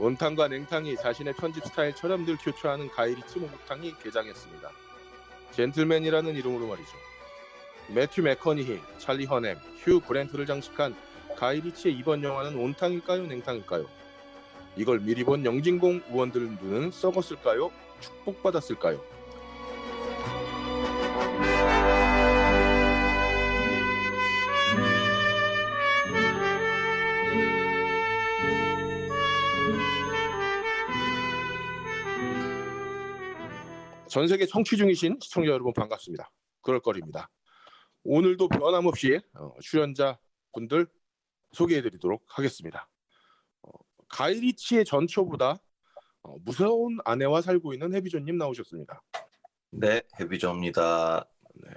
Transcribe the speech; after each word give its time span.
온탕과 0.00 0.48
냉탕이 0.48 0.96
자신의 0.96 1.34
편집 1.34 1.62
스타일처럼 1.66 2.24
늘 2.24 2.38
교차하는 2.38 2.88
가이리치 2.88 3.38
목욕탕이 3.38 3.96
개장했습니다. 4.02 4.70
젠틀맨이라는 5.52 6.36
이름으로 6.36 6.66
말이죠. 6.68 6.90
매튜 7.88 8.22
맥커니히, 8.22 8.80
찰리 8.96 9.26
허넴, 9.26 9.58
휴 9.78 10.00
그랜트를 10.00 10.46
장식한 10.46 10.96
가이리치의 11.36 11.94
이번 11.96 12.24
영화는 12.24 12.56
온탕일까요, 12.56 13.26
냉탕일까요? 13.26 13.86
이걸 14.76 15.00
미리 15.00 15.22
본 15.22 15.44
영진공 15.44 16.00
의원들 16.08 16.56
눈은 16.62 16.92
썩었을까요? 16.92 17.70
축복받았을까요? 18.00 19.19
전 34.10 34.26
세계 34.26 34.44
청취 34.44 34.76
중이신 34.76 35.18
시청자 35.22 35.52
여러분 35.52 35.72
반갑습니다. 35.72 36.32
그럴 36.62 36.80
거리입니다. 36.80 37.30
오늘도 38.02 38.48
변함없이 38.48 39.20
어, 39.34 39.52
출연자 39.60 40.18
분들 40.52 40.88
소개해드리도록 41.52 42.24
하겠습니다. 42.26 42.88
어, 43.62 43.70
가이리치의 44.08 44.84
전초보다 44.84 45.58
어, 46.24 46.36
무서운 46.44 46.98
아내와 47.04 47.40
살고 47.40 47.72
있는 47.72 47.94
해비조님 47.94 48.36
나오셨습니다. 48.36 49.00
네, 49.70 50.02
해비조입니다. 50.18 51.24
네. 51.54 51.70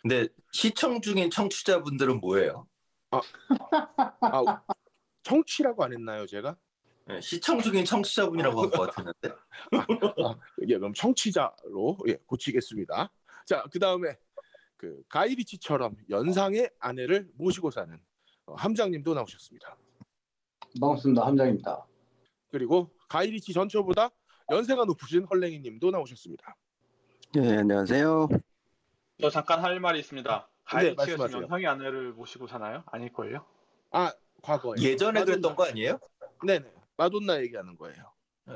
근데 0.00 0.28
시청 0.52 1.02
중인 1.02 1.28
청취자분들은 1.28 2.20
뭐예요? 2.20 2.66
아, 3.10 4.62
청취라고 5.22 5.84
안 5.84 5.92
했나요, 5.92 6.26
제가? 6.26 6.56
네, 7.08 7.20
시청 7.22 7.58
중인 7.60 7.84
청취자분이라고 7.86 8.62
한 8.62 8.70
것 8.70 8.80
같았는데. 8.90 9.28
아, 10.26 10.34
예, 10.68 10.76
그럼 10.76 10.92
청취자로 10.92 11.96
예, 12.08 12.16
고치겠습니다. 12.26 13.10
자, 13.46 13.64
그 13.72 13.78
다음에 13.78 14.16
그 14.76 15.02
가이리치처럼 15.08 15.96
연상의 16.10 16.70
아내를 16.78 17.28
모시고 17.34 17.70
사는 17.70 17.98
어, 18.46 18.54
함장님도 18.54 19.14
나오셨습니다. 19.14 19.76
반갑습니다. 20.80 21.26
함장입니다. 21.26 21.86
그리고 22.50 22.90
가이리치 23.08 23.54
전초보다 23.54 24.10
연세가 24.50 24.84
높으신 24.84 25.24
헐랭이님도 25.24 25.90
나오셨습니다. 25.90 26.56
네, 27.34 27.56
안녕하세요. 27.58 28.28
저 29.20 29.30
잠깐 29.30 29.60
할 29.64 29.80
말이 29.80 29.98
있습니다. 30.00 30.48
가이치가 30.64 31.04
지금 31.06 31.18
말씀하세요. 31.18 31.42
연상의 31.42 31.66
아내를 31.66 32.12
모시고 32.12 32.46
사나요? 32.46 32.82
아닐걸요? 32.86 33.44
아, 33.92 34.12
과거에 34.42 34.76
예전에 34.80 35.24
그랬던 35.24 35.56
거 35.56 35.64
아니에요? 35.64 35.98
네네, 36.46 36.70
마돈나 36.98 37.40
얘기하는 37.42 37.76
거예요. 37.76 38.12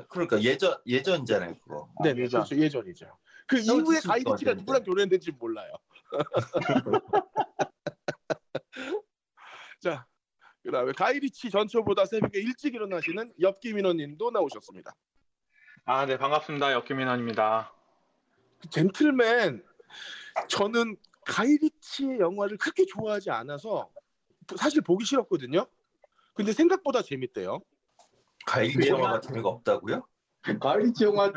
그러니까 0.09 0.41
예전 0.43 0.75
예전이잖아요, 0.85 1.57
그거. 1.59 1.89
네네, 2.03 2.21
예전. 2.21 2.43
그렇죠, 2.43 2.61
예전이죠. 2.61 3.17
그형 3.47 3.77
이후에 3.77 3.99
좋아하시는데. 4.01 4.53
누구랑 4.55 4.83
결혼했는지 4.83 5.31
몰라요. 5.31 5.73
자, 9.79 10.05
그다음에 10.63 10.91
가이리치 10.93 11.49
전초보다 11.49 12.05
새벽에 12.05 12.39
일찍 12.39 12.75
일어나시는 12.75 13.33
엽기민호님도 13.39 14.31
나오셨습니다. 14.31 14.93
아, 15.85 16.05
네, 16.05 16.17
반갑습니다. 16.17 16.73
역기민원입니다. 16.73 17.73
그 18.61 18.69
젠틀맨 18.69 19.63
저는 20.47 20.97
가이리치의 21.25 22.19
영화를 22.19 22.57
그렇게 22.57 22.85
좋아하지 22.85 23.29
않아서 23.29 23.89
사실 24.57 24.81
보기 24.81 25.05
싫었거든요. 25.05 25.65
근데 26.33 26.51
생각보다 26.51 27.01
재밌대요. 27.01 27.61
가이드 28.45 28.87
영화가 28.87 29.21
재미가 29.21 29.49
없다고요? 29.49 30.07
가이리치 30.59 31.05
영화 31.05 31.31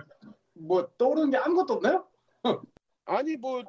뭐 0.55 0.89
떠오르는 0.99 1.31
게 1.31 1.37
아무것도 1.37 1.75
없나요? 1.75 2.09
아니 3.05 3.37
뭐 3.37 3.62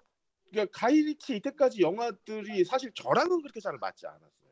그러니까 0.50 0.80
가이리치 0.80 1.38
이때까지 1.38 1.82
영화들이 1.82 2.64
사실 2.66 2.92
저랑은 2.94 3.42
그렇게 3.42 3.60
잘 3.60 3.78
맞지 3.78 4.08
않았어요. 4.08 4.52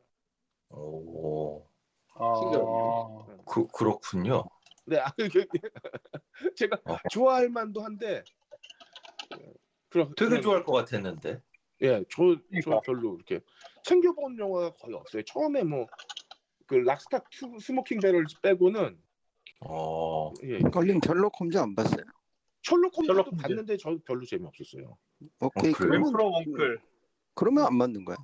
오, 0.70 1.66
어... 2.14 3.26
그 3.46 3.66
그렇군요. 3.68 4.44
네, 4.84 4.98
아, 4.98 5.10
제가 6.56 6.78
어. 6.84 6.96
좋아할 7.10 7.48
만도 7.48 7.82
한데 7.82 8.22
그럼 9.88 10.12
되게 10.16 10.40
좋아할 10.40 10.64
것 10.64 10.72
같았는데. 10.72 11.40
예, 11.82 12.04
저, 12.10 12.36
저 12.36 12.40
그러니까. 12.48 12.80
별로 12.80 13.16
이렇게 13.16 13.40
챙겨본 13.84 14.38
영화가 14.38 14.74
거의 14.76 14.94
없어요. 14.94 15.22
처음에 15.24 15.62
뭐 15.62 15.86
그 16.66 16.74
락스탁 16.74 17.20
투 17.30 17.58
스모킹 17.60 18.00
배럴 18.00 18.24
빼고는 18.42 18.98
어, 19.60 20.32
예, 20.42 20.58
걸린 20.58 21.00
셜록 21.04 21.40
홈즈 21.40 21.56
안 21.56 21.74
봤어요. 21.74 22.04
셜록 22.62 22.96
홈즈도 22.96 23.12
셜록 23.14 23.26
홈즈. 23.28 23.42
봤는데 23.42 23.76
저 23.76 23.96
별로 24.04 24.24
재미없었어요. 24.26 24.98
오케이, 25.40 25.70
어, 25.70 25.74
그래요? 25.74 26.02
그러면 26.02 26.14
엉클. 26.14 26.80
그러면 27.34 27.66
안 27.66 27.76
맞는 27.76 28.04
거야. 28.04 28.16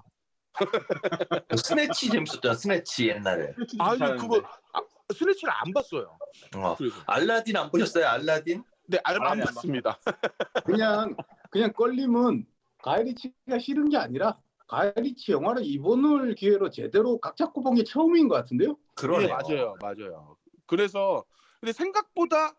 스내치 1.57 2.11
재밌었죠, 2.11 2.53
스내치 2.55 3.09
옛날에. 3.09 3.55
아니 3.79 3.99
그거 4.21 4.43
아, 4.75 4.81
스내치를 5.15 5.53
안 5.53 5.73
봤어요. 5.73 6.19
어. 6.57 6.75
그래서 6.77 6.97
알라딘 7.07 7.57
안 7.57 7.71
보셨어요, 7.71 8.07
알라딘? 8.07 8.63
네, 8.89 8.99
안, 9.05 9.17
안안 9.17 9.41
봤습니다. 9.41 9.99
그냥 10.67 11.17
그냥 11.51 11.73
걸림은 11.73 12.47
가이리치가 12.83 13.59
싫은 13.59 13.89
게 13.89 13.97
아니라 13.97 14.39
가이리치 14.73 15.33
영화를 15.33 15.63
이번을 15.65 16.35
기회로 16.35 16.71
제대로 16.71 17.19
각 17.19 17.37
잡고 17.37 17.63
본 17.63 17.75
게 17.75 17.85
처음인 17.85 18.27
것 18.29 18.37
같은데요? 18.37 18.79
그러네요. 18.95 19.29
예, 19.29 19.33
맞아요, 19.33 19.75
맞아요. 19.81 20.37
그래서 20.67 21.25
근데 21.61 21.73
생각보다 21.73 22.55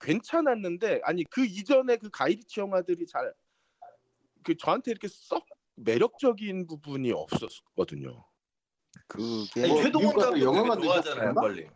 괜찮았는데 0.00 1.00
아니 1.04 1.24
그 1.24 1.44
이전에 1.46 1.96
그 1.96 2.10
가이리치 2.10 2.60
영화들이 2.60 3.06
잘 3.06 3.32
그 4.42 4.56
저한테 4.56 4.92
이렇게 4.92 5.08
썩 5.10 5.44
매력적인 5.74 6.68
부분이 6.68 7.10
없었거든요. 7.10 8.24
그게 9.08 9.62
아니, 9.64 9.72
뭐, 9.72 9.82
최동원 9.82 10.14
감독 10.16 10.40
영화 10.40 10.58
되게 10.58 10.68
만들고 10.68 10.84
좋아하잖아요? 10.84 11.34
빨리. 11.34 11.66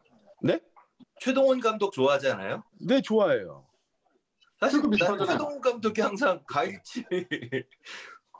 네? 0.43 0.61
최동원 1.21 1.59
감독 1.61 1.93
좋아하잖아요. 1.93 2.63
네, 2.81 3.01
좋아해요. 3.01 3.67
사실 4.61 4.81
난. 4.83 5.27
최동원 5.27 5.61
감독이 5.61 6.01
항상 6.01 6.41
가이치 6.47 7.05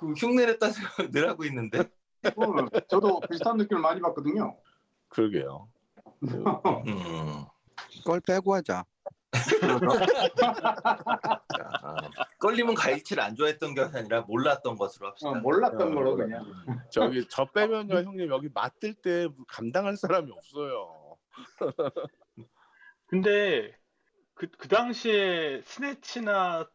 그 0.01 0.13
흉내를 0.13 0.59
따서 0.59 0.81
늘 1.13 1.29
하고 1.29 1.45
있는데. 1.45 1.81
어, 1.81 2.81
저도 2.89 3.21
비슷한 3.31 3.59
느낌을 3.59 3.83
많이 3.83 4.01
받거든요. 4.01 4.59
그러게요. 5.09 5.69
음. 6.23 7.45
걸 8.05 8.21
빼고 8.21 8.55
하자. 8.55 8.85
아, 11.83 11.97
껄림은 12.39 12.75
가이치를 12.75 13.23
안 13.23 13.37
좋아했던 13.37 13.75
게 13.75 13.83
아니라 13.83 14.23
몰랐던 14.23 14.77
것으로 14.77 15.09
합시다. 15.09 15.31
어, 15.31 15.35
몰랐던 15.35 15.93
어, 15.93 15.95
걸로 15.95 16.17
그냥. 16.17 16.45
저기 16.91 17.27
저 17.29 17.45
빼면요 17.45 17.97
형님 17.97 18.29
여기 18.29 18.49
맞들 18.53 18.95
때 18.95 19.29
감당할 19.49 19.97
사람이 19.97 20.33
없어요. 20.33 21.17
근데 23.07 23.77
그, 24.35 24.49
그 24.59 24.69
당시에 24.69 25.63
스내치나 25.65 26.67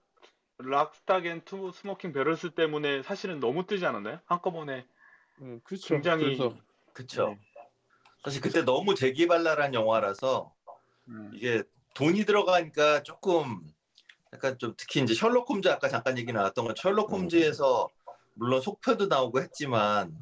락스탁 0.58 1.21
앤 1.21 1.42
투 1.46 1.72
스모킹 1.72 2.14
배럴스 2.14 2.52
때문에 2.52 3.04
사실은 3.04 3.40
너무 3.40 3.66
뜨지 3.66 3.86
않았나요? 3.86 4.20
한꺼번에 4.26 4.86
음, 5.42 5.60
그렇죠. 5.64 5.88
굉장히 5.96 6.24
그래서 6.38 6.56
그쵸. 6.94 7.28
네. 7.30 7.40
사실 8.24 8.42
그때 8.42 8.64
너무 8.64 8.96
재기발랄한 8.96 9.74
영화라서 9.74 10.54
음, 11.10 11.32
이게 11.34 11.64
돈이 11.94 12.26
들어가니까 12.26 13.04
조금 13.04 13.62
약간 14.34 14.58
좀 14.58 14.74
특히 14.78 15.02
이제 15.02 15.14
셜록 15.14 15.50
홈즈 15.50 15.68
아까 15.70 15.88
잠깐 15.90 16.18
얘기 16.18 16.32
나왔던 16.34 16.66
건 16.66 16.76
셜록 16.78 17.12
홈즈에서 17.12 17.90
물론 18.34 18.62
속편도 18.62 19.08
나오고 19.08 19.42
했지만 19.42 20.18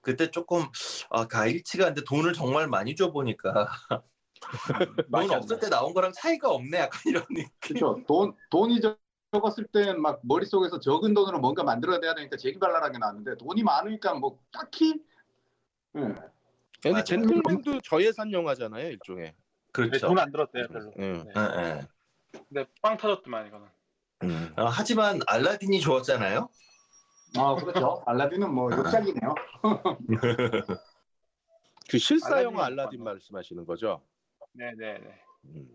그때 0.00 0.30
조금 0.30 0.62
아 1.10 1.26
가일치가 1.26 1.86
근데 1.86 2.02
돈을 2.04 2.32
정말 2.32 2.66
많이 2.68 2.94
줘 2.96 3.12
보니까 3.12 3.68
돈 5.10 5.30
없을. 5.30 5.58
때 5.58 5.68
나온 5.68 5.94
거랑 5.94 6.12
차이가 6.12 6.50
없네 6.50 6.78
약간 6.78 7.00
이런 7.06 7.24
느낌. 7.30 7.48
그렇죠. 7.60 8.02
돈 8.06 8.34
돈이 8.50 8.80
적- 8.80 8.98
적었을 9.36 9.66
땐 9.66 10.00
막 10.00 10.20
머릿속에서 10.22 10.80
적은 10.80 11.12
돈으로 11.14 11.38
뭔가 11.40 11.62
만들어내야 11.62 12.14
되니까 12.14 12.36
재기발랄하게 12.36 12.98
나왔는데 12.98 13.36
돈이 13.36 13.62
많으니까 13.62 14.14
뭐 14.14 14.38
딱히 14.50 15.02
예. 15.96 16.00
근데. 16.82 17.04
젠틀맨도 17.04 17.80
저예산 17.82 18.32
영화잖아요 18.32 18.88
일종의. 18.88 19.34
그렇죠. 19.72 20.08
돈 20.08 20.18
안 20.18 20.30
들었대요 20.32 20.66
별로. 20.68 20.92
음. 20.98 21.24
네. 21.24 21.32
예, 21.36 21.40
예. 21.62 21.86
근데 22.48 22.64
빵 22.82 22.96
터졌더만 22.96 23.46
이거는. 23.48 23.66
음. 24.22 24.54
어, 24.56 24.64
하지만 24.66 25.20
알라딘이 25.26 25.80
좋았잖아요. 25.80 26.48
아 27.38 27.54
그렇죠. 27.56 28.02
알라딘은 28.06 28.52
뭐 28.54 28.70
역작이네요. 28.72 29.34
그 31.88 31.98
실사 31.98 32.42
영화 32.42 32.64
알라딘? 32.66 33.02
말씀하시는 33.04 33.66
거죠? 33.66 34.02
네네네. 34.52 35.20
음. 35.46 35.68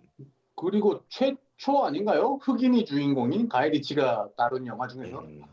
그리고 0.56 1.04
최초 1.10 1.84
아닌가요? 1.84 2.40
흑인이 2.42 2.86
주인공인 2.86 3.50
가이리치가 3.50 4.30
다룬 4.38 4.68
영화 4.68 4.88
중에서 4.88 5.20
음. 5.20 5.44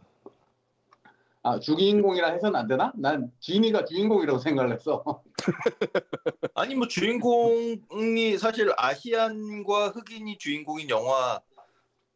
아 1.43 1.59
주인공이라 1.59 2.33
해서는 2.33 2.57
안 2.59 2.67
되나? 2.67 2.93
난 2.97 3.33
지니가 3.41 3.85
주인공이라고 3.85 4.39
생각을 4.39 4.73
했어. 4.73 5.23
아니 6.55 6.75
뭐 6.75 6.89
주인공이 6.89 8.37
사실 8.39 8.73
아시안과 8.77 9.91
흑인이 9.91 10.37
주인공인 10.39 10.91
영화 10.91 11.41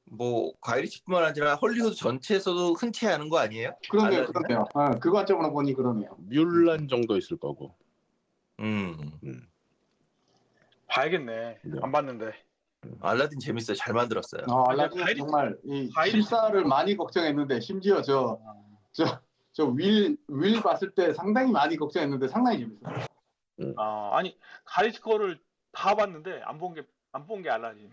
뭐 0.04 0.52
과일리치뿐만 0.60 1.24
아니라 1.24 1.54
헐리우드 1.54 1.94
전체에서도 1.94 2.74
흔치 2.74 3.06
않은 3.06 3.30
거 3.30 3.38
아니에요? 3.38 3.74
그러네요? 3.88 4.26
그러네요. 4.26 4.64
아, 4.74 4.90
그 4.98 5.10
관점으로 5.10 5.52
보니 5.52 5.72
그러네요. 5.72 6.14
뮬란 6.18 6.88
정도 6.88 7.16
있을 7.16 7.38
거고. 7.38 7.74
음 8.60 9.12
음. 9.24 9.48
봐야겠네. 10.88 11.58
네. 11.62 11.78
안 11.80 11.90
봤는데. 11.90 12.32
알라딘 13.00 13.38
재밌어요. 13.38 13.76
잘 13.76 13.94
만들었어요. 13.94 14.42
어, 14.48 14.64
아니야, 14.70 14.84
알라딘 14.84 15.04
과일이- 15.04 15.18
정말 15.18 15.56
이 15.64 15.90
과일이- 15.94 16.10
실사를 16.10 16.64
많이 16.64 16.96
걱정했는데 16.96 17.60
심지어 17.60 18.02
저저윌윌 19.54 20.62
봤을 20.62 20.90
때 20.94 21.12
상당히 21.14 21.50
많이 21.52 21.76
걱정했는데 21.76 22.28
상당히 22.28 22.60
재밌어요. 22.60 23.04
아, 23.76 24.10
아니 24.14 24.36
가이치 24.64 25.00
거를 25.00 25.38
다 25.72 25.94
봤는데 25.94 26.42
안 26.44 26.58
본 26.58 26.74
게 26.74 26.82
안 27.12 27.26
본 27.26 27.42
게 27.42 27.50
알라딘. 27.50 27.90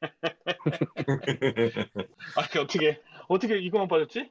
아니 2.36 2.58
어떻게 2.60 3.00
어떻게 3.28 3.58
이거만 3.58 3.88
빠졌지? 3.88 4.30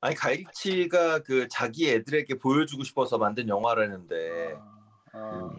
아니 0.00 0.14
가이치가 0.14 1.20
그 1.22 1.48
자기 1.48 1.90
애들에게 1.90 2.38
보여주고 2.38 2.84
싶어서 2.84 3.18
만든 3.18 3.48
영화라는데 3.48 4.54
아, 4.56 4.82
아, 5.14 5.50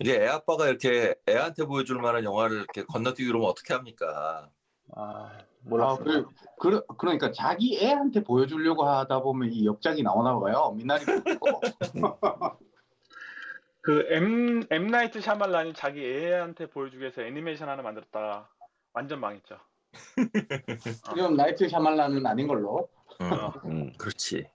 이제 0.00 0.22
애 0.22 0.26
아빠가 0.28 0.68
이렇게 0.68 1.14
애한테 1.28 1.64
보여줄 1.64 2.00
만한 2.00 2.24
영화를 2.24 2.56
이렇게 2.56 2.84
건너뛰기 2.84 3.26
그러면 3.26 3.48
어떻게 3.48 3.74
합니까? 3.74 4.50
아, 4.94 5.00
아, 5.00 5.38
몰랐어. 5.62 6.02
그, 6.02 6.26
그, 6.58 6.86
그러니까 6.98 7.32
자기 7.32 7.78
애한테 7.82 8.22
보여주려고 8.22 8.84
하다 8.84 9.20
보면 9.20 9.52
이 9.52 9.66
역작이 9.66 10.02
나오나 10.02 10.38
봐요. 10.38 10.72
미나리 10.76 11.04
보고. 11.04 11.60
그 13.82 14.06
M 14.10 14.66
M 14.70 14.88
나이트 14.88 15.20
샤말란이 15.20 15.72
자기 15.74 16.04
애한테 16.04 16.66
보여주기 16.66 17.00
위해서 17.00 17.22
애니메이션 17.22 17.68
하나 17.68 17.82
만들었다가 17.82 18.48
완전 18.92 19.20
망했죠. 19.20 19.58
지금 21.08 21.36
나이트 21.36 21.68
샤말란은 21.68 22.26
아닌 22.26 22.48
걸로. 22.48 22.88
음, 23.20 23.30
음. 23.64 23.92
그렇지. 23.96 24.48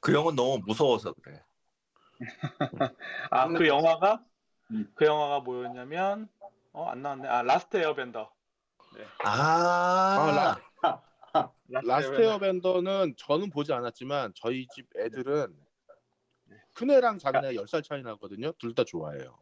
그 0.00 0.14
형은 0.14 0.36
너무 0.36 0.60
무서워서 0.64 1.12
그래. 1.22 1.42
아, 3.30 3.48
그 3.48 3.66
영화가 3.66 4.22
음. 4.72 4.90
그 4.94 5.04
영화가 5.04 5.40
뭐였냐면 5.40 6.28
어, 6.72 6.86
안 6.86 7.02
나왔네. 7.02 7.28
아, 7.28 7.42
라스트 7.42 7.76
에어밴더. 7.78 8.30
아, 9.24 10.58
라- 11.32 11.52
라스트 11.84 12.20
에어밴더는 12.22 13.14
저는 13.16 13.50
보지 13.50 13.72
않았지만 13.72 14.32
저희 14.34 14.66
집 14.68 14.86
애들은 14.96 15.54
큰 16.74 16.90
애랑 16.90 17.18
작은 17.18 17.44
애가 17.44 17.52
10살 17.62 17.82
차이 17.82 18.02
나거든요. 18.02 18.52
둘 18.52 18.74
다 18.74 18.84
좋아해요. 18.84 19.38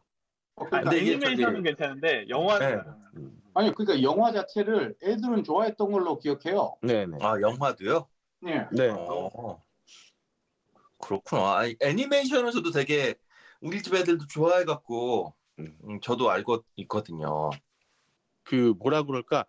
어, 0.55 0.65
아, 0.65 0.69
그러니까, 0.69 0.89
근데 0.89 0.97
이게 1.03 1.13
애니메이션은 1.13 1.53
저기- 1.55 1.63
괜찮은데 1.63 2.25
영화는 2.29 2.79
음. 3.17 3.41
아니 3.53 3.73
그러니까 3.73 4.01
영화 4.03 4.31
자체를 4.31 4.95
애들은 5.03 5.43
좋아했던 5.43 5.91
걸로 5.91 6.17
기억해요. 6.19 6.75
네네. 6.81 7.17
아 7.21 7.39
영화도요? 7.41 8.07
예. 8.47 8.67
네. 8.71 8.89
어. 8.89 9.63
그렇구나. 10.99 11.57
아니, 11.57 11.75
애니메이션에서도 11.81 12.71
되게 12.71 13.15
우리 13.61 13.81
집 13.81 13.93
애들도 13.93 14.27
좋아해갖고 14.27 15.33
음. 15.59 15.77
음, 15.83 16.01
저도 16.01 16.29
알고 16.29 16.63
있거든요. 16.77 17.49
그 18.43 18.73
뭐라 18.79 19.03
그럴까? 19.03 19.45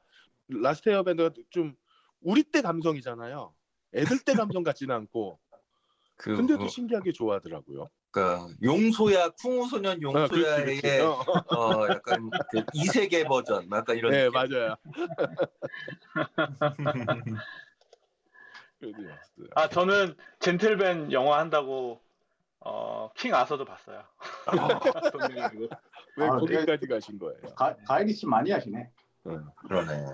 라스트 0.49 0.89
에어밴더가 0.89 1.31
좀 1.51 1.75
우리 2.21 2.43
때 2.43 2.63
감성이잖아요. 2.63 3.55
애들 3.95 4.19
때 4.21 4.35
감성 4.35 4.63
같지는 4.63 4.95
않고 4.95 5.39
그 6.17 6.37
근데도 6.37 6.65
그, 6.65 6.69
신기하게 6.69 7.13
좋아하더라고요. 7.13 7.89
그러니까 8.11 8.49
용소야 8.63 9.31
쿵후소년 9.31 9.99
아, 9.99 10.03
용소야의. 10.03 11.01
어, 11.01 11.21
어, 11.55 11.89
약간 11.89 12.31
그 12.51 12.65
이세계 12.73 13.25
버전, 13.25 13.69
약간 13.71 13.97
이런. 13.97 14.13
네 14.13 14.31
느낌. 14.31 14.33
맞아요. 14.33 14.77
아, 19.55 19.69
저는 19.69 20.15
젠틀맨 20.41 21.13
영화 21.13 21.39
한다고 21.39 22.01
어, 22.61 23.11
킹 23.17 23.35
아서도 23.35 23.65
봤어요. 23.65 24.03
왜 26.17 26.27
아, 26.27 26.37
거기까지 26.37 26.87
가신 26.87 27.19
거예요? 27.19 27.41
가, 27.55 27.77
가이리 27.87 28.13
씨 28.13 28.27
많이 28.27 28.51
하시네. 28.51 28.91
그러네. 29.23 30.07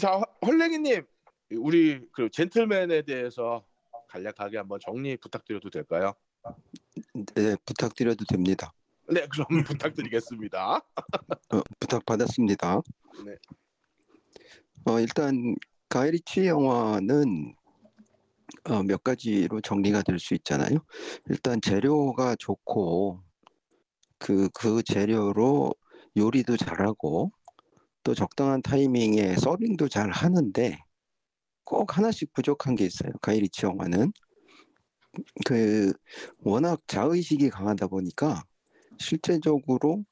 자 0.00 0.20
헐랭이님 0.44 1.04
우리 1.58 2.00
그 2.12 2.28
젠틀맨에 2.30 3.02
대해서 3.02 3.64
간략하게 4.08 4.58
한번 4.58 4.80
정리 4.80 5.16
부탁드려도 5.16 5.70
될까요? 5.70 6.14
네, 7.34 7.56
부탁드려도 7.64 8.24
됩니다. 8.24 8.72
네 9.08 9.26
그럼 9.28 9.46
부탁드리겠습니다. 9.66 10.76
어, 10.76 11.60
부탁받았습니다. 11.78 12.80
네. 13.26 13.34
어, 14.86 14.98
일단 14.98 15.54
가이리치 15.88 16.46
영화는 16.46 17.54
어, 18.64 18.82
몇 18.82 19.02
가지로 19.04 19.60
정리가 19.60 20.02
될 20.02 20.18
수 20.18 20.34
있잖아요. 20.34 20.78
일단 21.28 21.60
재료가 21.60 22.36
좋고 22.38 23.20
그, 24.18 24.48
그 24.54 24.82
재료로 24.82 25.74
요리도 26.16 26.56
잘하고 26.56 27.32
또 28.04 28.14
적당한 28.14 28.62
타이밍에 28.62 29.36
서빙도 29.36 29.88
잘 29.88 30.10
하는데 30.10 30.78
꼭 31.64 31.98
하나씩 31.98 32.32
부족한 32.34 32.76
게 32.76 32.86
있어요. 32.86 33.12
가이리치 33.22 33.66
영화는 33.66 34.12
그 35.44 35.92
워낙 36.40 36.80
자의식이 36.86 37.50
강하다 37.50 37.88
보니까 37.88 38.42
실제적으로 38.98 40.04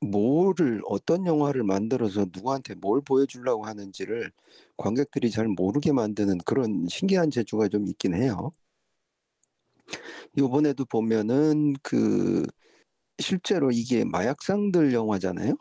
뭐를 0.00 0.82
어떤 0.86 1.26
영화를 1.26 1.64
만들어서 1.64 2.26
누구한테 2.32 2.74
뭘 2.76 3.02
보여주려고 3.02 3.66
하는지를 3.66 4.32
관객들이 4.76 5.30
잘 5.30 5.46
모르게 5.48 5.92
만드는 5.92 6.38
그런 6.38 6.86
신기한 6.88 7.30
재주가 7.30 7.68
좀 7.68 7.86
있긴 7.88 8.14
해요. 8.14 8.50
이번에도 10.36 10.84
보면은 10.84 11.74
그 11.82 12.44
실제로 13.18 13.70
이게 13.70 14.04
마약상들 14.04 14.92
영화잖아요. 14.92 15.56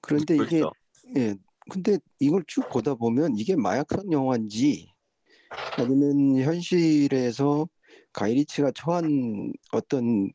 그런데 0.00 0.34
이게 0.34 0.60
그렇죠. 0.60 0.70
예, 1.16 1.34
근데 1.68 1.98
이걸 2.18 2.42
쭉 2.46 2.68
보다 2.70 2.94
보면 2.94 3.36
이게 3.36 3.56
마약상 3.56 4.10
영화인지 4.12 4.88
아니면 5.76 6.42
현실에서 6.42 7.68
가이리치가 8.12 8.72
처한 8.74 9.52
어떤 9.72 10.30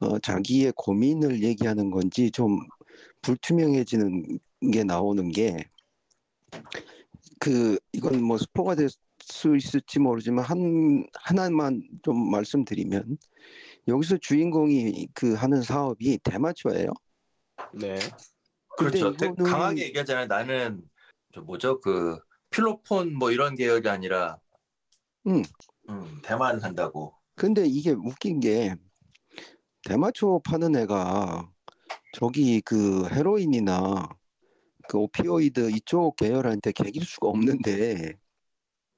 어, 0.00 0.18
자기의 0.18 0.72
고민을 0.76 1.42
얘기하는 1.42 1.90
건지 1.90 2.30
좀 2.30 2.58
불투명해지는 3.22 4.38
게 4.72 4.84
나오는 4.84 5.28
게 5.30 5.70
그 7.38 7.78
이건 7.92 8.22
뭐 8.22 8.38
스포가 8.38 8.74
될 8.74 8.88
수 9.24 9.56
있을지 9.56 10.00
모르지만 10.00 10.44
한 10.44 11.06
하나만 11.14 11.80
좀 12.02 12.28
말씀드리면 12.32 13.16
여기서 13.86 14.16
주인공이 14.18 15.06
그 15.14 15.34
하는 15.34 15.62
사업이 15.62 16.18
대마초예요. 16.24 16.88
네. 17.72 17.98
그렇죠. 18.76 19.12
되- 19.16 19.28
이거는- 19.28 19.44
강하게 19.48 19.84
얘기하잖아요. 19.84 20.26
나는 20.26 20.82
저 21.32 21.40
뭐죠 21.40 21.80
그 21.80 22.18
필로폰 22.50 23.14
뭐 23.14 23.30
이런 23.30 23.54
계열이 23.54 23.88
아니라 23.88 24.38
음. 25.28 25.42
음, 25.88 26.20
대만 26.24 26.60
한다고. 26.60 27.14
근데 27.36 27.64
이게 27.64 27.90
웃긴 27.92 28.40
게 28.40 28.74
대마초 29.84 30.42
파는 30.44 30.74
애가 30.74 31.48
저기 32.14 32.60
그 32.60 33.06
헤로인이나 33.08 34.08
그 34.92 34.98
오피오이드 34.98 35.70
이쪽 35.70 36.16
계열한테 36.16 36.72
개길 36.72 37.02
수가 37.02 37.28
없는데 37.28 38.12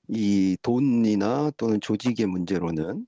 이 0.09 0.57
돈이나 0.61 1.53
또는 1.57 1.81
조직의 1.81 2.27
문제로는 2.27 3.07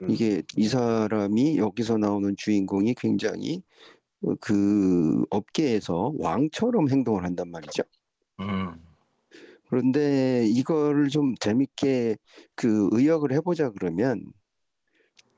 음. 0.00 0.08
이게 0.08 0.42
이 0.56 0.66
사람이 0.66 1.58
여기서 1.58 1.98
나오는 1.98 2.34
주인공이 2.34 2.94
굉장히 2.94 3.62
어, 4.22 4.34
그 4.40 5.22
업계에서 5.28 6.14
왕처럼 6.18 6.88
행동을 6.88 7.24
한단 7.24 7.50
말이죠. 7.50 7.82
음. 8.40 8.72
그런데 9.68 10.46
이거를 10.46 11.10
좀 11.10 11.34
재밌게 11.38 12.16
그 12.54 12.88
의역을 12.92 13.32
해보자 13.32 13.68
그러면 13.68 14.32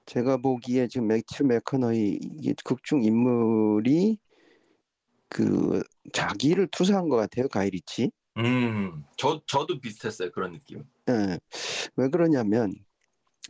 제가 0.04 0.36
보기에 0.36 0.86
지금 0.86 1.08
맥츠 1.08 1.42
맥커너이 1.42 2.20
이게 2.38 2.54
극중 2.62 3.02
인물이 3.02 4.18
그 5.28 5.82
자기를 6.12 6.68
투사한 6.70 7.08
것 7.08 7.16
같아요 7.16 7.48
가이리치. 7.48 8.10
음. 8.38 9.04
저 9.16 9.40
저도 9.46 9.80
비슷했어요 9.80 10.30
그런 10.30 10.52
느낌. 10.52 10.84
예. 11.08 11.38
왜 11.96 12.08
그러냐면 12.08 12.74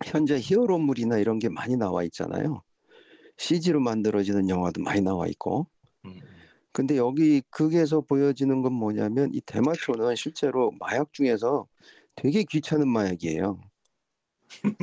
현재 0.04 0.38
히어로물이나 0.38 1.18
이런 1.18 1.38
게 1.38 1.48
많이 1.48 1.76
나와 1.76 2.04
있잖아요. 2.04 2.62
CG로 3.38 3.80
만들어지는 3.80 4.48
영화도 4.48 4.82
많이 4.82 5.00
나와 5.00 5.26
있고. 5.26 5.66
음. 6.04 6.20
근데 6.72 6.98
여기 6.98 7.42
극에서 7.50 8.02
보여지는 8.02 8.60
건 8.60 8.74
뭐냐면 8.74 9.30
이 9.32 9.40
대마초는 9.40 10.14
실제로 10.14 10.72
마약 10.78 11.12
중에서 11.12 11.66
되게 12.14 12.44
귀찮은 12.44 12.88
마약이에요. 12.88 13.60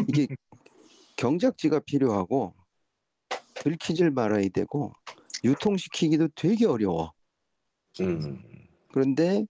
이게 0.08 0.28
경작지가 1.18 1.80
필요하고 1.82 2.56
들키질 3.54 4.12
말아야 4.12 4.50
되고 4.50 4.92
유통시키기도 5.44 6.30
되게 6.36 6.66
어려워. 6.66 7.14
음. 8.02 8.44
그런데 8.92 9.46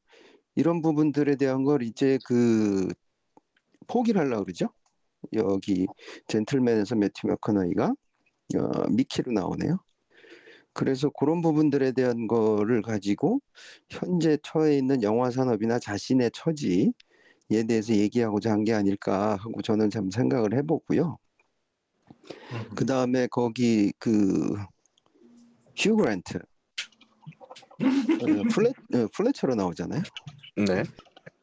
이런 0.56 0.82
부분들에 0.82 1.36
대한 1.38 1.64
걸 1.64 1.84
이제 1.84 2.20
그 2.26 2.88
포기를 3.88 4.22
하려고 4.22 4.46
그러죠. 4.46 4.70
여기 5.34 5.88
젠틀맨에서 6.28 6.96
매튜 6.96 7.28
맥커너이가 7.28 7.94
어, 8.58 8.90
미키로 8.92 9.32
나오네요. 9.32 9.80
그래서 10.74 11.10
그런 11.12 11.42
부분들에 11.42 11.92
대한 11.94 12.28
거를 12.28 12.82
가지고 12.82 13.42
현재 13.90 14.38
처해 14.44 14.78
있는 14.78 15.04
영화 15.04 15.32
산업이나 15.32 15.80
자신의 15.80 16.32
처지에 16.34 16.92
대해서 17.68 17.94
얘기하고자 17.96 18.52
한 18.52 18.64
게 18.64 18.74
아닐까 18.74 19.36
하고 19.38 19.62
저는 19.62 19.90
참 19.92 20.10
생각을 20.12 20.56
해보고요. 20.58 21.18
음. 22.54 22.70
그 22.76 22.86
다음에 22.86 23.28
거기 23.28 23.94
그 24.00 24.56
휴 25.76 25.96
그랜트 25.96 26.38
어, 27.80 28.44
플레 28.54 28.70
어, 28.70 29.08
플레처로 29.14 29.56
나오잖아요. 29.56 30.02
네. 30.56 30.84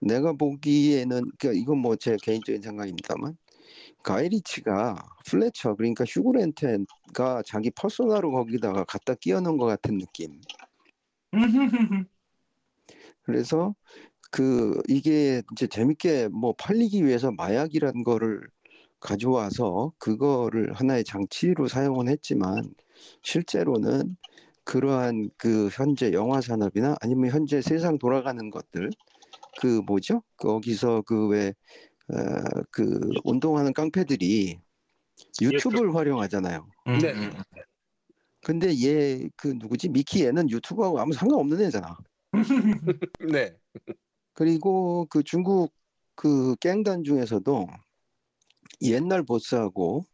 내가 0.01 0.33
보기에는 0.33 1.31
그러니까 1.39 1.53
이건 1.61 1.79
뭐 1.79 1.97
제 1.97 2.17
개인적인 2.23 2.63
생각입니다만 2.63 3.37
가이리치가 4.03 4.97
플레처 5.27 5.75
그러니까 5.75 6.05
휴그랜트가 6.05 7.43
자기 7.45 7.71
persona로 7.71 8.31
거기다가 8.33 8.85
갖다 8.85 9.15
끼워놓은 9.15 9.59
것 9.59 9.67
같은 9.67 9.99
느낌. 9.99 10.41
그래서 13.23 13.75
그 14.31 14.81
이게 14.89 15.43
이제 15.53 15.67
재밌게 15.67 16.29
뭐 16.29 16.55
팔리기 16.57 17.05
위해서 17.05 17.31
마약이라는 17.33 18.05
거를 18.05 18.49
가져와서 19.01 19.93
그거를 19.99 20.73
하나의 20.73 21.05
장치로 21.05 21.69
사용은 21.69 22.09
했지만 22.09 22.75
실제로는 23.23 24.17
그러한 24.65 25.31
그 25.37 25.69
현재 25.73 26.13
영화 26.13 26.41
산업이나 26.41 26.97
아니면 27.01 27.31
현재 27.31 27.61
세상 27.61 27.99
돌아가는 27.99 28.51
것들 28.51 28.91
그 29.61 29.81
뭐죠? 29.87 30.23
거기서 30.37 31.03
그왜그 31.03 31.55
운동하는 33.25 33.73
깡패들이 33.73 34.61
유튜브를 35.41 35.95
활용하잖아요. 35.95 36.67
네. 37.01 37.13
음. 37.13 37.33
근데 38.43 38.69
얘 38.85 39.29
그 39.37 39.49
누구지? 39.49 39.89
미키 39.89 40.25
얘는 40.25 40.51
유튜브하고 40.51 40.99
아무 41.01 41.13
상관없는 41.13 41.61
애잖아. 41.63 41.97
네. 43.33 43.55
그리고 44.33 45.07
그 45.11 45.23
중국 45.23 45.75
그 46.15 46.57
갱단 46.57 47.05
중에서도 47.05 47.67
옛날 48.83 49.23
보스하고 49.23 50.05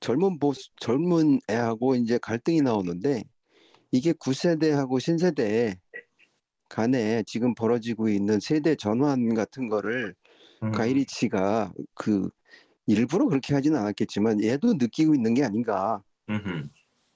젊은 0.00 0.38
보스 0.38 0.70
젊은 0.76 1.40
애하고 1.50 1.94
이제 1.94 2.18
갈등이 2.18 2.62
나오는데 2.62 3.22
이게 3.92 4.12
9세대하고 4.12 4.98
신세대 4.98 5.78
간에 6.68 7.22
지금 7.26 7.54
벌어지고 7.54 8.08
있는 8.08 8.40
세대 8.40 8.74
전환 8.76 9.34
같은 9.34 9.68
거를 9.68 10.14
음. 10.62 10.72
가이리치가 10.72 11.72
그 11.94 12.30
일부러 12.86 13.26
그렇게 13.26 13.54
하지는 13.54 13.78
않았겠지만 13.78 14.42
얘도 14.42 14.74
느끼고 14.74 15.14
있는 15.14 15.34
게 15.34 15.44
아닌가 15.44 16.02
음흠. 16.28 16.68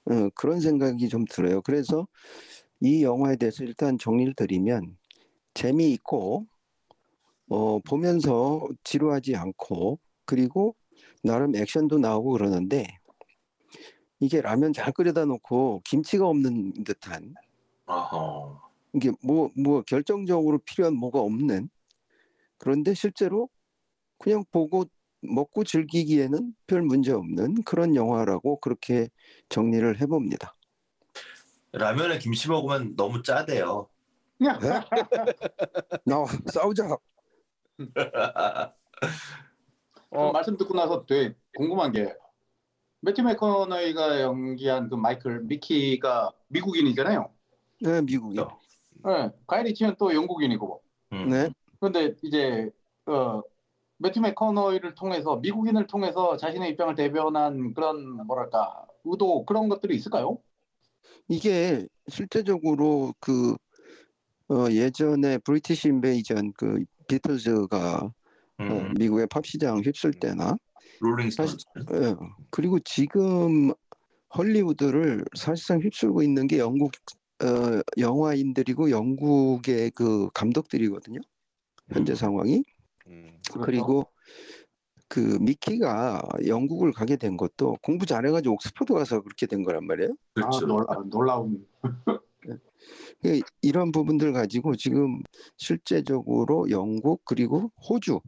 어, 0.07 0.29
그런 0.35 0.59
생각이 0.59 1.09
좀 1.09 1.25
들어요. 1.25 1.61
그래서 1.61 2.07
이 2.81 3.03
영화에 3.03 3.37
대해서 3.37 3.63
일단 3.63 3.97
정리를 3.97 4.35
드리면 4.35 4.97
재미있고 5.53 6.45
어, 7.47 7.79
보면서 7.79 8.67
지루하지 8.83 9.35
않고 9.35 9.99
그리고 10.25 10.75
나름 11.25 11.55
액션도 11.55 11.97
나오고 11.97 12.33
그러는데 12.33 12.99
이게 14.19 14.41
라면 14.41 14.73
잘 14.73 14.93
끓여다 14.93 15.25
놓고 15.25 15.81
김치가 15.83 16.27
없는 16.27 16.83
듯한 16.83 17.33
어허. 17.87 18.61
이게 18.93 19.11
뭐뭐 19.23 19.81
결정적으로 19.87 20.59
필요한 20.59 20.95
뭐가 20.95 21.19
없는 21.19 21.69
그런데 22.57 22.93
실제로 22.93 23.49
그냥 24.19 24.43
보고 24.51 24.85
먹고 25.21 25.63
즐기기에는 25.63 26.55
별 26.67 26.83
문제 26.83 27.11
없는 27.11 27.63
그런 27.63 27.95
영화라고 27.95 28.59
그렇게 28.59 29.09
정리를 29.49 29.99
해봅니다. 29.99 30.55
라면에 31.71 32.19
김치 32.19 32.47
먹으면 32.47 32.95
너무 32.95 33.23
짜대요. 33.23 33.89
나와 36.05 36.27
싸우자. 36.45 36.95
어, 40.11 40.31
말씀 40.31 40.57
듣고 40.57 40.73
나서 40.73 41.05
되게 41.05 41.35
궁금한 41.55 41.91
게 41.91 42.13
매튜 43.01 43.21
맥커너이가 43.21 44.21
연기한 44.21 44.89
그 44.89 44.95
마이클 44.95 45.41
미키가 45.41 46.31
미국인이잖아요. 46.47 47.29
네, 47.81 48.01
미국이. 48.01 48.37
네, 48.37 49.29
가이리치는 49.45 49.95
또 49.99 50.13
영국인이고. 50.13 50.81
음. 51.13 51.29
네. 51.29 51.49
그런데 51.79 52.15
이제 52.23 52.71
어, 53.05 53.41
매튜 53.97 54.19
맥커너이를 54.21 54.95
통해서 54.95 55.37
미국인을 55.37 55.87
통해서 55.87 56.35
자신의 56.37 56.71
입장을 56.71 56.95
대변한 56.95 57.73
그런 57.73 58.25
뭐랄까 58.25 58.85
의도 59.03 59.45
그런 59.45 59.69
것들이 59.69 59.95
있을까요? 59.95 60.39
이게 61.27 61.87
실제적으로 62.07 63.13
그 63.19 63.55
어, 64.49 64.67
예전에 64.69 65.37
British 65.39 65.89
Invasion 65.89 66.53
그 66.53 66.83
비틀즈가 67.07 68.01
어, 68.03 68.11
음. 68.59 68.93
미국의 68.97 69.27
팝 69.27 69.45
시장 69.45 69.79
휩쓸 69.79 70.13
때나 70.13 70.55
롤링스톤스. 71.01 71.57
예, 71.93 72.15
그리고 72.49 72.79
지금 72.79 73.71
헐리우드를 74.35 75.25
사실상 75.35 75.81
휩쓸고 75.81 76.21
있는 76.21 76.47
게 76.47 76.59
영국 76.59 76.91
어, 77.43 77.81
영화인들이고 77.97 78.91
영국의 78.91 79.91
그 79.91 80.29
감독들이거든요. 80.33 81.19
현재 81.91 82.13
음. 82.13 82.15
상황이 82.15 82.63
음. 83.07 83.37
그리고 83.61 84.07
그 85.07 85.37
미키가 85.39 86.21
영국을 86.47 86.91
가게 86.91 87.15
된 87.15 87.37
것도 87.37 87.77
공부 87.81 88.05
잘해가지고 88.05 88.55
옥스퍼드 88.55 88.93
가서 88.93 89.21
그렇게 89.21 89.45
된 89.45 89.63
거란 89.63 89.85
말이에요. 89.85 90.11
아, 90.11 90.15
그렇죠. 90.33 90.65
놀, 90.65 90.85
아, 90.89 90.95
놀라운. 91.05 91.65
그 93.21 93.39
이런 93.61 93.91
부분들 93.91 94.33
가지고 94.33 94.75
지금 94.75 95.21
실제적으로 95.57 96.69
영국 96.69 97.23
그리고 97.25 97.71
호주 97.87 98.19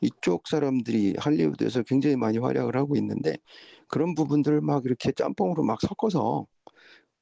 이쪽 0.00 0.46
사람들이 0.46 1.14
할리우드에서 1.18 1.82
굉장히 1.82 2.16
많이 2.16 2.38
활약을 2.38 2.76
하고 2.76 2.96
있는데 2.96 3.36
그런 3.88 4.14
부분들을 4.14 4.60
막 4.60 4.84
이렇게 4.84 5.12
짬뽕으로 5.12 5.62
막 5.64 5.80
섞어서 5.80 6.46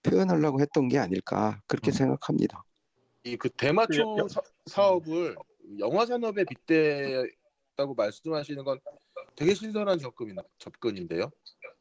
표현하려고 0.02 0.60
했던 0.60 0.88
게 0.88 0.98
아닐까 0.98 1.60
그렇게 1.66 1.90
음. 1.90 1.92
생각합니다. 1.92 2.64
이 3.24 3.36
그 3.36 3.48
대마초 3.50 4.14
그 4.14 4.20
여- 4.20 4.28
사, 4.28 4.40
사업을 4.66 5.34
영화 5.80 6.06
산업에 6.06 6.44
빗대다고 6.44 7.94
말씀하시는 7.96 8.62
건 8.62 8.78
되게 9.34 9.52
신선한 9.54 9.98
접근 9.98 10.36
접근인데요. 10.58 11.30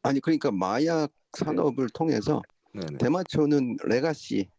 아니 0.02 0.20
그러니까 0.20 0.52
마약 0.52 1.12
산업을 1.38 1.90
통해서 1.94 2.42
네네. 2.74 2.98
대마초는 2.98 3.78
레가시 3.86 4.50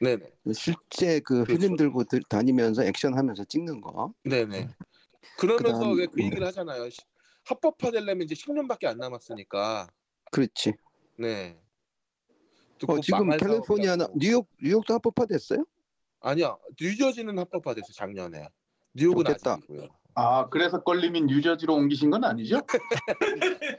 네네. 0.00 0.30
실제 0.54 1.20
그 1.20 1.44
그렇죠. 1.44 1.58
필름 1.58 1.76
들고 1.76 2.04
들- 2.04 2.22
다니면서 2.28 2.84
액션하면서 2.84 3.44
찍는 3.44 3.80
거. 3.82 4.14
네네. 4.24 4.68
그러면서 5.38 5.78
그다음- 5.78 5.98
왜그 5.98 6.22
얘기를 6.22 6.46
하잖아요. 6.48 6.88
시- 6.90 7.00
합법화 7.44 7.90
되려면 7.90 8.22
이제 8.22 8.34
10년밖에 8.34 8.86
안 8.86 8.98
남았으니까. 8.98 9.88
그렇지. 10.30 10.74
네. 11.18 11.58
어, 12.86 13.00
지금 13.00 13.28
캘리포니아나 13.36 14.04
사업이라고. 14.04 14.14
뉴욕 14.18 14.48
뉴욕도 14.62 14.94
합법화 14.94 15.26
됐어요? 15.26 15.64
아니야. 16.20 16.56
뉴저지는 16.80 17.38
합법화 17.38 17.74
됐어 17.74 17.92
작년에. 17.92 18.48
뉴욕은 18.94 19.24
좋겠다. 19.24 19.52
아직이고요. 19.54 19.88
아 20.14 20.48
그래서 20.48 20.82
걸림이 20.82 21.22
뉴저지로 21.22 21.74
옮기신 21.74 22.10
건 22.10 22.24
아니죠? 22.24 22.60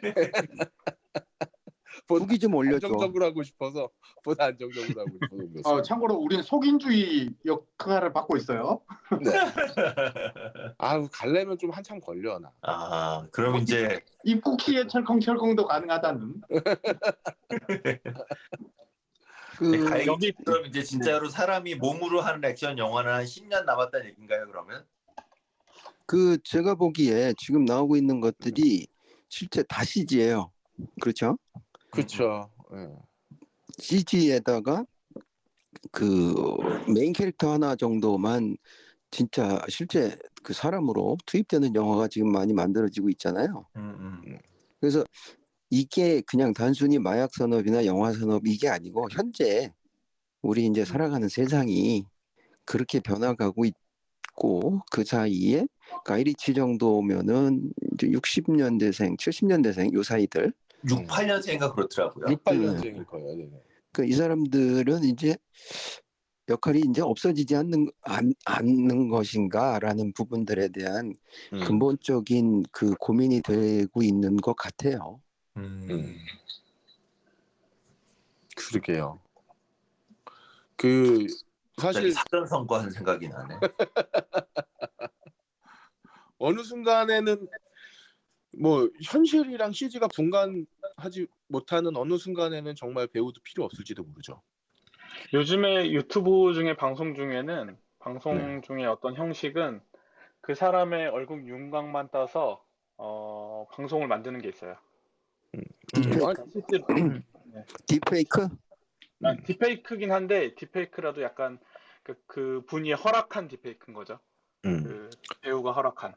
후기 2.08 2.40
좀 2.40 2.54
올려줘. 2.56 2.88
안정적으로 2.88 3.26
하고 3.26 3.44
싶어서 3.44 3.90
보다 4.24 4.46
안정적으로 4.46 5.02
하고 5.02 5.18
싶어서. 5.62 5.76
어, 5.76 5.82
참고로 5.82 6.16
우린 6.16 6.42
속인주의 6.42 7.30
역할을 7.46 8.14
받고 8.14 8.38
있어요. 8.38 8.82
네. 9.22 9.32
아우 10.78 11.08
갈려면 11.12 11.58
좀 11.58 11.70
한참 11.72 12.00
걸려 12.00 12.40
나. 12.40 12.52
아, 12.62 13.26
그럼 13.32 13.58
이제 13.58 14.02
입국키에 14.24 14.88
철컹철컹도 14.88 15.66
가능하다는. 15.68 16.42
그 19.58 19.90
가이드 19.90 20.08
여기- 20.10 20.32
그럼 20.32 20.66
이제 20.66 20.82
진짜로 20.82 21.30
사람이 21.30 21.76
몸으로 21.76 22.22
하는 22.22 22.44
액션 22.50 22.78
영화는 22.78 23.12
한 23.12 23.24
10년 23.26 23.66
남았다는 23.66 24.08
얘기인가요, 24.08 24.48
그러면? 24.48 24.86
그 26.06 26.38
제가 26.44 26.76
보기에 26.76 27.34
지금 27.38 27.66
나오고 27.66 27.96
있는 27.96 28.20
것들이 28.22 28.88
실제 29.30 29.64
다 29.64 29.84
CG예요. 29.84 30.52
그렇죠? 31.00 31.38
그렇죠. 31.92 32.50
예. 32.74 32.88
CG에다가 33.78 34.86
그 35.92 36.34
메인 36.94 37.14
캐릭터 37.14 37.54
하나 37.54 37.76
정도만 37.76 38.58
진짜 39.10 39.62
실제 39.68 40.16
그 40.44 40.54
사람으로 40.54 41.18
투입되는 41.26 41.76
영화가 41.76 42.08
지금 42.08 42.32
많이 42.32 42.54
만들어지고 42.54 43.10
있잖아요. 43.10 43.66
음, 43.76 44.22
음. 44.26 44.38
그래서 44.80 45.04
이게 45.70 46.22
그냥 46.22 46.54
단순히 46.54 46.98
마약 46.98 47.34
산업이나 47.34 47.86
영화 47.86 48.12
산업 48.14 48.48
이게 48.48 48.68
아니고 48.68 49.08
현재 49.12 49.72
우리 50.42 50.66
이제 50.66 50.86
살아가는 50.86 51.28
세상이 51.28 52.06
그렇게 52.66 53.00
변화가고 53.00 53.66
있고 53.66 54.82
그 54.92 55.04
사이에 55.04 55.68
가이리치 56.06 56.54
정도면은 56.54 57.72
이제 57.94 58.08
60년대생, 58.08 59.18
70년대생 59.18 59.94
요 59.94 60.04
사이들 60.04 60.54
6, 60.90 61.08
8년생인가 61.08 61.74
그렇더라고요. 61.74 62.26
6, 62.30 62.44
8년생일 62.44 63.06
거예요. 63.06 63.36
네. 63.36 63.64
그이 63.94 64.14
사람들은 64.14 65.04
이제 65.04 65.36
역할이 66.50 66.82
이제 66.90 67.02
없어지지 67.02 67.56
않는 67.56 67.92
않, 68.02 68.34
않는 68.46 69.10
것인가라는 69.10 70.14
부분들에 70.14 70.70
대한 70.70 71.14
음. 71.54 71.60
근본적인 71.66 72.64
그 72.72 72.96
고민이 72.96 73.42
되고 73.42 74.02
있는 74.02 74.38
것 74.38 74.56
같아요. 74.56 75.22
음. 75.58 75.88
음. 75.90 76.16
그러게요. 78.56 79.20
그 80.76 81.28
사실 81.78 82.12
사전 82.12 82.46
선거하는 82.46 82.92
생각이 82.92 83.28
나네. 83.30 83.60
어느 86.38 86.64
순간에는 86.64 87.48
뭐 88.60 88.90
현실이랑 89.04 89.72
CG가 89.72 90.08
분간하지 90.08 91.28
못하는 91.48 91.96
어느 91.96 92.18
순간에는 92.18 92.76
정말 92.76 93.08
배우도 93.08 93.42
필요 93.44 93.64
없을지도 93.64 94.04
모르죠. 94.04 94.42
요즘에 95.34 95.92
유튜브 95.92 96.54
중에 96.54 96.76
방송 96.76 97.16
중에는 97.16 97.78
방송 98.00 98.38
네. 98.38 98.62
중에 98.62 98.86
어떤 98.86 99.16
형식은 99.16 99.82
그 100.42 100.56
사람의 100.56 101.08
얼굴 101.08 101.48
윤곽만 101.48 102.10
따서 102.12 102.64
어, 102.98 103.68
방송을 103.72 104.08
만드는 104.08 104.42
게 104.42 104.50
있어요. 104.50 104.76
음. 105.56 105.64
실제로 106.52 106.86
딥페이크? 107.88 108.48
아, 109.24 109.36
딥페이크긴 109.46 110.12
한데 110.12 110.56
딥페이크라도 110.56 111.22
약간 111.22 111.60
그, 112.04 112.16
그 112.26 112.64
분이 112.68 112.94
허락한 112.94 113.48
딥페이크인 113.48 113.94
거죠. 113.94 114.20
음. 114.66 114.84
그 114.84 115.10
배우가 115.42 115.72
허락한. 115.72 116.16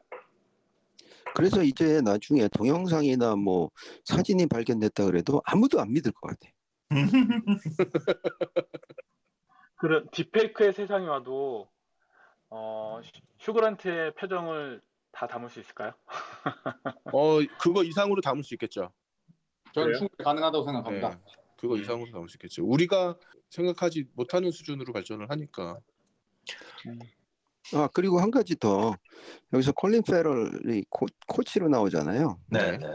그래서 1.35 1.63
이제 1.63 2.01
나중에 2.01 2.49
동영상이나 2.49 3.37
뭐 3.37 3.71
사진이 4.05 4.47
발견됐다 4.47 5.05
그래도 5.07 5.41
아무도 5.45 5.81
안 5.81 5.93
믿을 5.93 6.13
것 6.13 6.29
같아. 6.29 6.49
그런 9.77 10.09
딥페이크의 10.13 10.73
세상이 10.73 11.07
와도 11.07 11.69
어, 12.51 13.01
휴- 13.03 13.11
휴그란트의 13.41 14.15
표정을 14.15 14.81
다 15.11 15.27
담을 15.27 15.51
수 15.51 15.59
있을까요? 15.61 15.93
어 17.13 17.39
그거 17.59 17.83
이상으로 17.83 18.21
담을 18.21 18.45
수 18.45 18.55
있겠죠. 18.55 18.93
저는? 19.73 19.95
충분히 19.95 20.25
가능하다고 20.25 20.65
생각합니다. 20.65 21.11
네. 21.11 21.17
그거 21.57 21.77
이상으로 21.77 22.13
담을 22.13 22.29
수 22.29 22.37
있겠죠. 22.37 22.65
우리가 22.65 23.17
생각하지 23.51 24.07
못하는 24.15 24.53
수준으로 24.53 24.93
발전을 24.93 25.29
하니까. 25.31 25.79
아 27.73 27.89
그리고 27.93 28.21
한 28.21 28.31
가지 28.31 28.57
더 28.59 28.95
여기서 29.53 29.73
콜린 29.73 30.03
페럴이 30.03 30.85
코, 30.91 31.07
코치로 31.27 31.69
나오잖아요. 31.69 32.39
네, 32.51 32.77
네. 32.77 32.95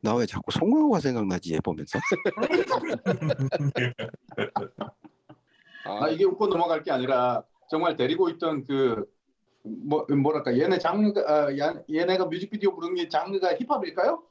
나 0.00 0.14
왜 0.16 0.26
자꾸 0.26 0.50
송강호가 0.50 0.98
생각나지 1.00 1.54
얘 1.54 1.60
보면서? 1.60 1.98
아, 5.84 6.04
아, 6.04 6.08
이게 6.08 6.24
웃고 6.24 6.48
넘어갈 6.48 6.82
게 6.82 6.90
아니라 6.90 7.42
정말 7.70 7.96
데리고 7.96 8.28
있던 8.30 8.64
그 8.64 9.04
뭐, 9.62 10.06
뭐랄까 10.06 10.56
얘네 10.58 10.78
장르가 10.78 11.20
아, 11.46 11.58
야- 11.58 11.80
얘네가 11.90 12.24
뮤직비디오 12.26 12.74
부른 12.74 12.94
게 12.94 13.08
장르가 13.08 13.54
힙합일까요? 13.56 14.22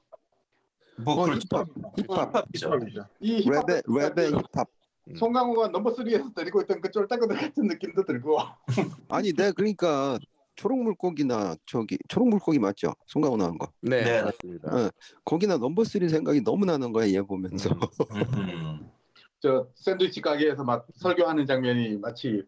뭐 0.97 1.13
어, 1.21 1.25
그렇죠. 1.25 1.47
힙합, 1.49 1.67
힙합, 1.95 2.45
힙합이죠. 2.53 3.05
이 3.21 3.41
힙합 3.43 3.65
랩의 3.65 3.83
랩의 3.85 4.31
힙합. 4.51 4.67
송강호가 5.15 5.69
넘버 5.69 5.93
3에서 5.95 6.35
데리고 6.35 6.61
있던 6.61 6.81
그 6.81 6.91
쫄따구들 6.91 7.35
같은 7.35 7.67
느낌도 7.67 8.03
들고 8.05 8.37
아니 9.09 9.33
내가 9.33 9.51
그러니까 9.51 10.19
초록 10.55 10.83
물고기나 10.83 11.55
저기 11.65 11.97
초록 12.09 12.27
물고기 12.27 12.59
맞죠? 12.59 12.93
송강호 13.07 13.37
나온 13.37 13.57
거. 13.57 13.71
네, 13.79 14.03
네. 14.03 14.21
맞습니다. 14.21 14.75
어. 14.75 14.91
거기나 15.23 15.57
넘버 15.57 15.85
3 15.85 16.09
생각이 16.09 16.41
너무 16.41 16.65
나는 16.65 16.91
거야 16.91 17.09
얘 17.09 17.21
보면서. 17.21 17.69
음. 17.69 17.79
저 19.39 19.69
샌드위치 19.75 20.19
가게에서 20.19 20.65
막 20.65 20.85
설교하는 20.95 21.45
장면이 21.45 21.95
마치 21.97 22.43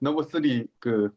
넘버 0.00 0.26
3그 0.26 1.14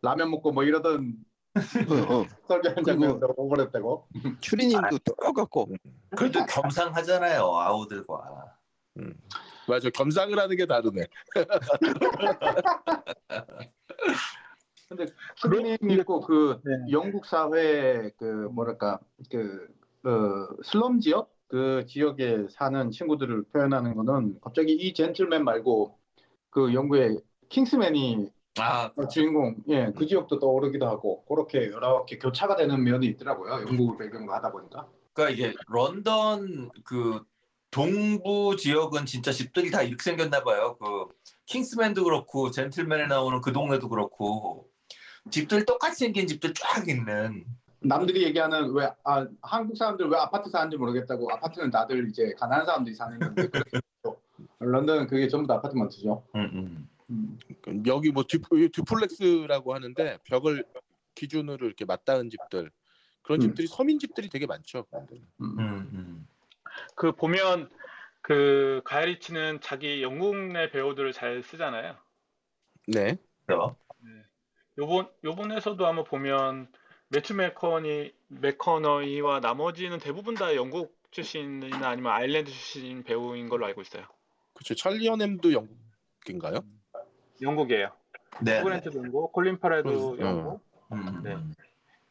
라면 0.00 0.30
먹고 0.30 0.52
뭐 0.52 0.64
이러던 0.64 1.16
어, 1.54 2.14
어. 2.14 2.26
설교하는 2.48 2.82
장면으로 2.82 3.34
오버랩되고 3.36 4.40
추리닝도 4.40 4.98
똑같고. 5.00 5.68
그래도 6.16 6.46
겸상하잖아요 6.46 7.42
아우들과. 7.42 8.56
맞아. 9.68 9.90
겸상을 9.90 10.36
하는 10.38 10.56
게 10.56 10.66
다르네. 10.66 11.02
근데 14.88 15.06
큐닝 15.42 15.78
있고 16.00 16.20
그 16.20 16.60
네. 16.64 16.72
영국 16.90 17.24
사회 17.26 18.10
그 18.18 18.24
뭐랄까 18.52 18.98
그 19.30 19.68
어, 20.04 20.48
슬럼 20.64 20.98
지역 21.00 21.32
그 21.46 21.84
지역에 21.86 22.46
사는 22.50 22.90
친구들을 22.90 23.44
표현하는 23.52 23.94
거는 23.94 24.40
갑자기 24.40 24.72
이 24.72 24.92
젠틀맨 24.94 25.44
말고 25.44 25.96
그 26.50 26.74
영국의 26.74 27.20
킹스맨이 27.48 28.30
아 28.58 28.90
주인공 29.08 29.56
예 29.68 29.92
그 29.96 30.06
지역도 30.06 30.40
떠오르기도 30.40 30.86
하고 30.86 31.24
그렇게 31.26 31.70
여러 31.70 32.04
개 32.04 32.18
교차가 32.18 32.56
되는 32.56 32.82
면이 32.82 33.06
있더라고요 33.06 33.64
영국을 33.68 33.96
배경으로 33.96 34.32
하다 34.34 34.50
보니까 34.50 34.88
그러니까 35.12 35.34
이게 35.34 35.54
런던 35.68 36.70
그 36.84 37.20
동부 37.70 38.56
지역은 38.56 39.06
진짜 39.06 39.30
집들이 39.32 39.70
다 39.70 39.82
이렇게 39.82 40.02
생겼나 40.02 40.42
봐요. 40.42 40.76
그 40.80 41.06
킹스맨도 41.46 42.04
그렇고 42.04 42.50
젠틀맨에 42.50 43.06
나오는 43.06 43.40
그 43.40 43.52
동네도 43.52 43.88
그렇고 43.88 44.68
집들 45.30 45.64
똑같이 45.64 46.00
생긴 46.00 46.26
집들 46.26 46.52
쫙 46.54 46.88
있는. 46.88 47.44
남들이 47.82 48.24
얘기하는 48.24 48.72
왜 48.72 48.90
아, 49.04 49.26
한국 49.40 49.76
사람들 49.76 50.08
왜 50.08 50.18
아파트 50.18 50.50
사는지 50.50 50.76
모르겠다고 50.76 51.32
아파트는 51.32 51.70
다들 51.70 52.08
이제 52.08 52.34
가난한 52.38 52.66
사람들이 52.66 52.94
사는 52.94 53.18
건데 53.18 53.48
런던은 54.58 55.06
그게 55.06 55.28
전부 55.28 55.46
다 55.46 55.54
아파트먼트죠. 55.54 56.22
음, 56.34 56.40
음. 56.52 56.88
음. 57.10 57.82
여기 57.86 58.10
뭐 58.10 58.24
듀, 58.28 58.38
듀플렉스라고 58.72 59.74
하는데 59.74 60.18
벽을 60.24 60.64
기준으로 61.14 61.66
이렇게 61.66 61.84
맞닿은 61.84 62.30
집들 62.30 62.70
그런 63.22 63.40
음. 63.40 63.48
집들이 63.48 63.66
서민 63.66 63.98
집들이 63.98 64.28
되게 64.28 64.46
많죠. 64.46 64.84
그런데. 64.90 65.16
음. 65.40 66.19
음, 67.00 67.08
음. 67.08 67.12
그 67.12 67.12
보면 67.12 67.70
그 68.20 68.82
가야리치는 68.84 69.60
자기 69.62 70.02
영국 70.02 70.36
내 70.36 70.70
배우들을 70.70 71.12
잘 71.12 71.42
쓰잖아요. 71.42 71.96
네. 72.88 73.16
그래요? 73.46 73.76
요번 74.78 75.08
요번에서도 75.24 75.86
한번 75.86 76.04
보면 76.04 76.68
매튜 77.08 77.34
맥커니 77.34 78.12
맥커너이와 78.28 79.40
나머지는 79.40 79.98
대부분 79.98 80.34
다 80.34 80.54
영국 80.54 80.96
출신이나 81.10 81.88
아니면 81.88 82.12
아일랜드 82.12 82.50
출신 82.50 83.02
배우인 83.02 83.48
걸로 83.48 83.66
알고 83.66 83.82
있어요. 83.82 84.04
그렇죠. 84.54 84.74
찰리 84.74 85.08
허넴도 85.08 85.52
영국인가요? 85.52 86.60
영국이에요. 87.42 87.90
네. 88.42 88.52
네. 88.52 88.58
후그랜트도 88.58 88.98
영국, 88.98 89.32
콜린 89.32 89.58
파레도 89.58 90.12
음, 90.12 90.20
영국, 90.20 90.60
음, 90.92 91.22
네. 91.24 91.34
음. 91.34 91.54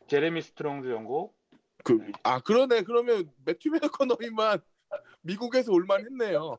제레미 0.08 0.42
스트롱도 0.42 0.92
영국. 0.92 1.38
그 1.84 2.12
아 2.24 2.40
그러네. 2.40 2.84
그러면 2.84 3.32
매튜 3.46 3.70
맥커너이만 3.70 4.60
미국에서 5.30 5.72
올만 5.72 6.02
했네요. 6.06 6.58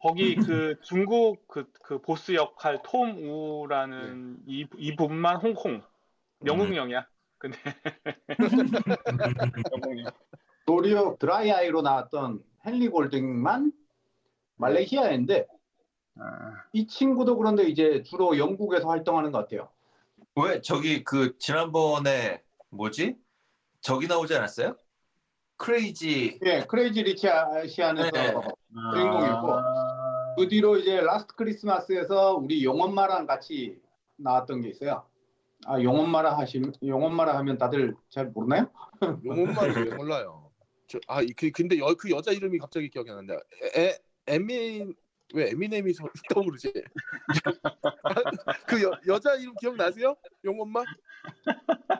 거기 0.00 0.34
그 0.36 0.76
중국 0.82 1.46
그, 1.46 1.70
그 1.82 2.00
보스 2.00 2.34
역할 2.34 2.80
톰 2.84 3.16
우라는 3.18 4.38
이, 4.46 4.66
이 4.76 4.96
부분만 4.96 5.36
홍콩 5.36 5.82
영국령이야. 6.44 7.06
근데. 7.38 7.58
도리어 10.66 11.16
드라이 11.18 11.50
아이로 11.50 11.82
나왔던 11.82 12.42
헨리 12.66 12.88
골딩만 12.88 13.72
말레이시아인데 14.56 15.46
아, 16.16 16.62
이 16.72 16.86
친구도 16.86 17.36
그런데 17.38 17.64
이제 17.64 18.02
주로 18.02 18.36
영국에서 18.36 18.88
활동하는 18.88 19.30
것 19.32 19.38
같아요. 19.38 19.70
왜 20.34 20.60
저기 20.60 21.04
그 21.04 21.38
지난번에 21.38 22.42
뭐지? 22.70 23.16
저기 23.80 24.08
나오지 24.08 24.34
않았어요? 24.34 24.76
크레이지 25.58 26.38
예, 26.46 26.64
크레이지 26.66 27.02
리치 27.02 27.28
아시안에서 27.28 28.10
네. 28.10 28.32
주인공이고. 28.94 29.56
그 30.38 30.48
뒤로 30.48 30.76
이제 30.78 31.00
라스트 31.00 31.34
크리스마스에서 31.34 32.34
우리 32.36 32.64
용엄마랑 32.64 33.26
같이 33.26 33.76
나왔던 34.16 34.62
게 34.62 34.68
있어요. 34.70 35.04
아 35.66 35.82
용엄마라 35.82 36.38
하시면 36.38 36.74
용엄마라 36.86 37.36
하면 37.38 37.58
다들 37.58 37.96
잘 38.08 38.26
모르나요? 38.26 38.70
용엄마를 39.24 39.90
왜 39.90 39.94
몰라요? 39.96 40.50
저, 40.86 40.98
아, 41.08 41.20
이- 41.20 41.32
그 41.32 41.50
근데 41.50 41.76
여, 41.78 41.92
그 41.98 42.08
여자 42.10 42.30
이름이 42.30 42.58
갑자기 42.58 42.88
기억이 42.88 43.10
안 43.10 43.16
난다. 43.16 43.34
에, 43.76 43.98
에밀 44.28 44.94
왜 45.34 45.50
에미넴이 45.50 45.92
서- 45.92 46.08
떠오르지? 46.32 46.72
그 48.66 48.82
여, 48.82 48.92
여자 49.08 49.34
이름 49.34 49.54
기억나세요? 49.60 50.14
용엄마? 50.44 50.84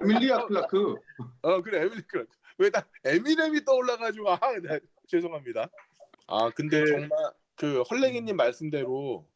에밀리아 0.00 0.46
클라크. 0.46 0.94
어 1.42 1.60
그래 1.60 1.80
에밀리 1.82 2.02
클라크. 2.02 2.30
왜 2.58 2.71
난 2.71 2.84
에미넴이 3.04 3.64
떠올라가지고 3.64 4.30
아 4.30 4.40
네, 4.62 4.80
죄송합니다. 5.06 5.68
아 6.26 6.50
근데 6.54 6.80
그- 6.82 6.90
정말 6.90 7.10
그 7.56 7.82
헐랭이님 7.82 8.36
말씀대로 8.36 9.26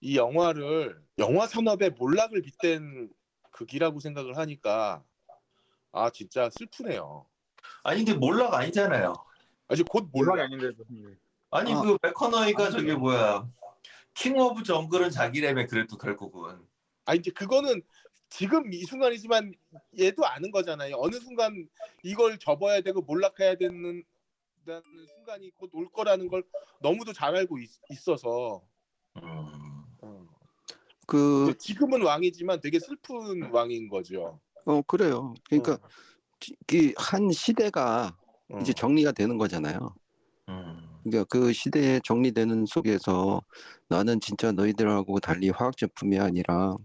이 0.00 0.16
영화를 0.16 1.00
영화 1.18 1.46
산업의 1.46 1.90
몰락을 1.90 2.42
빗댄 2.42 3.10
극이라고 3.52 4.00
생각을 4.00 4.36
하니까 4.38 5.04
아 5.92 6.10
진짜 6.10 6.50
슬프네요. 6.50 7.26
아니 7.82 8.04
근데 8.04 8.18
몰락 8.18 8.54
아니잖아요. 8.54 9.14
아직 9.68 9.86
곧 9.88 10.08
몰락이 10.12 10.30
몰락. 10.38 10.44
아닌데 10.44 10.70
무슨 10.76 11.18
아니 11.50 11.72
아. 11.72 11.80
그 11.82 11.96
맥커너이가 12.02 12.70
저기 12.70 12.92
뭐야 12.94 13.46
King 14.14 14.38
of 14.38 14.62
Jungle은 14.62 15.10
자기라며 15.10 15.66
그래도 15.66 15.96
결국은 15.96 16.58
아 17.04 17.14
이제 17.14 17.30
그거는 17.30 17.82
지금 18.36 18.72
이 18.72 18.82
순간이지만 18.84 19.54
얘도 20.00 20.26
아는 20.26 20.50
거잖아요. 20.50 20.96
어느 20.98 21.14
순간 21.20 21.68
이걸 22.02 22.36
접어야 22.38 22.80
되고 22.80 23.00
몰락해야 23.00 23.54
되는 23.54 24.02
순간이 25.14 25.50
곧 25.56 25.70
올 25.72 25.88
거라는 25.92 26.26
걸 26.26 26.42
너무도 26.80 27.12
잘 27.12 27.36
알고 27.36 27.58
있, 27.58 27.70
어서 28.08 28.62
음, 29.22 30.26
그 31.06 31.54
지금은 31.58 32.02
왕이지만 32.02 32.60
되게 32.60 32.80
슬픈 32.80 33.50
왕인 33.52 33.88
거죠. 33.88 34.40
어 34.64 34.82
그래요. 34.82 35.34
그러니까 35.48 35.78
그한 36.66 37.30
시대가 37.30 38.16
어. 38.48 38.58
이제 38.58 38.72
정리가 38.72 39.12
되는 39.12 39.38
거잖아요. 39.38 39.94
음. 40.48 40.88
그러니까 41.04 41.24
그 41.28 41.52
시대에 41.52 42.00
정리되는 42.02 42.66
속에서 42.66 43.42
나는 43.88 44.18
진짜 44.20 44.50
너희들하고 44.50 45.20
달리 45.20 45.50
화학 45.50 45.76
제품이 45.76 46.18
아니라 46.18 46.76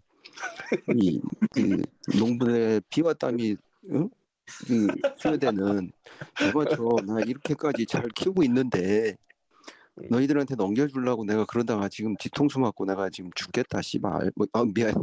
이그 0.96 1.82
농부의 2.18 2.82
피와 2.90 3.14
땀이 3.14 3.56
응? 3.92 4.10
그 4.68 4.88
투여되는 5.20 5.92
잡아줘 6.38 6.90
나 7.06 7.20
이렇게까지 7.22 7.86
잘 7.86 8.08
키우고 8.16 8.44
있는데 8.44 9.16
너희들한테 10.10 10.56
넘겨주려고 10.56 11.26
내가 11.26 11.46
그러다가 11.46 11.90
지금 11.90 12.16
뒤통수 12.18 12.60
맞고 12.60 12.86
내가 12.86 13.10
지금 13.10 13.30
죽겠다 13.36 13.82
씨발 13.82 14.32
뭐, 14.36 14.48
아 14.54 14.64
미안. 14.64 14.94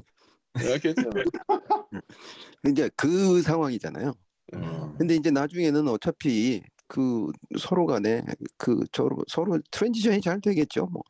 이제 2.66 2.90
그 2.96 3.42
상황이잖아요. 3.42 4.14
음. 4.55 4.94
근데 4.96 5.14
이제 5.14 5.31
나중에는 5.31 5.88
어차피 5.88 6.62
그 6.88 7.31
서로 7.59 7.87
간에 7.87 8.22
그 8.57 8.81
서로 8.92 9.18
서로 9.29 9.59
transition이 9.70 10.20
잘 10.20 10.40
되겠죠. 10.40 10.87
뭐. 10.87 11.03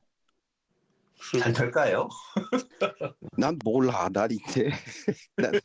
잘 1.41 1.53
될까요? 1.53 2.09
난 3.39 3.59
몰라. 3.65 4.09
난 4.13 4.31
이제 4.31 4.71
나도, 5.37 5.61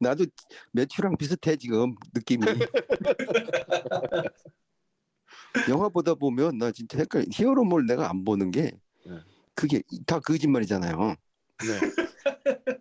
나도 0.00 0.26
매튜랑 0.72 1.16
비슷해 1.16 1.56
지금 1.56 1.94
느낌이. 2.14 2.44
영화 5.68 5.88
보다 5.88 6.14
보면 6.14 6.58
나 6.58 6.70
진짜 6.72 6.98
헷갈려. 6.98 7.24
히어로물 7.32 7.86
내가 7.86 8.10
안 8.10 8.24
보는 8.24 8.50
게 8.50 8.72
네. 9.06 9.18
그게 9.54 9.82
다 10.06 10.18
거짓말이잖아요. 10.20 11.14
네. 11.60 11.80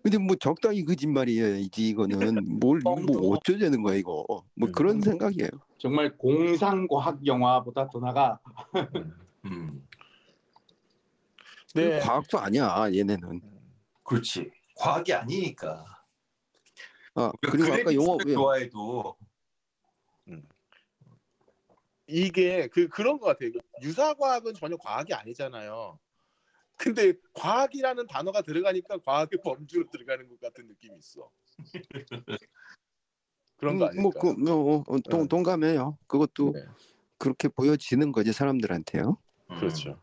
근데 0.03 0.17
뭐 0.19 0.35
적당히 0.35 0.85
거짓말이야지 0.85 1.89
이거는 1.89 2.59
뭘 2.59 2.79
뭐 2.83 3.31
어쩌자는 3.35 3.81
거야 3.81 3.95
이거. 3.95 4.23
뭐 4.55 4.71
그런 4.71 5.01
생각이에요. 5.01 5.49
정말 5.79 6.15
공상과학 6.17 7.25
영화보다 7.25 7.89
더 7.89 7.99
나가. 7.99 8.39
음. 9.45 9.86
네. 11.75 11.99
과학도 11.99 12.39
아니야 12.39 12.87
얘네는. 12.93 13.41
그렇지. 14.03 14.51
과학이 14.75 15.13
아니니까. 15.13 15.85
아 17.15 17.31
그리고 17.41 17.73
아까 17.73 17.93
영화 17.93 18.17
왜 18.25 18.33
좋아해도 18.33 19.17
이게 22.07 22.67
그 22.67 22.87
그런 22.87 23.19
것 23.19 23.25
같아요. 23.27 23.51
유사 23.81 24.13
과학은 24.13 24.53
전혀 24.53 24.77
과학이 24.77 25.13
아니잖아요. 25.13 25.99
근데 26.77 27.13
과학이라는 27.33 28.07
단어가 28.07 28.41
들어가니까 28.41 28.99
과학의 28.99 29.39
범주로 29.43 29.89
들어가는 29.91 30.27
것 30.29 30.39
같은 30.39 30.67
느낌이 30.67 30.97
있어. 30.97 31.29
그런 33.57 33.77
거 33.77 33.85
아닐까? 33.87 34.01
뭐 34.01 34.11
그 34.11 34.27
뭐, 34.39 34.83
어, 34.87 34.99
동, 34.99 35.21
네. 35.21 35.27
동감해요. 35.27 35.97
그것도 36.07 36.53
네. 36.53 36.65
그렇게 37.17 37.47
보여지는 37.47 38.11
거지 38.11 38.31
사람들한테요. 38.31 39.17
음. 39.49 39.59
그렇죠. 39.59 40.01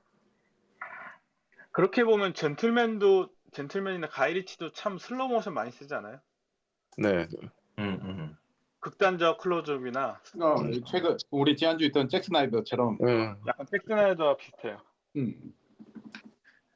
그렇게 1.75 2.05
보면 2.05 2.35
젠틀맨도 2.35 3.31
젠틀맨이나 3.53 4.09
가이리치도 4.09 4.73
참 4.73 4.97
슬로우 4.97 5.29
모션 5.29 5.55
많이 5.55 5.73
쓰지 5.73 5.93
않아요? 5.95 6.21
네. 6.97 7.27
음, 7.79 7.99
음. 8.03 8.37
극단적 8.79 9.39
클로즈업이나 9.39 10.21
어, 10.41 10.57
최근 10.87 11.17
우리 11.33 11.57
지난주 11.57 11.85
있던 11.87 12.09
잭 12.09 12.23
스나이더처럼. 12.23 12.99
네. 13.01 13.35
약간 13.49 13.67
잭스나이더와 13.67 14.37
비슷해요. 14.37 14.81
음. 15.17 15.35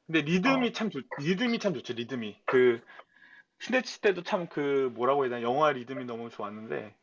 근데 0.05 0.21
리듬이 0.21 0.73
참 0.73 0.89
좋, 0.89 1.01
리듬이 1.19 1.59
참 1.59 1.73
좋죠. 1.73 1.93
리듬이 1.93 2.41
그 2.45 2.81
Snatch 3.61 4.01
때도 4.01 4.23
참 4.23 4.47
그 4.49 4.91
뭐라고 4.95 5.23
해야 5.23 5.29
되나 5.29 5.43
영화 5.43 5.71
리듬이 5.71 6.03
너무 6.05 6.29
좋았는데 6.29 6.93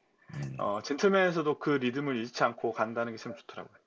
어, 0.59 0.83
젠틀맨에서도 0.83 1.59
그 1.61 1.71
리듬을 1.71 2.17
잃지 2.17 2.45
않고 2.45 2.73
간다는 2.73 3.15
게 3.15 3.19
참 3.19 3.35
좋더라고요. 3.37 3.79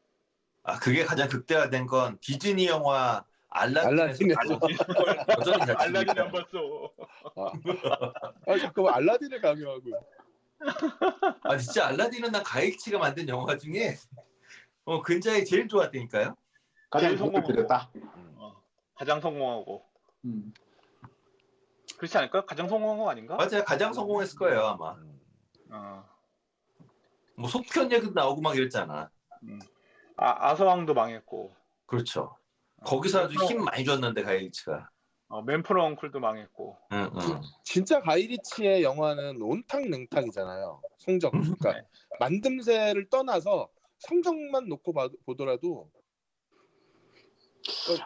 아 0.64 0.80
그게 0.80 1.04
가장 1.04 1.30
극대화된 1.30 1.86
건 1.86 2.18
디즈니 2.22 2.66
영화 2.68 3.24
알라딘에서 3.52 4.60
알라딘. 5.78 6.20
안 6.20 6.32
봤어. 6.32 6.92
아 8.46 8.58
잠깐만 8.60 8.94
알라딘을 8.96 9.42
강요하고. 9.42 9.84
아 11.44 11.58
진짜 11.58 11.88
알라딘은 11.88 12.32
난 12.32 12.44
가이치가 12.44 13.00
만든 13.00 13.28
영화 13.28 13.58
중에 13.58 13.96
어 14.86 15.02
근자에 15.02 15.44
제일 15.44 15.68
좋았다니까요. 15.68 16.36
가장 16.90 17.16
들였다. 17.16 17.92
어, 18.36 18.62
가장 18.96 19.22
성공하고 19.22 19.86
음. 20.26 20.54
그렇지 21.98 22.18
않을까? 22.18 22.46
가장 22.46 22.68
성공한 22.68 22.98
거 22.98 23.10
아닌가? 23.10 23.36
맞아요. 23.36 23.64
가장 23.66 23.94
성공했을 23.94 24.38
거예요 24.38 24.62
아마. 24.62 24.96
어. 25.72 26.06
뭐 27.36 27.50
속편 27.50 27.92
얘기도 27.92 28.12
나오고 28.14 28.42
막 28.42 28.56
이랬잖아. 28.56 29.10
아, 30.18 30.50
아서왕도 30.50 30.94
망했고 30.94 31.56
그렇죠. 31.86 32.36
거기서 32.86 33.26
아주 33.26 33.44
힘 33.46 33.64
많이 33.64 33.84
줬는데 33.84 34.24
가이치가. 34.24 34.90
어, 35.28 35.42
맨프로 35.44 35.84
엉클도 35.84 36.20
망했고 36.20 36.78
응, 36.94 37.10
응. 37.16 37.42
진짜 37.64 38.02
가이리치의 38.02 38.82
영화는 38.84 39.40
온탕 39.42 39.90
냉탕이잖아요. 39.90 40.82
성적. 40.98 41.32
그러니까 41.32 41.88
만듦새를 42.20 43.10
떠나서 43.12 43.70
성적만 44.00 44.68
놓고 44.70 44.94
봐- 44.94 45.10
보더라도 45.26 45.90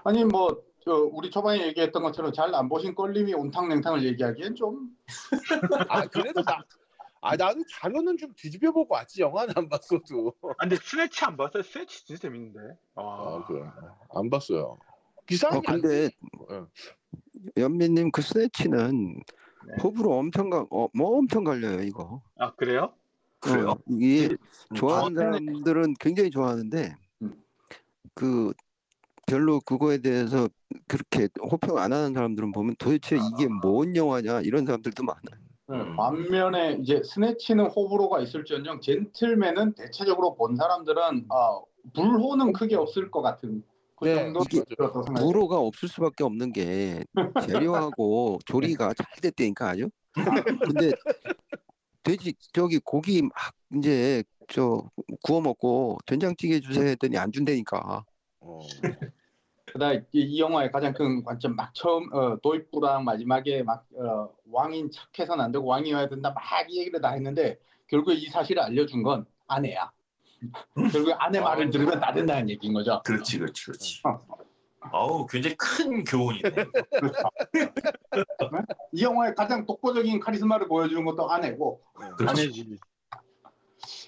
아니 0.04 0.26
뭐 0.26 0.62
저, 0.84 0.92
우리 0.96 1.32
초반에 1.32 1.66
얘기했던 1.68 2.04
것처럼 2.04 2.34
잘 2.34 2.54
안 2.54 2.68
보신 2.68 2.94
껄림이 2.94 3.34
온탕 3.34 3.70
냉탕을 3.70 4.04
얘기하기엔 4.04 4.56
좀 4.56 4.98
아 5.88 6.06
그래도 6.08 6.42
나. 6.44 6.62
아 7.24 7.38
나도 7.38 7.64
자료는 7.70 8.18
좀 8.18 8.34
뒤집어 8.36 8.72
보고 8.72 8.94
왔지 8.94 9.22
영화는 9.22 9.54
안 9.56 9.70
봤어도. 9.70 10.34
아, 10.44 10.54
근데 10.60 10.76
스네치 10.76 11.24
안 11.24 11.38
봤어요? 11.38 11.64
스네치 11.64 12.06
진짜 12.06 12.22
재밌는데 12.22 12.60
아 12.96 13.02
아, 13.02 13.44
그래. 13.48 13.64
안 14.14 14.30
봤어요. 14.30 14.78
기사는 15.26 15.58
어 15.58 15.62
근데 15.66 16.10
안 16.50 16.68
연민님 17.58 18.12
그 18.12 18.22
스네치는 18.22 19.22
네. 19.66 19.74
호불호 19.82 20.20
엄청 20.20 20.50
가, 20.50 20.66
어, 20.70 20.90
뭐 20.94 21.18
엄청 21.18 21.46
갈려요 21.46 21.82
이거. 21.82 22.22
아 22.38 22.54
그래요? 22.56 22.94
그래요? 23.40 23.70
어, 23.72 23.76
이게 23.88 24.28
음, 24.28 24.76
좋아하는 24.76 25.18
아, 25.18 25.32
사람들은 25.32 25.94
굉장히 26.02 26.30
좋아하는데 26.30 26.94
음. 27.22 27.42
그 28.14 28.54
별로 29.26 29.62
그거에 29.62 30.00
대해서 30.00 30.50
그렇게 30.88 31.30
호평 31.42 31.78
안 31.78 31.94
하는 31.94 32.14
사람들은 32.14 32.52
보면 32.52 32.76
도대체 32.78 33.16
이게 33.16 33.48
뭔 33.48 33.96
영화냐 33.96 34.42
이런 34.42 34.66
사람들도 34.66 35.04
많아요. 35.04 35.53
음. 35.74 35.96
반면에 35.96 36.78
이제 36.82 37.02
스네치는 37.04 37.68
호불호가 37.68 38.22
있을지언정 38.22 38.82
젠틀맨은 38.82 39.74
대체적으로 39.74 40.36
본 40.36 40.56
사람들은 40.56 41.26
아, 41.30 41.62
불호는 41.94 42.54
크게 42.54 42.76
없을 42.76 43.10
것 43.10 43.22
같은 43.22 43.64
그 43.96 44.06
네, 44.06 44.16
정도. 44.16 44.44
불호가 45.16 45.58
없을 45.58 45.90
수밖에 45.90 46.24
없는 46.24 46.54
게 46.54 47.04
재료하고 47.46 48.40
조리가 48.46 48.94
잘 48.94 49.06
됐다니까 49.22 49.70
아주. 49.70 49.90
근데 50.14 50.92
돼지 52.04 52.34
저기 52.52 52.80
고기 52.80 53.22
막 53.22 53.32
이제 53.76 54.24
저 54.48 54.84
구워 55.22 55.42
먹고 55.42 55.98
된장찌개 56.06 56.60
주세요 56.60 56.86
했더니 56.90 57.18
안 57.18 57.32
준다니까. 57.32 58.04
어. 58.42 58.60
그다음 59.74 60.06
이, 60.12 60.22
이 60.22 60.40
영화의 60.40 60.72
가장 60.72 60.94
큰 60.94 61.24
관점 61.24 61.56
막 61.56 61.74
처음 61.74 62.14
어, 62.14 62.38
도입부랑 62.42 63.04
마지막에 63.06 63.64
막 63.64 63.86
어, 63.96 64.30
왕인 64.52 64.92
착해서는 64.92 65.44
안 65.44 65.52
되고 65.52 65.66
왕이어야 65.66 66.10
된다 66.10 66.32
막 66.36 66.70
이 66.70 66.80
얘기를 66.80 67.02
다 67.02 67.10
했는데 67.12 67.58
결국에 67.88 68.14
이 68.16 68.28
사실을 68.28 68.62
알려준 68.62 69.02
건 69.04 69.26
아내야. 69.48 69.92
결국에 70.92 71.14
아내 71.14 71.40
말을 71.40 71.70
들으면 71.72 72.00
다 72.00 72.14
된다는 72.14 72.50
얘기인 72.50 72.74
거죠. 72.74 73.02
그렇지, 73.04 73.40
그렇지, 73.40 73.66
그렇지. 73.66 74.02
어. 74.06 74.20
아 74.82 74.90
아우 74.92 75.26
굉장히 75.26 75.56
큰 75.58 76.04
교훈이네. 76.04 76.50
그렇죠. 76.52 77.24
네? 77.54 78.60
이 78.92 79.04
영화의 79.04 79.34
가장 79.36 79.66
독보적인 79.66 80.20
카리스마를 80.20 80.68
보여주는 80.68 81.04
것도 81.06 81.30
아내고. 81.32 81.82
아내지. 82.28 82.78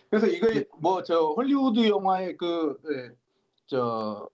그래서 0.10 0.28
이거 0.28 0.48
뭐 0.80 1.02
저 1.04 1.34
헐리우드 1.36 1.88
영화의 1.88 2.38
그저 2.38 4.30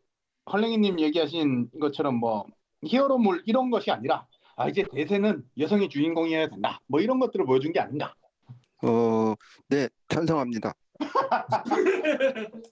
헐랭이님 0.51 0.99
얘기하신 0.99 1.69
것처럼 1.79 2.15
뭐 2.15 2.45
히어로물 2.83 3.43
이런 3.45 3.69
것이 3.69 3.91
아니라 3.91 4.25
아 4.55 4.67
이제 4.67 4.83
대세는 4.91 5.43
여성이 5.57 5.89
주인공이어야 5.89 6.49
된다 6.49 6.79
뭐 6.87 6.99
이런 6.99 7.19
것들을 7.19 7.45
보여준 7.45 7.71
게 7.73 7.79
아닌가 7.79 8.13
어, 8.83 9.35
네, 9.67 9.87
찬성합니다. 10.07 10.73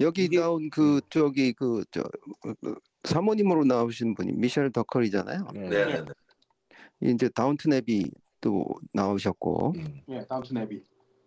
여기 0.00 0.24
이게- 0.24 0.40
나온 0.40 0.70
그 0.70 1.00
저기 1.10 1.52
그 1.52 1.84
저 1.90 2.02
사모님으로 3.04 3.64
나오신 3.64 4.14
분이 4.14 4.32
미셸 4.32 4.72
더컬이잖아요. 4.72 5.46
음. 5.54 5.68
네, 5.70 5.84
네, 5.86 6.02
네. 6.02 6.12
이제 7.12 7.28
다운튼 7.28 7.72
앱이 7.74 8.10
또 8.40 8.64
나오셨고, 8.92 9.74
음. 9.76 10.00
예 10.08 10.24
다운튼 10.26 10.56
앱이 10.56 10.82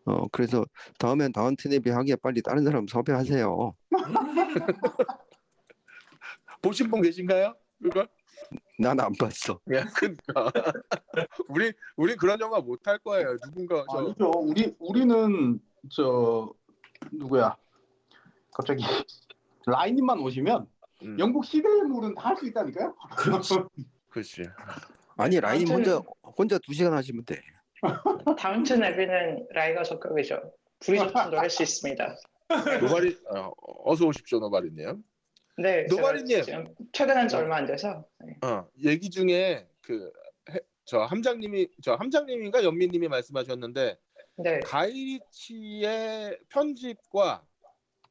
어 0.05 0.27
그래서 0.31 0.65
다음엔 0.97 1.31
앱이 1.73 1.89
하기에 1.89 2.15
빨리 2.17 2.41
다른 2.41 2.63
사람 2.63 2.87
섭외하세요. 2.87 3.75
보신 6.61 6.89
분 6.89 7.01
계신가요? 7.01 7.55
그걸? 7.81 8.07
난 8.79 8.99
안 8.99 9.11
봤어. 9.19 9.59
야, 9.73 9.85
그러니까 9.95 10.51
우리 11.49 11.73
우리 11.97 12.15
그런 12.15 12.39
영화 12.39 12.59
못 12.61 12.87
할 12.87 12.97
거예요. 12.99 13.37
누군가 13.45 13.85
저 13.91 13.97
아니죠 13.99 14.31
우리 14.37 14.75
우리는 14.79 15.59
저 15.91 16.51
누구야 17.11 17.55
갑자기 18.53 18.83
라인님만 19.67 20.19
오시면 20.19 20.67
음, 21.03 21.19
영국 21.19 21.45
시대의 21.45 21.83
물은 21.83 22.15
다 22.15 22.29
할 22.29 22.37
수 22.37 22.45
있다니까요 22.47 22.95
그렇지. 23.17 23.55
그렇지. 24.09 24.43
아니 25.17 25.39
라인님 25.39 25.73
혼자 25.73 26.01
혼자 26.23 26.57
두 26.59 26.73
시간 26.73 26.93
하시면 26.93 27.25
돼. 27.25 27.41
다운튼 28.37 28.83
앱에는 28.83 29.47
라이가 29.51 29.83
적격이죠. 29.83 30.53
브리저튼도 30.79 31.37
할수 31.37 31.63
있습니다. 31.63 32.15
노바리 32.81 33.17
어, 33.35 33.51
어서 33.85 34.05
오십시오, 34.05 34.39
노바리님. 34.39 35.03
네, 35.57 35.85
노바리님. 35.89 36.43
퇴근한 36.93 37.27
지 37.27 37.35
얼마 37.35 37.57
안 37.57 37.65
돼서 37.65 38.05
네. 38.19 38.37
어, 38.47 38.67
얘기 38.83 39.09
중에 39.09 39.67
그 39.81 40.11
저 40.89 41.01
함장님이 41.01 41.67
저 41.83 41.93
함장님인가 41.93 42.63
연민님이 42.63 43.09
말씀하셨는데 43.09 43.95
네. 44.37 44.59
가이리치의 44.61 46.39
편집과 46.49 47.45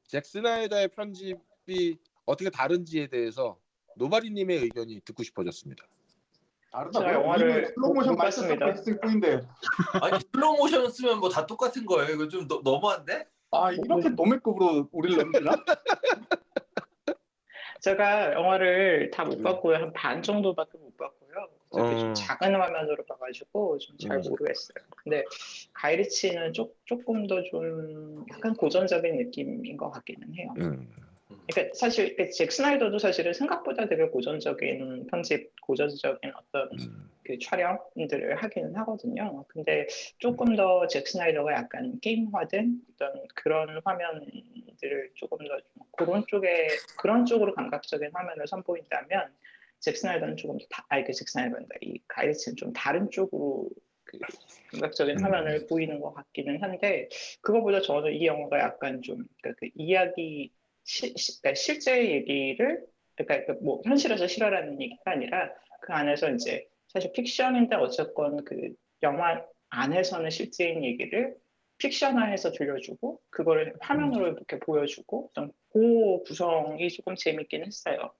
잭 0.07 0.25
스나이더의 0.25 0.87
편집이 0.87 1.97
어떻게 2.25 2.51
다른지에 2.51 3.09
대해서 3.09 3.59
노바리님의 3.97 4.59
의견이 4.59 5.01
듣고 5.01 5.25
싶어졌습니다. 5.25 5.85
제가 6.93 7.13
영화를 7.15 7.73
슬로모션 7.75 8.13
못 8.15 8.19
봤습니다. 8.19 8.67
말씀했을 8.67 9.01
뿐인데 9.01 9.41
아니 10.03 10.19
슬로우 10.33 10.57
모션 10.59 10.91
쓰면 10.91 11.21
뭐 11.21 11.31
다 11.31 11.47
똑같은 11.47 11.87
거예요. 11.87 12.15
이거 12.15 12.29
좀 12.29 12.47
너, 12.47 12.61
너무한데? 12.63 13.27
아 13.51 13.73
이렇게 13.73 14.11
노맥급으로 14.11 14.89
우리를 14.93 15.17
넘기나? 15.17 15.53
제가 17.81 18.33
영화를 18.33 19.11
다못 19.13 19.39
음. 19.39 19.43
봤고요. 19.43 19.77
한 19.77 19.93
반 19.93 20.23
정도밖에 20.23 20.79
못 20.79 20.97
봤고요. 20.97 21.49
어. 21.71 21.99
좀 21.99 22.15
작은 22.15 22.55
화면으로 22.55 23.05
봐가지고 23.07 23.79
좀잘 23.79 24.17
음. 24.17 24.23
모르겠어요. 24.29 24.85
근데 24.97 25.25
가이리치는 25.75 26.53
조, 26.55 26.73
조금 26.85 27.27
더 27.27 27.43
좀 27.45 28.25
약간 28.35 28.55
고전적인 28.55 29.17
느낌인 29.17 29.77
것 29.77 29.91
같기는 29.91 30.35
해요. 30.35 30.55
음. 30.59 30.91
그러니까 31.29 31.75
사실 31.75 32.17
잭 32.33 32.53
스나이더도 32.53 32.99
사실은 32.99 33.33
생각보다 33.33 33.87
되게 33.89 34.07
고전적인 34.09 35.07
편집, 35.11 35.51
고전적인 35.63 36.33
어떤 36.35 36.69
음. 36.81 37.11
그 37.25 37.39
촬영들을 37.39 38.37
하기는 38.43 38.75
하거든요. 38.77 39.45
근데 39.49 39.87
조금 40.19 40.57
더 40.57 40.87
잭 40.89 41.07
스나이더가 41.07 41.53
약간 41.53 41.99
게임화된 42.01 42.81
어떤 42.95 43.13
그런 43.35 43.81
화면들을 43.85 45.11
조금 45.15 45.39
더좀 45.47 45.65
그런 45.97 46.25
쪽에 46.29 46.69
그런 46.99 47.27
쪽으로 47.27 47.55
감각적인 47.55 48.11
화면을 48.15 48.47
선보인다면 48.47 49.33
잭 49.81 49.97
스나이더는 49.97 50.37
조금 50.37 50.59
더 50.59 50.65
다, 50.71 50.87
아니 50.89 51.05
그잭 51.05 51.29
스나이더인다. 51.29 51.77
이 51.83 52.01
가이리치는 52.09 52.57
좀 52.57 52.73
다른 52.73 53.11
쪽으로 53.11 53.69
그 54.05 54.19
감각적인 54.73 55.19
음. 55.19 55.25
화면을 55.25 55.67
보이는 55.67 56.01
것 56.01 56.15
같기는 56.15 56.63
한데 56.63 57.09
그거보다 57.43 57.83
저는 57.83 58.13
이 58.15 58.27
영화가 58.27 58.59
약간 58.61 59.03
좀 59.03 59.25
그러니까 59.43 59.59
그 59.61 59.71
이야기 59.75 60.53
시, 60.89 61.13
시, 61.19 61.41
그러니까 61.43 61.55
실제 61.61 62.11
얘기를 62.13 62.83
그러니까 63.15 63.53
그뭐 63.59 63.83
현실에서 63.85 64.27
실화라는 64.27 64.81
얘기가 64.81 65.11
아니라 65.13 65.53
그 65.83 65.93
안에서 65.93 66.31
이제 66.31 66.67
사실 66.89 67.13
픽션인데 67.13 67.77
어쨌건 67.77 68.43
그 68.45 68.57
영화 69.03 69.45
안에서는 69.69 70.31
실제인 70.31 70.83
얘기를 70.83 71.37
픽션화해서 71.77 72.53
들려주고 72.53 73.21
그거를 73.29 73.75
화면으로 73.81 74.29
이렇게 74.29 74.59
보여주고 74.59 75.29
어떤 75.31 75.53
그 75.73 76.23
구성이 76.25 76.89
조금 76.89 77.15
재밌긴 77.15 77.67
했어요. 77.67 78.11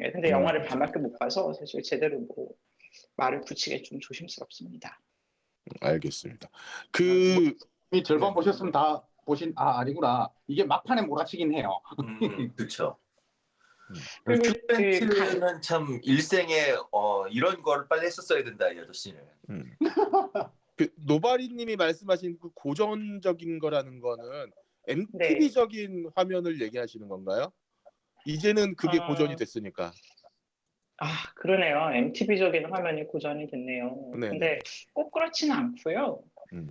예, 0.00 0.10
근데 0.10 0.28
음. 0.28 0.32
영화를 0.32 0.64
반밖에 0.64 0.98
못 0.98 1.16
봐서 1.16 1.52
사실 1.52 1.80
제대로 1.82 2.18
뭐 2.18 2.48
말을 3.16 3.42
붙이기 3.42 3.84
좀 3.84 4.00
조심스럽습니다. 4.00 5.00
알겠습니다. 5.80 6.50
그 6.90 7.54
이미 7.92 8.02
절반 8.02 8.30
네. 8.30 8.34
보셨으면 8.34 8.72
다 8.72 9.06
보신 9.24 9.52
아 9.56 9.80
아니구나 9.80 10.28
이게 10.46 10.64
막판에 10.64 11.02
몰아치긴 11.02 11.54
해요. 11.54 11.80
음, 12.02 12.52
그렇죠. 12.56 12.98
그리고 14.24 14.42
그 14.42 14.52
큐벤트는 14.60 15.62
참 15.62 16.00
일생에 16.02 16.74
어, 16.92 17.26
이런 17.28 17.62
걸 17.62 17.88
빨리 17.88 18.06
했었어야 18.06 18.44
된다 18.44 18.70
이 18.70 18.78
아저씨는. 18.78 19.20
음. 19.50 19.76
그 20.76 20.88
노바리님이 21.06 21.76
말씀하신 21.76 22.38
그 22.40 22.50
고전적인 22.54 23.58
거라는 23.58 24.00
거는 24.00 24.50
MTV적인 24.86 26.10
화면을 26.14 26.60
얘기하시는 26.62 27.06
건가요? 27.08 27.52
이제는 28.24 28.76
그게 28.76 28.98
아. 29.00 29.06
고전이 29.06 29.36
됐으니까. 29.36 29.92
아 30.98 31.06
그러네요. 31.34 31.90
MTV적인 31.94 32.66
화면이 32.66 33.06
고전이 33.08 33.50
됐네요. 33.50 34.10
네네. 34.12 34.28
근데 34.28 34.58
꼭 34.92 35.10
그렇지는 35.10 35.54
않고요. 35.56 36.22
음. 36.52 36.68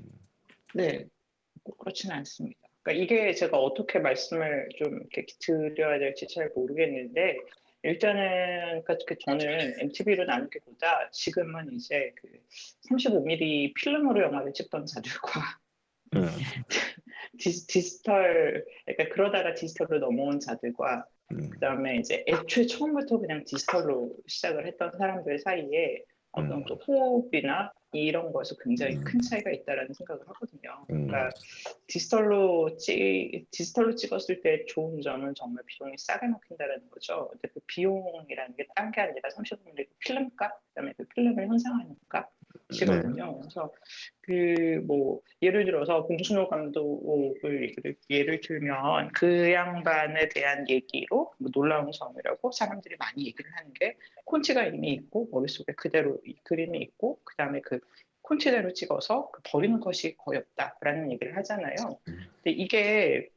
네, 0.76 1.08
꼭 1.70 1.78
그렇지는 1.78 2.16
않습니다. 2.18 2.60
그러니까 2.82 3.04
이게 3.04 3.34
제가 3.34 3.58
어떻게 3.58 4.00
말씀을 4.00 4.70
좀 4.78 4.96
이렇게 4.96 5.26
드려야 5.40 6.00
될지 6.00 6.28
잘 6.28 6.50
모르겠는데 6.56 7.38
일단은 7.84 8.82
그러니까 8.84 8.98
그 9.08 9.16
저는 9.20 9.80
MTV로 9.80 10.26
나누기보다 10.26 11.10
지금은 11.12 11.74
이제 11.74 12.14
그 12.16 12.30
35mm 12.90 13.74
필름으로 13.76 14.24
영화를 14.24 14.54
찍던 14.54 14.86
자들과 14.86 15.42
음. 16.16 16.28
디, 17.40 17.68
디지 17.68 18.04
털 18.04 18.66
그러니까 18.86 19.16
그러다가 19.16 19.54
디지털로 19.54 20.00
넘어온 20.00 20.40
자들과 20.40 21.06
음. 21.32 21.50
그다음에 21.52 21.98
이제 21.98 22.26
애초에 22.28 22.66
처음부터 22.66 23.20
그냥 23.20 23.44
디지털로 23.46 24.14
시작을 24.28 24.66
했던 24.68 24.92
사람들 24.98 25.40
사이에 25.40 26.04
어떤 26.32 26.60
음. 26.60 26.66
또 26.66 26.76
호흡이나 26.76 27.72
이런 27.92 28.32
거에서 28.32 28.56
굉장히 28.64 28.96
음. 28.98 29.04
큰 29.04 29.20
차이가 29.22 29.52
있다라는 29.52 29.94
생각을 29.94 30.28
하거든요. 30.30 30.86
음. 30.92 31.08
그러니까 31.08 31.30
디지털로 31.88 32.78
찍 32.78 33.48
디지털로 33.52 33.96
찍었을 33.96 34.42
때 34.42 34.66
좋은 34.68 35.02
점은 35.02 35.34
정말 35.36 35.64
비용이 35.66 35.96
싸게 35.98 36.28
먹힌다라는 36.28 36.90
거죠. 36.92 37.30
근데 37.32 37.48
그 37.54 37.60
비용이라는 37.68 38.56
게 38.56 38.66
딴 38.76 38.92
게 38.92 39.02
아니라 39.02 39.30
30mm 39.30 39.88
필름값, 40.00 40.52
그다음에 40.70 40.94
그 40.98 41.06
필름을 41.16 41.48
현상하는 41.48 41.96
값 42.08 42.32
이거든요. 42.72 43.40
그래서 43.40 43.72
그 44.22 44.60
뭐 44.86 45.22
예를 45.42 45.66
들어서 45.66 46.06
봉준호 46.06 46.48
감독을 46.50 47.74
예를 48.10 48.42
들면 48.42 49.12
그 49.14 49.52
양반에 49.52 50.30
대한 50.30 50.70
얘기로 50.70 51.34
뭐 51.38 51.52
놀라운 51.54 51.92
점이라고 51.92 52.52
사람들이 52.52 52.96
많이 52.98 53.26
얘기를 53.26 53.52
하는 53.56 53.74
게 53.74 53.98
콘치가 54.26 54.66
이미 54.66 54.94
있고 54.94 55.28
머릿속에 55.32 55.74
그대로 55.74 56.20
이 56.26 56.36
그림이 56.44 56.78
있고 56.80 57.20
그다음에 57.24 57.62
그 57.62 57.80
콘치대로 58.22 58.74
찍어서 58.74 59.32
그 59.32 59.42
버리는 59.46 59.80
것이 59.80 60.16
거의 60.18 60.40
없다라는 60.40 61.12
얘기를 61.12 61.36
하잖아요. 61.38 61.76
근데 62.06 62.52
이게 62.52 63.30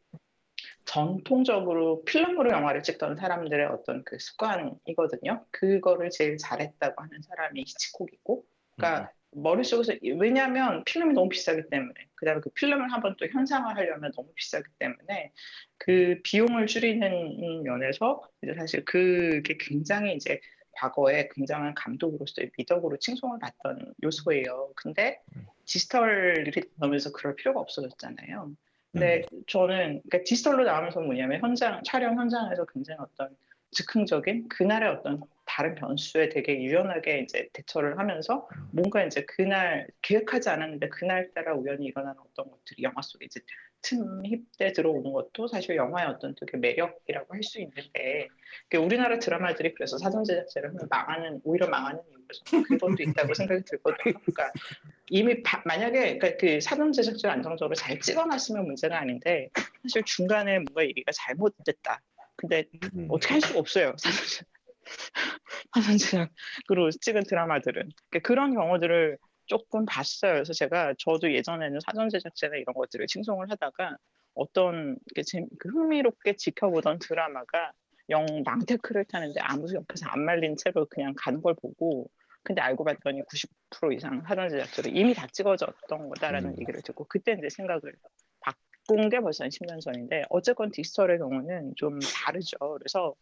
전통적으로 0.85 2.05
필름으로 2.05 2.51
영화를 2.51 2.83
찍던 2.83 3.17
사람들의 3.17 3.67
어떤 3.67 4.05
그 4.05 4.19
습관이거든요. 4.19 5.47
그거를 5.51 6.11
제일 6.11 6.37
잘했다고 6.37 7.03
하는 7.03 7.23
사람이 7.23 7.61
히치콕이고, 7.61 8.45
그러니까 8.83 9.13
머릿속에서 9.31 9.95
왜냐하면 10.17 10.85
필름이 10.85 11.15
너무 11.15 11.29
비싸기 11.29 11.71
때문에 11.71 11.95
그다음에 12.17 12.41
그 12.41 12.51
필름을 12.51 12.93
한번 12.93 13.17
또 13.19 13.27
현상화하려면 13.27 14.13
너무 14.15 14.29
비싸기 14.35 14.65
때문에 14.79 15.33
그 15.79 16.21
비용을 16.23 16.67
줄이는 16.67 17.63
면에서 17.63 18.29
이제 18.43 18.55
사실 18.55 18.85
그게 18.85 19.57
굉장히 19.59 20.15
이제 20.15 20.41
과거에 20.73 21.29
굉장한 21.35 21.75
감독으로서의 21.75 22.51
미덕으로 22.59 22.99
칭송을 22.99 23.39
받던 23.39 23.95
요소예요. 24.03 24.73
근데 24.77 25.21
디지털이 25.67 26.51
나오면서 26.77 27.13
그럴 27.13 27.37
필요가 27.37 27.61
없어졌잖아요. 27.61 28.53
근데 28.93 29.25
저는 29.47 30.03
그러니까 30.03 30.19
디지털로 30.25 30.65
나오면서 30.65 31.01
뭐냐면 31.01 31.41
현장 31.41 31.83
촬영 31.85 32.19
현장에서 32.19 32.67
굉장히 32.67 33.01
어떤 33.01 33.35
즉흥적인 33.73 34.49
그날의 34.49 34.89
어떤 34.89 35.21
다른 35.45 35.75
변수에 35.75 36.29
되게 36.29 36.63
유연하게 36.63 37.21
이제 37.21 37.49
대처를 37.53 37.99
하면서 37.99 38.49
뭔가 38.71 39.05
이제 39.05 39.25
그날 39.25 39.87
계획하지 40.03 40.49
않았는데 40.49 40.89
그날 40.89 41.31
따라 41.35 41.55
우연히 41.55 41.87
일어나는 41.87 42.21
어떤 42.21 42.51
것들이 42.51 42.83
영화 42.85 43.03
속에 43.03 43.27
이제 43.27 43.41
틈힙때 43.83 44.73
들어오는 44.73 45.13
것도 45.13 45.49
사실 45.49 45.77
영화의 45.77 46.09
어떤 46.09 46.35
되게 46.35 46.57
매력이라고 46.57 47.35
할 47.35 47.43
수 47.43 47.61
있는데 47.61 48.29
우리나라 48.81 49.19
드라마들이 49.19 49.75
그래서 49.75 49.99
사전 49.99 50.25
제작자를 50.25 50.71
하면 50.71 50.87
망하는 50.89 51.41
오히려 51.45 51.69
망하는 51.69 52.01
저는 52.51 52.65
근본도 52.65 53.03
있다고 53.03 53.35
생각이 53.35 53.65
들거든요. 53.65 54.15
그러니까 54.21 54.53
이미 55.11 55.43
바, 55.43 55.61
만약에 55.67 56.19
그러니까 56.19 56.37
그 56.39 56.61
사전 56.61 56.93
제작자를 56.93 57.35
안정적으로 57.35 57.75
잘 57.75 57.99
찍어놨으면 58.01 58.65
문제가 58.65 58.99
아닌데 58.99 59.51
사실 59.83 60.03
중간에 60.05 60.61
뭔가 60.61 60.85
얘기가 60.85 61.13
잘못됐다. 61.13 62.01
근데 62.43 62.65
음. 62.97 63.07
어떻게 63.09 63.35
할 63.35 63.41
수가 63.41 63.61
없어요. 63.61 63.95
사전 65.75 65.97
제작으로 65.97 66.91
찍은 66.91 67.23
드라마들은 67.23 67.89
그러니까 68.11 68.29
그런 68.29 68.53
경우들을 68.53 69.17
조금 69.47 69.85
봤어요. 69.87 70.33
그래서 70.35 70.53
제가 70.53 70.95
저도 70.99 71.33
예전에는 71.33 71.79
사전 71.87 72.09
제작제나 72.09 72.57
이런 72.57 72.75
것들을 72.75 73.07
칭송을 73.07 73.49
하다가 73.51 73.97
어떤 74.35 74.97
그 75.15 75.69
흥미롭게 75.69 76.35
지켜보던 76.37 76.99
드라마가 76.99 77.73
영 78.11 78.27
망테크를 78.45 79.05
타는데 79.05 79.41
아무 79.41 79.73
옆에서 79.73 80.07
안 80.09 80.25
말린 80.25 80.57
채로 80.57 80.87
그냥 80.91 81.15
가는 81.17 81.41
걸 81.41 81.55
보고 81.55 82.11
근데 82.43 82.61
알고 82.61 82.83
봤더니 82.83 83.23
90% 83.23 83.97
이상 83.97 84.21
사전 84.27 84.49
제작제로 84.49 84.91
이미 84.91 85.15
다 85.15 85.29
찍어졌던 85.31 86.09
거다라는 86.09 86.51
음. 86.51 86.57
얘기를 86.61 86.83
듣고 86.83 87.05
그때 87.05 87.37
이제 87.39 87.49
생각을 87.51 87.95
바꾼 88.93 89.09
게 89.09 89.21
벌써 89.21 89.45
한 89.45 89.51
10년 89.51 89.81
전인데 89.81 90.25
어쨌건 90.29 90.71
디지털의 90.71 91.19
경우는 91.19 91.75
좀 91.77 91.99
다르죠. 92.01 92.57
그래서 92.79 93.15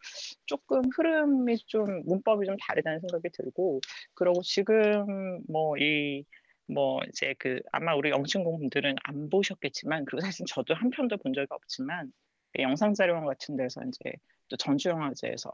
조금 0.47 0.83
흐름이 0.97 1.59
좀 1.67 2.03
문법이 2.05 2.47
좀 2.47 2.57
다르다는 2.61 3.01
생각이 3.01 3.29
들고 3.33 3.81
그리고 4.15 4.43
지금 4.43 5.41
뭐이 5.49 6.25
뭐 6.67 7.01
이제 7.09 7.35
그 7.39 7.61
아마 7.73 7.95
우리 7.95 8.11
영신공분들은 8.11 8.97
안 9.05 9.31
보셨겠지만 9.31 10.05
그리고 10.07 10.21
사실 10.21 10.47
저도 10.47 10.75
한 10.75 10.91
편도 10.91 11.17
본 11.19 11.33
적이 11.33 11.47
없지만 11.51 12.13
영상 12.59 12.95
자료원 12.95 13.27
같은 13.27 13.57
데서 13.57 13.81
이제 13.87 14.13
또 14.49 14.57
전주 14.57 14.89
영화제에서 14.89 15.53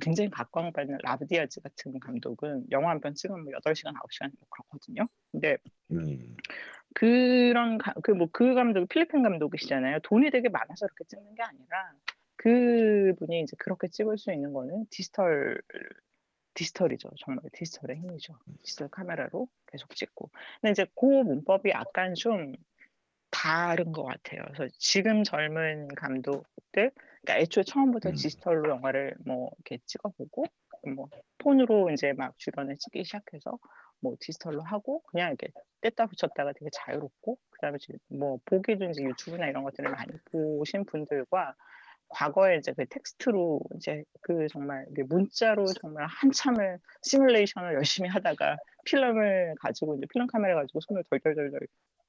굉장히 0.00 0.28
각광받는 0.30 0.98
라브디아즈 1.02 1.60
같은 1.60 1.98
감독은 2.00 2.66
영화 2.70 2.90
한 2.90 3.00
편 3.00 3.14
찍으면 3.14 3.46
8시간, 3.46 3.94
9시간 3.94 4.30
그렇거든요. 4.50 5.06
근데 5.32 5.56
음. 5.92 6.36
그런 6.94 7.78
그 8.02 8.12
뭐그 8.12 8.30
그 8.32 8.54
감독 8.54 8.88
필리핀 8.88 9.22
감독이시잖아요. 9.22 9.98
돈이 10.04 10.30
되게 10.30 10.48
많아서 10.48 10.86
그렇게 10.86 11.04
찍는 11.04 11.34
게 11.34 11.42
아니라 11.42 11.92
그 12.36 13.14
분이 13.18 13.40
이제 13.40 13.56
그렇게 13.58 13.88
찍을 13.88 14.16
수 14.16 14.32
있는 14.32 14.52
거는 14.52 14.86
디지털 14.90 15.60
디지털이죠. 16.54 17.10
정말 17.18 17.44
디지털의 17.52 17.96
힘이죠. 17.96 18.38
디지털 18.62 18.88
카메라로 18.88 19.48
계속 19.66 19.94
찍고. 19.94 20.30
근데 20.60 20.70
이제 20.70 20.86
그 20.94 21.06
문법이 21.06 21.70
약간 21.70 22.14
좀 22.14 22.54
다른 23.30 23.90
것 23.90 24.04
같아요. 24.04 24.42
그래서 24.52 24.72
지금 24.78 25.24
젊은 25.24 25.88
감독들, 25.88 26.92
그러니까 26.92 27.38
애초에 27.38 27.64
처음부터 27.64 28.10
음. 28.10 28.14
디지털로 28.14 28.70
영화를 28.70 29.16
뭐 29.26 29.50
이렇게 29.56 29.82
찍어보고, 29.84 30.44
뭐 30.94 31.08
폰으로 31.38 31.90
이제 31.90 32.12
막 32.12 32.38
주변에 32.38 32.76
찍기 32.76 33.04
시작해서 33.04 33.58
뭐 34.00 34.16
디지털로 34.20 34.62
하고 34.62 35.02
그냥 35.06 35.28
이렇게 35.28 35.52
뗐다 35.82 36.08
붙였다가 36.10 36.52
되게 36.52 36.68
자유롭고 36.72 37.38
그다음에 37.50 37.78
뭐 38.08 38.38
보기도 38.44 38.84
이제 38.86 39.02
유튜브나 39.02 39.46
이런 39.46 39.64
것들을 39.64 39.90
많이 39.90 40.12
보신 40.30 40.84
분들과 40.84 41.54
과거에 42.08 42.56
이제 42.58 42.72
그 42.72 42.86
텍스트로 42.86 43.60
이제 43.76 44.04
그 44.20 44.46
정말 44.48 44.86
문자로 45.08 45.66
정말 45.80 46.06
한참을 46.06 46.78
시뮬레이션을 47.02 47.74
열심히 47.74 48.08
하다가 48.08 48.56
필름을 48.84 49.56
가지고 49.60 49.96
이제 49.96 50.06
필름 50.12 50.26
카메라 50.26 50.54
가지고 50.54 50.80
손을 50.80 51.02
덜덜덜덜 51.10 51.60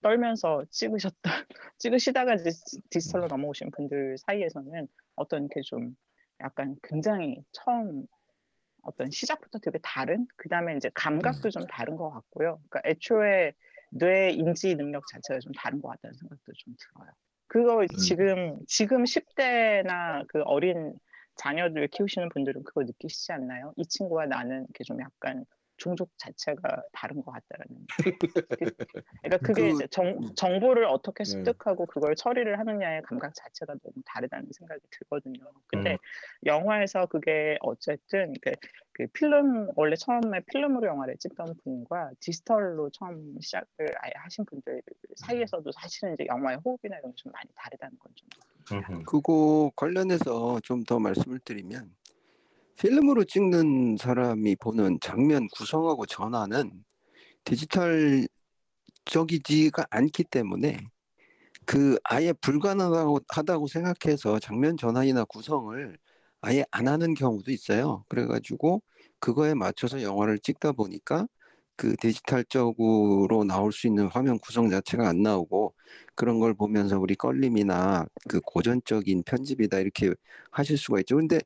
떨면서 0.01 0.63
찍으셨던 0.69 1.23
찍으시다가 1.79 2.35
이제 2.35 2.51
디지털로 2.91 3.27
넘어오신 3.27 3.71
분들 3.71 4.17
사이에서는 4.19 4.87
어떤 5.15 5.45
이렇게 5.45 5.61
좀 5.61 5.95
약간 6.41 6.75
굉장히 6.83 7.43
처음 7.51 8.05
어떤 8.85 9.09
시작부터 9.11 9.59
되게 9.59 9.79
다른 9.81 10.27
그 10.35 10.47
다음에 10.47 10.75
이제 10.77 10.89
감각도 10.93 11.49
좀 11.49 11.65
다른 11.67 11.95
것 11.95 12.09
같고요. 12.11 12.59
그러니까 12.69 12.81
애초에 12.85 13.53
뇌 13.91 14.31
인지 14.31 14.75
능력 14.75 15.05
자체가 15.07 15.39
좀 15.39 15.51
다른 15.53 15.81
것 15.81 15.89
같다는 15.89 16.13
생각도 16.13 16.53
좀 16.53 16.75
들어요. 16.79 17.11
그거 17.47 17.81
음. 17.81 17.87
지금 17.97 18.59
지금 18.67 19.05
10대나 19.05 20.23
그 20.27 20.41
어린 20.43 20.93
자녀들 21.35 21.87
키우시는 21.87 22.29
분들은 22.29 22.63
그거 22.63 22.83
느끼시지 22.83 23.31
않나요? 23.31 23.73
이 23.77 23.85
친구와 23.85 24.25
나는 24.25 24.63
이렇게 24.63 24.83
좀 24.83 24.99
약간 25.01 25.45
종족 25.77 26.11
자체가 26.17 26.83
다른 26.93 27.21
것 27.21 27.31
같다라는. 27.31 27.85
그러니까 29.23 29.37
그게 29.45 29.63
그, 29.63 29.69
이제 29.69 29.87
정, 29.87 30.07
음. 30.07 30.35
정보를 30.35 30.85
어떻게 30.85 31.23
네. 31.23 31.29
습득하고 31.31 31.85
그걸 31.87 32.15
처리를 32.15 32.59
하느냐의 32.59 33.01
감각 33.03 33.33
자체가 33.35 33.73
너무 33.83 33.95
다르다는 34.05 34.47
생각이 34.51 34.81
들거든요. 34.91 35.43
근데 35.67 35.93
음. 35.93 35.97
영화에서 36.45 37.07
그게 37.07 37.57
어쨌든 37.61 38.33
그, 38.41 38.51
그 38.93 39.07
필름 39.07 39.69
원래 39.75 39.95
처음에 39.95 40.41
필름으로 40.47 40.87
영화를 40.87 41.17
찍던 41.17 41.55
분과 41.63 42.11
디지털로 42.21 42.89
처음 42.91 43.37
시작을 43.41 43.67
아예 43.99 44.11
하신 44.15 44.45
분들 44.45 44.81
사이에서도 45.17 45.69
사실은 45.73 46.13
이제 46.13 46.25
영화의 46.27 46.59
호흡이나 46.63 46.97
이런 46.99 47.11
게 47.11 47.15
좀 47.17 47.31
많이 47.31 47.49
다르다는 47.55 47.97
건 47.99 48.11
좀. 48.15 49.03
그거 49.05 49.71
관련해서 49.75 50.59
좀 50.63 50.83
더 50.85 50.99
말씀을 50.99 51.39
드리면 51.39 51.95
필름으로 52.77 53.23
찍는 53.23 53.97
사람이 53.97 54.57
보는 54.57 54.99
장면 55.01 55.47
구성하고 55.55 56.05
전환은 56.05 56.83
디지털적이지가 57.45 58.27
않기 59.89 60.25
때문에 60.25 60.77
그 61.65 61.97
아예 62.03 62.33
불가능하다고 62.33 63.67
생각해서 63.67 64.39
장면 64.39 64.77
전환이나 64.77 65.25
구성을 65.25 65.97
아예 66.41 66.65
안 66.71 66.87
하는 66.87 67.13
경우도 67.13 67.51
있어요. 67.51 68.03
그래가지고 68.09 68.81
그거에 69.19 69.53
맞춰서 69.53 70.01
영화를 70.01 70.39
찍다 70.39 70.73
보니까 70.73 71.27
그 71.77 71.95
디지털적으로 71.97 73.43
나올 73.45 73.71
수 73.73 73.87
있는 73.87 74.07
화면 74.07 74.37
구성 74.39 74.69
자체가 74.69 75.07
안 75.07 75.21
나오고 75.21 75.73
그런 76.13 76.39
걸 76.39 76.53
보면서 76.53 76.99
우리 76.99 77.15
껄림이나 77.15 78.05
그 78.29 78.39
고전적인 78.41 79.23
편집이다 79.23 79.79
이렇게 79.79 80.13
하실 80.51 80.77
수가 80.77 80.99
있죠. 80.99 81.17
근데 81.17 81.39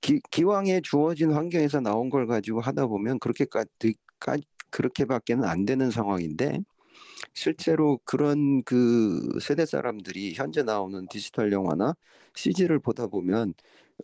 기, 0.00 0.20
기왕에 0.30 0.80
주어진 0.82 1.32
환경에서 1.32 1.80
나온 1.80 2.10
걸 2.10 2.26
가지고 2.26 2.60
하다 2.60 2.86
보면 2.86 3.18
그렇게까지 3.20 3.96
그렇게밖에는 4.70 5.44
안 5.44 5.64
되는 5.66 5.90
상황인데 5.90 6.60
실제로 7.34 7.98
그런 8.04 8.62
그 8.64 9.38
세대 9.42 9.66
사람들이 9.66 10.34
현재 10.34 10.62
나오는 10.62 11.06
디지털 11.10 11.52
영화나 11.52 11.94
CG를 12.34 12.78
보다 12.80 13.06
보면 13.06 13.54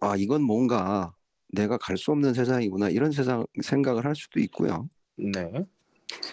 아 0.01 0.17
이건 0.17 0.43
뭔가 0.43 1.15
내가 1.49 1.79
갈 1.79 1.97
수 1.97 2.13
없는 2.13 2.35
세상이구나 2.35 2.91
이런 2.91 3.13
세상 3.13 3.47
생각을 3.63 4.05
할 4.05 4.15
수도 4.17 4.41
있고요. 4.41 4.89
네. 5.17 5.51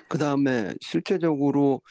그 0.09 0.17
다음에 0.17 0.73
실제적으로 0.81 1.81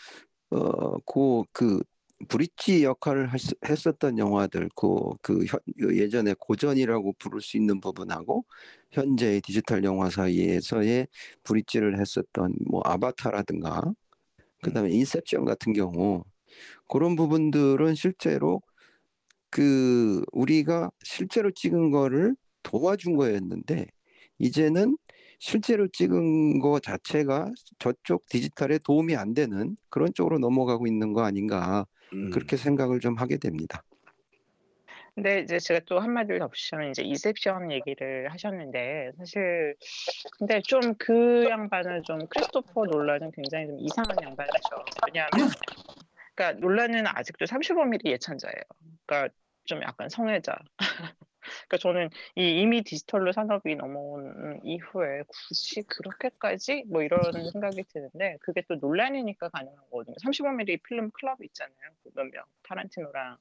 어그 0.50 1.82
브릿지 2.28 2.84
역할을 2.84 3.30
했었던 3.68 4.18
영화들 4.18 4.68
그, 4.76 4.88
그, 5.22 5.44
현, 5.44 5.60
그 5.78 5.98
예전에 5.98 6.34
고전이라고 6.38 7.14
부를 7.18 7.40
수 7.40 7.56
있는 7.56 7.80
부분하고 7.80 8.44
현재의 8.90 9.40
디지털 9.40 9.84
영화 9.84 10.10
사이에서의 10.10 11.08
브릿지를 11.44 12.00
했었던 12.00 12.54
뭐 12.66 12.82
아바타라든가 12.84 13.82
그다음에 14.62 14.88
음. 14.90 14.92
인셉션 14.92 15.44
같은 15.44 15.72
경우 15.72 16.24
그런 16.88 17.16
부분들은 17.16 17.94
실제로 17.94 18.62
그 19.50 20.22
우리가 20.32 20.90
실제로 21.02 21.50
찍은 21.50 21.90
거를 21.90 22.36
도와준 22.62 23.16
거였는데 23.16 23.86
이제는 24.38 24.96
실제로 25.38 25.88
찍은 25.88 26.60
거 26.60 26.78
자체가 26.78 27.50
저쪽 27.78 28.26
디지털에 28.28 28.78
도움이 28.78 29.16
안 29.16 29.34
되는 29.34 29.76
그런 29.90 30.12
쪽으로 30.14 30.38
넘어가고 30.38 30.86
있는 30.86 31.12
거 31.12 31.22
아닌가 31.24 31.86
음. 32.12 32.30
그렇게 32.30 32.56
생각을 32.56 33.00
좀 33.00 33.16
하게 33.16 33.36
됩니다. 33.38 33.82
근데 35.14 35.40
이제 35.40 35.58
제가 35.58 35.80
또 35.86 36.00
한마디를 36.00 36.38
덧붙이면 36.38 36.90
이제 36.90 37.02
이셉션 37.02 37.70
얘기를 37.70 38.32
하셨는데 38.32 39.12
사실 39.18 39.76
근데 40.38 40.60
좀 40.62 40.94
그 40.98 41.46
양반은 41.48 42.02
좀 42.04 42.26
크리스토퍼 42.28 42.86
놀란은 42.86 43.30
굉장히 43.32 43.66
좀 43.66 43.78
이상한 43.78 44.16
양반이죠. 44.22 44.84
왜냐하면 45.06 45.50
그러니까 46.34 46.60
놀란은 46.60 47.06
아직도 47.06 47.44
35mm 47.44 48.06
예찬자예요. 48.06 48.62
그러니까 49.04 49.34
좀 49.64 49.82
약간 49.82 50.08
성애자. 50.08 50.56
그러니까 51.68 51.76
저는 51.78 52.10
이 52.36 52.60
이미 52.60 52.82
디지털로 52.82 53.32
산업이 53.32 53.76
넘어온 53.76 54.60
이후에 54.64 55.22
굳이 55.28 55.82
그렇게까지 55.82 56.84
뭐 56.88 57.02
이런 57.02 57.32
생각이 57.50 57.84
드는데 57.88 58.38
그게 58.40 58.62
또 58.68 58.76
논란이니까 58.76 59.48
가능한 59.48 59.76
거거든요. 59.90 60.16
35mm 60.22 60.82
필름 60.82 61.10
클럽 61.10 61.42
있잖아요. 61.42 61.74
그몇 62.02 62.28
명, 62.30 62.44
타란티노랑 62.62 63.38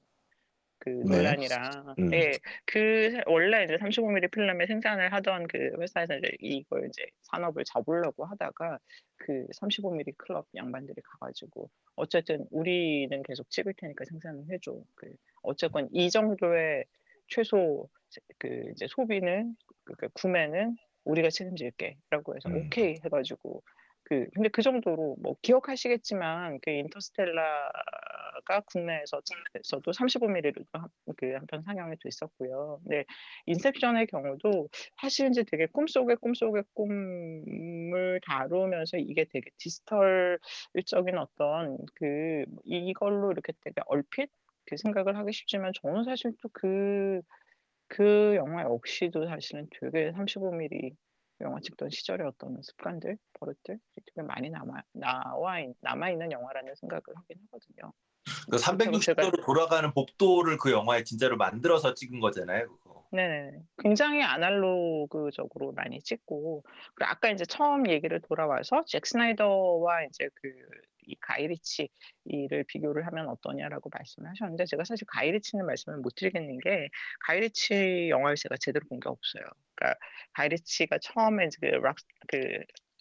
그 0.82 0.90
네. 0.90 1.18
논란이랑 1.18 1.96
음. 2.00 2.14
예, 2.14 2.32
그 2.66 3.22
원래 3.28 3.66
이제 3.66 3.78
35mm 3.78 4.32
필름의 4.32 4.66
생산을 4.66 5.14
하던 5.14 5.48
그 5.48 5.72
회사에서 5.80 6.18
이제 6.18 6.32
이걸 6.40 6.88
이제 6.88 7.06
산업을 7.22 7.64
잡으려고 7.66 8.26
하다가 8.26 8.80
그 9.18 9.46
35mm 9.56 10.18
클럽 10.18 10.48
양반들이 10.56 11.00
가가지고 11.04 11.70
어쨌든 11.96 12.48
우리는 12.50 13.22
계속 13.22 13.48
찍을 13.52 13.76
테니까 13.78 14.06
생산을 14.06 14.46
해줘. 14.50 14.76
그 14.96 15.14
어쨌건 15.44 15.88
이 15.92 16.10
정도의 16.10 16.86
최소 17.32 17.90
그 18.38 18.64
이제 18.74 18.86
소비는 18.90 19.56
그, 19.86 19.96
그 19.96 20.10
구매는 20.14 20.76
우리가 21.06 21.30
책임질게라고 21.30 22.36
해서 22.36 22.50
음. 22.50 22.68
오케이 22.68 23.00
해가지고 23.04 23.64
그 24.04 24.28
근데 24.34 24.50
그 24.50 24.62
정도로 24.62 25.16
뭐 25.22 25.36
기억하시겠지만 25.42 26.60
그 26.62 26.70
인터스텔라가 26.72 28.60
국내에서도 28.66 29.24
35mm로 29.92 30.66
그 31.16 31.32
한편 31.32 31.64
상영이 31.64 31.96
됐었고요. 32.04 32.82
근데 32.84 33.06
인셉션의 33.46 34.08
경우도 34.08 34.68
사실 35.00 35.30
이제 35.30 35.44
되게 35.44 35.66
꿈속의 35.68 36.18
꿈속의 36.18 36.64
꿈을 36.74 38.20
다루면서 38.28 38.98
이게 38.98 39.26
되게 39.32 39.50
디지털적인 39.58 41.18
어떤 41.18 41.78
그 41.96 42.44
이걸로 42.66 43.32
이렇게 43.32 43.54
되게 43.64 43.82
얼핏 43.86 44.30
그 44.66 44.78
생각을 44.78 45.18
하기 45.18 45.32
쉽지만 45.34 45.74
저는 45.82 46.04
사실 46.06 46.34
또 46.42 46.50
그 46.54 47.22
그 47.92 48.36
영화 48.38 48.64
역시도 48.64 49.28
사실은 49.28 49.68
되게 49.80 50.12
35mm 50.14 50.96
영화 51.42 51.60
찍던 51.60 51.90
시절의 51.90 52.26
어떤 52.28 52.62
습관들, 52.62 53.18
버릇들 53.34 53.80
되게 53.96 54.26
많이 54.26 54.50
남아 54.50 54.82
나와 54.94 55.60
있- 55.60 55.76
남아 55.82 56.12
있는 56.12 56.32
영화라는 56.32 56.74
생각을 56.76 57.02
하긴 57.16 57.38
하거든요. 57.52 57.94
그 58.50 58.58
360도로 58.58 59.44
돌아가는 59.44 59.92
복도를 59.94 60.58
그 60.58 60.72
영화에 60.72 61.04
진짜로 61.04 61.36
만들어서 61.36 61.94
찍은 61.96 62.20
거잖아요. 62.22 62.70
그거. 62.78 63.06
네, 63.12 63.52
굉장히 63.80 64.24
아날로그적으로 64.24 65.74
많이 65.74 66.00
찍고 66.00 66.64
그리고 66.96 67.10
아까 67.12 67.30
이제 67.30 67.44
처음 67.44 67.90
얘기를 67.90 68.22
돌아와서 68.22 68.84
잭 68.86 69.06
스나이더와 69.06 70.06
이제 70.06 70.30
그 70.36 70.50
이 71.08 71.16
가이리치 71.22 71.90
이를 72.26 72.64
비교를 72.68 73.06
하면 73.08 73.28
어떠냐라고 73.30 73.90
말씀을 73.94 74.30
하셨는데 74.30 74.66
제가 74.66 74.84
사실 74.84 75.06
가이리치는 75.08 75.66
말씀을 75.66 76.00
못 76.00 76.14
드리겠는 76.16 76.60
게 76.60 76.90
가이리치 77.26 78.10
영화를 78.10 78.36
제가 78.38 78.56
제대로 78.60 78.86
본 78.90 79.00
게 79.00 79.10
없어요. 79.10 79.44
그러니까 79.76 80.00
가이리치가 80.34 80.98
처음에 81.02 81.46
이제 81.48 81.58
그 81.62 81.66
락, 81.68 81.96
그 82.28 82.38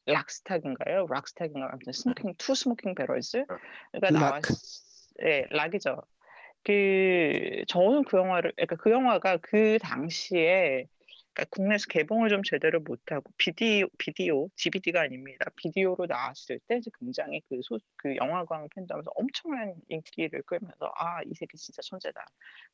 락스탁인가요? 0.06 1.06
락스탁인가 1.10 1.68
아무튼 1.72 1.92
Smoking 1.92 2.34
Two 2.38 2.54
Smoking 2.54 2.94
Barrels 2.94 3.44
그러니까 3.92 4.10
Lock. 4.10 4.30
나왔 4.30 4.42
예, 5.24 5.46
락이죠. 5.50 6.02
그 6.64 7.62
저는 7.68 8.04
그 8.04 8.16
영화를 8.18 8.52
그러니까 8.56 8.76
그 8.76 8.90
영화가 8.90 9.38
그 9.42 9.78
당시에 9.80 10.86
그러니까 11.32 11.48
국내에서 11.50 11.86
개봉을 11.88 12.28
좀 12.28 12.42
제대로 12.42 12.80
못하고 12.80 13.30
비디오 13.38 13.86
비디오 13.98 14.48
DVD가 14.56 15.02
아닙니다. 15.02 15.46
비디오로 15.56 16.06
나왔을 16.06 16.58
때 16.68 16.78
이제 16.78 16.90
굉장히 16.98 17.40
그, 17.48 17.60
소, 17.62 17.78
그 17.96 18.16
영화관 18.16 18.68
팬덤에서 18.74 19.10
엄청난 19.14 19.74
인기를 19.88 20.42
끌면서 20.42 20.92
아 20.96 21.20
이 21.30 21.34
새끼 21.34 21.56
진짜 21.56 21.82
천재다. 21.82 22.24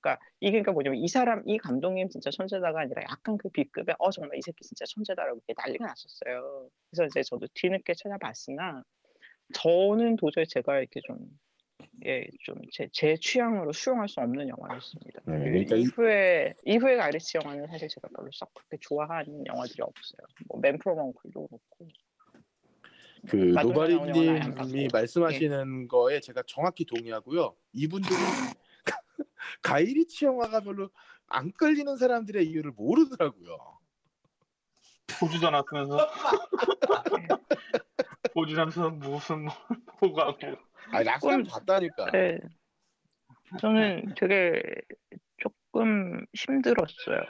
그러니까 0.00 0.24
이게 0.40 0.52
그러니까 0.52 0.72
뭐냐면 0.72 0.98
이 1.00 1.09
사람 1.09 1.42
이 1.46 1.59
감독님 1.59 2.09
진짜 2.09 2.30
천재다가 2.30 2.80
아니라 2.80 3.02
약간 3.02 3.36
그 3.38 3.48
B급의 3.50 3.96
어 3.98 4.11
정말 4.11 4.38
이 4.38 4.42
새끼 4.42 4.64
진짜 4.64 4.84
천재다라고 4.86 5.40
이렇게 5.46 5.54
난리가 5.57 5.86
났었어요. 5.86 6.70
그래서 6.90 7.07
이제 7.07 7.22
저도 7.22 7.46
뒤늦게 7.54 7.94
찾아봤으나 7.94 8.82
저는 9.54 10.16
도저히 10.16 10.46
제가 10.46 10.78
이렇게 10.78 11.00
좀 11.04 11.18
예, 12.05 12.27
좀제 12.45 12.89
제 12.93 13.16
취향으로 13.16 13.72
수용할 13.72 14.09
수 14.09 14.20
없는 14.20 14.49
영화였습니다. 14.49 15.20
네, 15.27 15.39
그 15.39 15.45
그러니까 15.45 15.77
이- 15.77 15.83
이후에 15.83 16.55
이후에 16.64 16.97
가리치 16.97 17.39
영화는 17.39 17.66
사실 17.68 17.89
제가 17.89 18.09
별로 18.14 18.31
썩 18.33 18.53
그렇게 18.55 18.77
좋아하는 18.81 19.45
영화들이 19.47 19.83
없어요. 19.83 20.27
뭐 20.49 20.61
맨프롬 20.61 20.99
엉클도 20.99 21.49
그렇고. 21.49 21.89
그 23.29 23.37
노바리님이. 23.37 24.89
말씀하시는 24.93 25.89
거에 25.89 26.20
제가 26.20 26.43
정확히 26.47 26.85
동의하고요. 26.85 27.57
이분들이 27.72 28.14
가이리치 29.62 30.27
영화가 30.27 30.61
별로 30.61 30.91
안 31.29 31.51
끌리는 31.53 31.97
사람들의 31.97 32.47
이유를 32.47 32.72
모르더라고요. 32.72 33.59
보지도 35.18 35.49
않았으면서 35.49 36.09
보지도 38.33 38.61
않면서 38.61 38.91
무슨 38.91 39.45
뭐 39.45 39.55
보고 39.99 40.20
하고 40.20 40.39
락스는 40.93 41.45
꿀- 41.45 41.51
봤다니까. 41.51 42.11
네. 42.12 42.39
저는 43.61 44.14
되게 44.16 44.61
조금 45.39 46.24
힘들었어요. 46.34 47.20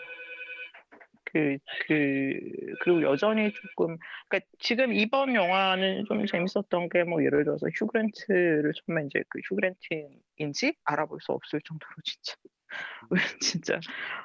그, 1.25 1.59
그, 1.87 2.39
그리고 2.81 3.03
여전히 3.03 3.53
조금, 3.53 3.99
그러니까 4.29 4.49
지금 4.59 4.93
이번 4.95 5.35
영화는 5.35 6.05
좀 6.07 6.25
재밌었던 6.25 6.89
게 6.89 7.03
뭐 7.05 7.23
예를 7.23 7.45
들어서 7.45 7.67
휴그랜트를 7.69 8.73
처음에 8.87 9.05
이제 9.07 9.23
그 9.29 9.41
휴그랜트인지 9.47 10.77
알아볼 10.85 11.21
수 11.21 11.33
없을 11.33 11.61
정도로 11.63 11.93
진짜. 12.05 12.37
왜 13.11 13.19
진짜. 13.41 13.81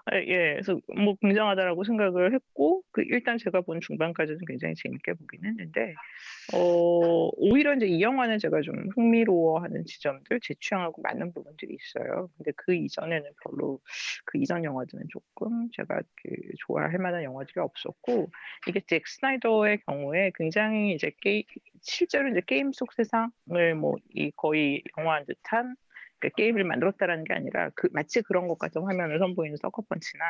아, 0.05 0.15
예. 0.17 0.53
그래서 0.53 0.79
뭐 0.95 1.15
굉장하다라고 1.21 1.83
생각을 1.83 2.33
했고 2.33 2.83
그 2.91 3.03
일단 3.03 3.37
제가 3.37 3.61
본 3.61 3.79
중반까지는 3.81 4.39
굉장히 4.47 4.75
재밌게 4.75 5.13
보긴 5.13 5.45
했는데 5.45 5.93
어 6.53 7.29
오히려 7.37 7.75
이제 7.75 7.85
이 7.87 8.01
영화는 8.01 8.39
제가 8.39 8.61
좀 8.61 8.75
흥미로워하는 8.95 9.85
지점들 9.85 10.39
제 10.41 10.53
취향하고 10.59 11.01
맞는 11.01 11.33
부분들이 11.33 11.75
있어요. 11.75 12.29
근데 12.37 12.51
그 12.57 12.73
이전에는 12.73 13.31
별로 13.43 13.79
그 14.25 14.37
이전 14.39 14.63
영화들은 14.63 15.05
조금 15.09 15.69
제가 15.71 16.01
그 16.23 16.35
좋아할 16.67 16.97
만한 16.99 17.23
영화들이 17.23 17.59
없었고 17.59 18.29
이게 18.67 18.81
잭 18.87 19.07
스나이더의 19.07 19.81
경우에 19.85 20.31
굉장히 20.35 20.93
이제 20.93 21.11
게임 21.21 21.43
실제로 21.81 22.29
이제 22.29 22.41
게임 22.45 22.71
속 22.73 22.93
세상을 22.93 23.75
뭐 23.75 23.95
이 24.13 24.31
거의 24.35 24.83
영화한 24.97 25.25
듯한 25.25 25.75
그 26.21 26.29
게임을 26.29 26.63
만들었다라는 26.63 27.23
게 27.25 27.33
아니라 27.33 27.69
그 27.75 27.89
마치 27.91 28.21
그런 28.21 28.47
것 28.47 28.57
같은 28.57 28.83
화면을 28.83 29.19
선보이는 29.19 29.57
서커펀치나 29.57 30.23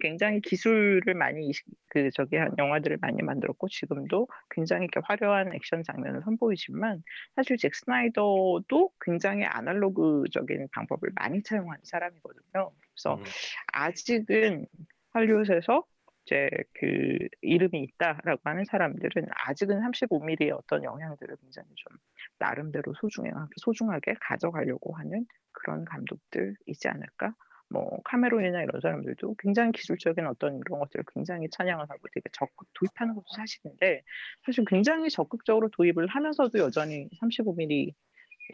굉장히 0.00 0.40
기술을 0.40 1.14
많이 1.14 1.50
그 1.88 2.10
저기 2.10 2.36
한 2.36 2.52
영화들을 2.58 2.98
많이 3.00 3.22
만들었고 3.22 3.68
지금도 3.68 4.28
굉장히 4.50 4.84
이렇게 4.84 5.00
화려한 5.04 5.54
액션 5.54 5.82
장면을 5.84 6.22
선보이지만 6.24 7.02
사실 7.36 7.56
잭 7.56 7.74
스나이더도 7.74 8.90
굉장히 9.00 9.44
아날로그적인 9.44 10.68
방법을 10.72 11.10
많이 11.14 11.42
차용하는 11.42 11.80
사람이거든요. 11.84 12.72
그래서 12.92 13.14
음. 13.14 13.24
아직은 13.72 14.66
할리우드에서 15.12 15.84
이제 16.28 16.50
그 16.74 17.16
이름이 17.40 17.82
있다라고 17.82 18.42
하는 18.44 18.64
사람들은 18.66 19.28
아직은 19.46 19.80
35mm의 19.80 20.52
어떤 20.54 20.84
영향들을 20.84 21.36
굉장히 21.40 21.68
좀 21.74 21.96
나름대로 22.38 22.92
소중해 23.00 23.30
소중하게 23.56 24.14
가져가려고 24.20 24.94
하는 24.94 25.24
그런 25.52 25.86
감독들이지 25.86 26.88
않을까? 26.88 27.34
뭐 27.70 28.00
카메론이나 28.04 28.62
이런 28.62 28.80
사람들도 28.80 29.36
굉장히 29.38 29.72
기술적인 29.72 30.26
어떤 30.26 30.58
이런 30.58 30.80
것들을 30.80 31.04
굉장히 31.14 31.48
찬양을 31.50 31.82
하고 31.88 32.00
되게 32.14 32.28
적극 32.32 32.68
도입하는 32.74 33.14
것도 33.14 33.26
사실인데 33.34 34.02
사실 34.44 34.64
굉장히 34.66 35.10
적극적으로 35.10 35.68
도입을 35.70 36.06
하면서도 36.08 36.58
여전히 36.58 37.08
35mm 37.20 37.92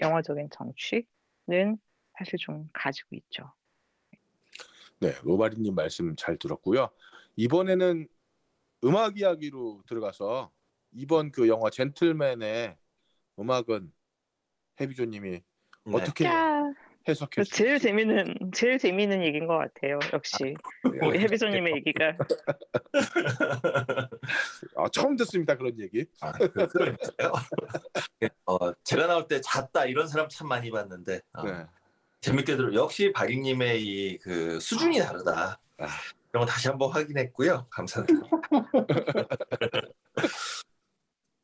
영화적인 0.01 0.49
정취는 0.51 1.79
사실 2.19 2.39
좀 2.39 2.69
가지고 2.73 3.17
있죠. 3.17 3.53
네, 5.01 5.11
로바리님 5.23 5.75
말씀 5.75 6.15
잘 6.17 6.37
들었고요. 6.37 6.91
이번에는 7.37 8.07
음악 8.85 9.19
이야기로 9.19 9.83
들어가서 9.87 10.51
이번 10.93 11.31
그 11.33 11.49
영화 11.49 11.71
젠틀맨의 11.71 12.77
음악은 13.39 13.93
해비조님이 14.81 15.31
네. 15.31 15.43
어떻게 15.93 16.25
야, 16.25 16.63
해석해 17.09 17.41
그 17.43 17.45
주실지. 17.45 17.63
제일 17.63 17.79
재미는 17.79 18.35
제일 18.55 18.79
재미있는 18.79 19.23
얘기인 19.25 19.47
것 19.47 19.59
같아요. 19.59 19.99
역시 20.13 20.55
우리 21.03 21.19
해비조님의 21.19 21.75
얘기가 21.77 22.17
아, 24.77 24.89
처음 24.91 25.17
듣습니다 25.17 25.57
그런 25.57 25.79
얘기. 25.81 26.07
아, 26.21 26.33
그-. 26.33 26.49
어, 28.47 28.73
제가 28.85 29.07
나올 29.07 29.27
때 29.29 29.41
잤다 29.41 29.87
이런 29.87 30.07
사람 30.09 30.29
참 30.29 30.49
많이 30.49 30.71
봤는데 30.71 31.21
어, 31.35 31.43
네. 31.45 31.67
재밌게 32.21 32.57
들어. 32.57 32.73
역시 32.75 33.13
박익님의 33.13 33.83
이 33.85 34.19
그 34.23 34.59
수준이 34.61 34.99
다르다. 35.01 35.59
아. 35.79 35.87
이런 36.35 36.47
거 36.47 36.51
다시 36.51 36.67
한번 36.67 36.91
확인했고요. 36.91 37.69
감사합니다. 37.71 38.29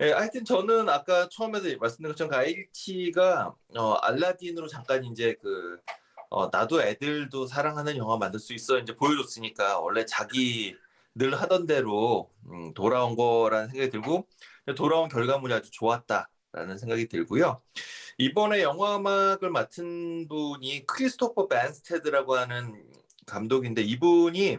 예, 0.01 0.11
하여튼 0.11 0.45
저는 0.45 0.89
아까 0.89 1.29
처음에도 1.29 1.79
말씀드린 1.79 2.11
것처럼 2.11 2.33
가이치가 2.33 3.55
어, 3.77 3.93
알라딘으로 3.93 4.67
잠깐 4.67 5.05
이제 5.05 5.37
그 5.41 5.79
어, 6.29 6.49
나도 6.49 6.83
애들도 6.83 7.47
사랑하는 7.47 7.99
영화 7.99 8.17
만들 8.17 8.41
수 8.41 8.53
있어 8.53 8.81
이제 8.81 8.97
보여줬으니까 8.97 9.79
원래 9.79 10.05
자기 10.07 10.75
늘 11.15 11.41
하던 11.41 11.67
대로 11.67 12.33
음, 12.51 12.75
돌아온 12.75 13.15
거라는 13.15 13.69
생각이 13.69 13.91
들고 13.91 14.27
돌아온 14.77 15.09
결과물이 15.09 15.55
아주 15.55 15.71
좋았다라는 15.71 16.79
생각이 16.79 17.07
들고요. 17.07 17.63
이번에 18.19 18.63
영화 18.63 18.97
음악을 18.97 19.51
맡은 19.51 20.27
분이 20.27 20.85
크리스토퍼 20.87 21.47
벤스테드라고 21.47 22.35
하는 22.35 22.91
감독인데 23.27 23.83
이분이 23.83 24.59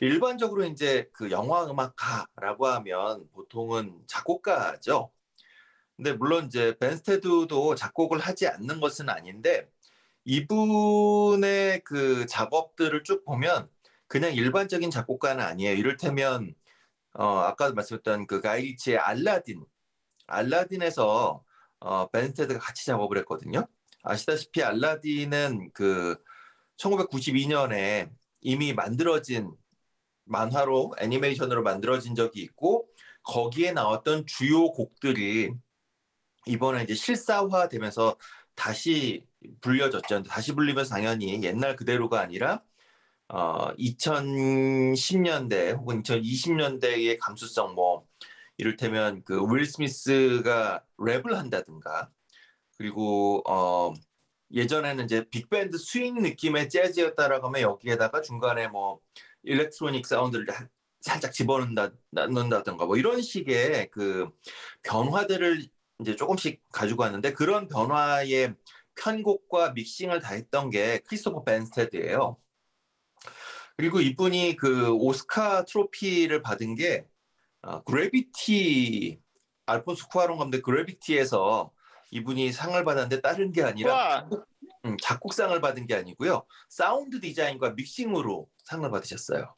일반적으로 0.00 0.64
이제 0.64 1.08
그 1.12 1.30
영화 1.30 1.64
음악가라고 1.64 2.66
하면 2.66 3.28
보통은 3.32 4.02
작곡가죠. 4.06 5.10
근데 5.96 6.12
물론 6.12 6.46
이제 6.46 6.76
벤스테드도 6.78 7.74
작곡을 7.76 8.18
하지 8.18 8.48
않는 8.48 8.80
것은 8.80 9.08
아닌데 9.08 9.68
이분의 10.24 11.82
그 11.84 12.26
작업들을 12.26 13.04
쭉 13.04 13.24
보면 13.24 13.68
그냥 14.06 14.34
일반적인 14.34 14.90
작곡가는 14.90 15.42
아니에요. 15.44 15.74
이를테면 15.76 16.54
어 17.14 17.38
아까 17.40 17.72
말씀했던 17.72 18.26
그 18.26 18.40
가이리치의 18.40 18.98
알라딘 18.98 19.64
알라딘에서 20.26 21.44
어 21.80 22.08
벤스테드가 22.10 22.58
같이 22.58 22.86
작업을 22.86 23.18
했거든요. 23.18 23.66
아시다시피 24.02 24.62
알라딘은 24.62 25.70
그 25.72 26.16
1992년에 26.76 28.10
이미 28.44 28.74
만들어진 28.74 29.52
만화로 30.26 30.94
애니메이션으로 31.00 31.62
만들어진 31.64 32.14
적이 32.14 32.42
있고 32.42 32.88
거기에 33.24 33.72
나왔던 33.72 34.26
주요 34.26 34.70
곡들이 34.72 35.52
이번에 36.46 36.82
이제 36.84 36.94
실사화되면서 36.94 38.16
다시 38.54 39.26
불려졌죠. 39.60 40.22
다시 40.24 40.54
불리면서 40.54 40.90
당연히 40.94 41.42
옛날 41.42 41.76
그대로가 41.76 42.20
아니라 42.20 42.62
어 43.28 43.72
2010년대 43.78 45.72
혹은 45.78 46.02
2020년대의 46.02 47.18
감수성 47.20 47.74
뭐 47.74 48.06
이를테면 48.58 49.24
그 49.24 49.40
윌 49.50 49.66
스미스가 49.66 50.84
랩을 50.98 51.34
한다든가 51.34 52.10
그리고 52.78 53.42
어 53.48 53.94
예전에는 54.54 55.04
이제 55.04 55.24
빅밴드 55.30 55.76
스윙 55.78 56.22
느낌의 56.22 56.68
재즈였다라고 56.68 57.48
하면 57.48 57.62
여기에다가 57.62 58.22
중간에 58.22 58.68
뭐 58.68 59.00
electronic 59.42 60.06
사운드를 60.06 60.46
살짝 61.00 61.32
집어넣는다든가 61.32 62.86
뭐 62.86 62.96
이런 62.96 63.20
식의 63.20 63.90
그 63.90 64.30
변화들을 64.82 65.66
이제 66.00 66.16
조금씩 66.16 66.62
가지고 66.72 67.02
왔는데 67.02 67.32
그런 67.34 67.68
변화의 67.68 68.54
편곡과 68.94 69.72
믹싱을 69.72 70.20
다 70.20 70.34
했던 70.34 70.70
게 70.70 71.00
크리스토퍼 71.00 71.44
벤스테드예요. 71.44 72.38
그리고 73.76 74.00
이분이 74.00 74.56
그 74.56 74.92
오스카 74.92 75.64
트로피를 75.64 76.42
받은 76.42 76.76
게 76.76 77.06
어, 77.62 77.82
그래비티 77.82 79.20
알폰소 79.66 80.08
쿠아론 80.08 80.38
감독 80.38 80.62
그래비티에서 80.62 81.72
이분이 82.14 82.52
상을 82.52 82.82
받았는데 82.84 83.20
다른 83.20 83.52
게 83.52 83.62
아니라 83.62 84.20
작곡, 84.20 84.46
음, 84.84 84.96
작곡상을 85.00 85.60
받은 85.60 85.86
게 85.86 85.94
아니고요. 85.94 86.46
사운드 86.68 87.20
디자인과 87.20 87.70
믹싱으로 87.70 88.48
상을 88.64 88.88
받으셨어요. 88.90 89.54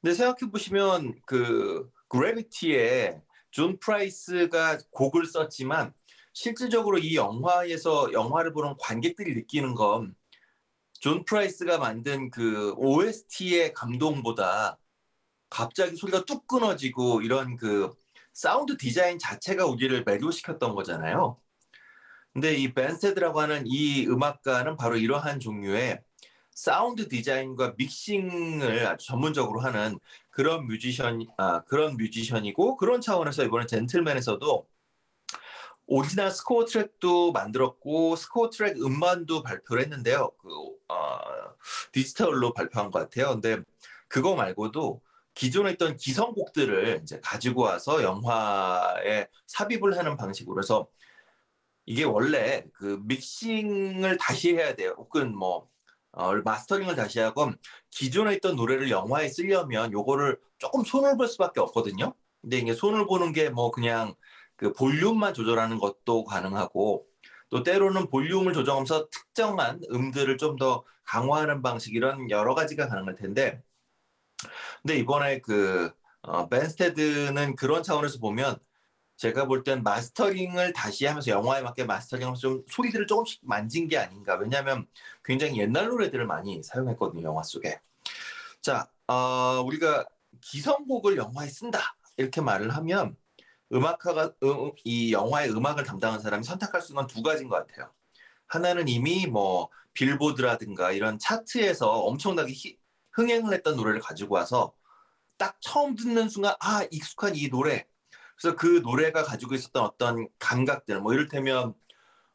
근데 0.00 0.14
생각해 0.14 0.50
보시면 0.50 1.14
그 1.26 1.88
그래비티에 2.08 3.20
존 3.50 3.78
프라이스가 3.78 4.78
곡을 4.90 5.26
썼지만 5.26 5.94
실질적으로 6.32 6.98
이 6.98 7.14
영화에서 7.16 8.12
영화를 8.12 8.52
보는 8.52 8.74
관객들이 8.78 9.34
느끼는 9.34 9.74
건 9.74 10.14
존 11.04 11.22
프라이스가 11.26 11.76
만든 11.76 12.30
그 12.30 12.72
OST의 12.78 13.74
감동보다 13.74 14.78
갑자기 15.50 15.96
소리가 15.96 16.24
뚝 16.24 16.46
끊어지고 16.46 17.20
이런 17.20 17.56
그 17.58 17.92
사운드 18.32 18.78
디자인 18.78 19.18
자체가 19.18 19.66
우리를 19.66 20.02
매료시켰던 20.04 20.74
거잖아요. 20.74 21.38
근데 22.34 22.54
이 22.54 22.74
벤스테드라고 22.74 23.40
하는 23.40 23.62
이 23.64 24.06
음악가는 24.08 24.76
바로 24.76 24.96
이러한 24.96 25.38
종류의 25.38 26.00
사운드 26.50 27.08
디자인과 27.08 27.74
믹싱을 27.78 28.86
아주 28.86 29.06
전문적으로 29.06 29.60
하는 29.60 29.98
그런 30.30 30.66
뮤지션, 30.66 31.24
아, 31.36 31.62
그런 31.64 31.96
뮤지션이고 31.96 32.76
그런 32.76 33.00
차원에서 33.00 33.44
이번에 33.44 33.66
젠틀맨에서도 33.66 34.66
오리지널 35.86 36.30
스코어 36.32 36.64
트랙도 36.64 37.32
만들었고 37.32 38.16
스코어 38.16 38.50
트랙 38.50 38.82
음반도 38.82 39.42
발표를 39.42 39.82
했는데요. 39.84 40.32
그 40.38 40.48
어, 40.88 41.18
디지털로 41.92 42.52
발표한 42.52 42.90
것 42.90 42.98
같아요. 42.98 43.32
근데 43.32 43.62
그거 44.08 44.34
말고도 44.34 45.02
기존에 45.34 45.72
있던 45.72 45.96
기성곡들을 45.96 47.00
이제 47.02 47.20
가지고 47.22 47.62
와서 47.62 48.02
영화에 48.02 49.28
삽입을 49.46 49.96
하는 49.98 50.16
방식으로 50.16 50.60
해서 50.60 50.88
이게 51.86 52.04
원래 52.04 52.64
그 52.74 53.00
믹싱을 53.04 54.16
다시 54.18 54.54
해야 54.54 54.74
돼요. 54.74 54.94
혹은 54.98 55.36
뭐 55.36 55.68
어, 56.12 56.34
마스터링을 56.36 56.96
다시 56.96 57.18
하고 57.20 57.52
기존에 57.90 58.34
있던 58.36 58.56
노래를 58.56 58.90
영화에 58.90 59.28
쓰려면 59.28 59.92
요거를 59.92 60.38
조금 60.58 60.84
손을 60.84 61.16
볼 61.16 61.28
수밖에 61.28 61.60
없거든요. 61.60 62.14
근데 62.42 62.58
이게 62.58 62.74
손을 62.74 63.06
보는 63.06 63.32
게 63.32 63.50
뭐 63.50 63.70
그냥 63.70 64.14
그 64.56 64.72
볼륨만 64.72 65.34
조절하는 65.34 65.78
것도 65.78 66.24
가능하고 66.24 67.06
또 67.50 67.62
때로는 67.62 68.08
볼륨을 68.10 68.52
조정하면서 68.54 69.08
특정한 69.10 69.80
음들을 69.92 70.38
좀 70.38 70.56
더 70.56 70.84
강화하는 71.04 71.60
방식 71.62 71.94
이런 71.94 72.30
여러 72.30 72.54
가지가 72.54 72.88
가능할 72.88 73.16
텐데 73.16 73.62
근데 74.82 74.96
이번에 74.98 75.40
그 75.40 75.90
어, 76.22 76.48
벤스테드는 76.48 77.56
그런 77.56 77.82
차원에서 77.82 78.18
보면 78.18 78.58
제가 79.16 79.46
볼 79.46 79.64
땐 79.64 79.82
마스터링을 79.82 80.72
다시 80.72 81.06
하면서 81.06 81.30
영화에 81.30 81.62
맞게 81.62 81.84
마스터링하면서 81.84 82.40
좀 82.40 82.62
소리들을 82.68 83.06
조금씩 83.06 83.40
만진 83.44 83.88
게 83.88 83.98
아닌가 83.98 84.36
왜냐하면 84.36 84.86
굉장히 85.24 85.58
옛날 85.58 85.88
노래들을 85.88 86.26
많이 86.26 86.62
사용했거든요 86.62 87.22
영화 87.24 87.42
속에 87.42 87.80
자 88.60 88.88
어, 89.06 89.62
우리가 89.64 90.06
기성곡을 90.40 91.16
영화에 91.16 91.48
쓴다 91.48 91.96
이렇게 92.16 92.40
말을 92.40 92.70
하면 92.76 93.16
음악가가 93.72 94.32
음, 94.42 94.72
이 94.84 95.12
영화의 95.12 95.50
음악을 95.50 95.84
담당한 95.84 96.20
사람이 96.20 96.44
선택할 96.44 96.80
수 96.82 96.92
있는 96.92 97.06
두 97.06 97.22
가지인 97.22 97.48
것 97.48 97.56
같아요. 97.66 97.92
하나는 98.46 98.88
이미 98.88 99.26
뭐 99.26 99.68
빌보드라든가 99.94 100.92
이런 100.92 101.18
차트에서 101.18 101.90
엄청나게 101.90 102.52
히, 102.52 102.78
흥행을 103.12 103.52
했던 103.54 103.76
노래를 103.76 104.00
가지고 104.00 104.36
와서 104.36 104.74
딱 105.38 105.56
처음 105.60 105.96
듣는 105.96 106.28
순간 106.28 106.54
아 106.60 106.86
익숙한 106.90 107.34
이 107.36 107.48
노래. 107.48 107.86
그래서 108.36 108.56
그 108.56 108.80
노래가 108.82 109.22
가지고 109.22 109.54
있었던 109.54 109.82
어떤 109.82 110.28
감각들 110.38 111.00
뭐 111.00 111.12
이를테면 111.12 111.74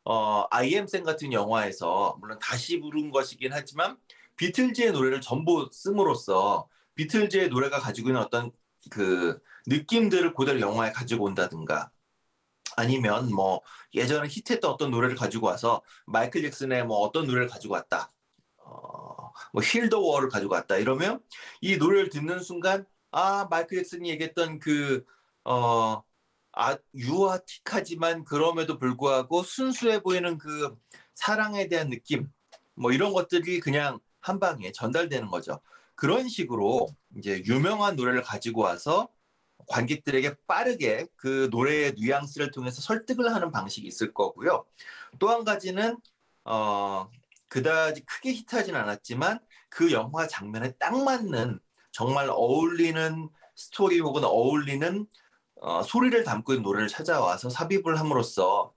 어 0.06 0.46
아이엠생 0.50 1.04
같은 1.04 1.34
영화에서 1.34 2.18
물론 2.20 2.40
다시 2.40 2.80
부른 2.80 3.12
것이긴 3.12 3.52
하지만 3.54 3.98
비틀즈의 4.38 4.94
노래를 4.94 5.22
전부 5.22 5.70
씀으로써 5.72 6.68
비틀즈의 6.96 7.50
노래가 7.50 7.80
가지고 7.80 8.10
있는 8.10 8.22
어떤 8.22 8.52
그 8.90 9.40
느낌들을 9.68 10.34
그대로 10.34 10.60
영화에 10.62 10.92
가지고 10.92 11.26
온다든가 11.26 11.92
아니면 12.78 13.34
뭐 13.34 13.62
예전에 13.94 14.28
히트했던 14.30 14.72
어떤 14.72 14.92
노래를 14.92 15.16
가지고 15.16 15.48
와서 15.48 15.82
마이클 16.06 16.42
잭슨의 16.42 16.86
뭐 16.86 17.00
어떤 17.00 17.28
노래를 17.28 17.48
가지고 17.48 17.74
왔다 17.74 18.10
어, 18.58 19.32
뭐 19.54 19.62
힐더 19.62 20.00
워를 20.00 20.30
가지고 20.30 20.54
왔다 20.54 20.78
이러면 20.78 21.22
이 21.62 21.78
노래를 21.78 22.10
듣는 22.10 22.40
순간 22.40 22.86
아 23.12 23.48
마이클 23.50 23.78
잭슨이 23.78 24.10
얘기했던 24.12 24.60
그 24.60 25.06
어, 25.50 26.04
아, 26.54 26.78
유아틱하지만 26.96 28.26
그럼에도 28.26 28.80
불구하고 28.80 29.44
순수해 29.44 30.02
보이는 30.02 30.38
그 30.38 30.76
사랑에 31.16 31.68
대한 31.70 31.90
느낌 31.90 32.30
뭐 32.76 32.92
이런 32.92 33.14
것들이 33.14 33.60
그냥 33.62 34.00
한 34.22 34.40
방에 34.40 34.72
전달되는 34.72 35.30
거죠. 35.30 35.62
그런 35.96 36.30
식으로 36.30 36.88
이제 37.18 37.44
유명한 37.46 37.96
노래를 37.96 38.24
가지고 38.24 38.64
와서 38.64 39.10
관객들에게 39.68 40.36
빠르게 40.48 41.08
그 41.18 41.50
노래의 41.52 41.96
뉘앙스를 41.98 42.52
통해서 42.52 42.82
설득을 42.82 43.34
하는 43.34 43.52
방식이 43.52 43.88
있을 43.88 44.14
거고요. 44.14 44.66
또 45.20 45.30
한 45.30 45.44
가지는 45.46 45.98
어 46.46 47.10
그다지 47.50 48.04
크게 48.06 48.32
히트하진 48.34 48.76
않았지만 48.76 49.40
그 49.70 49.92
영화 49.92 50.28
장면에 50.28 50.74
딱 50.80 50.98
맞는 51.04 51.60
정말 51.92 52.30
어울리는 52.30 53.30
스토리 53.56 54.00
혹은 54.00 54.24
어울리는 54.26 55.08
어, 55.62 55.84
소리를 55.84 56.24
담고 56.24 56.54
있는 56.54 56.64
노래를 56.64 56.88
찾아와서 56.88 57.50
삽입을 57.50 58.00
함으로써 58.00 58.74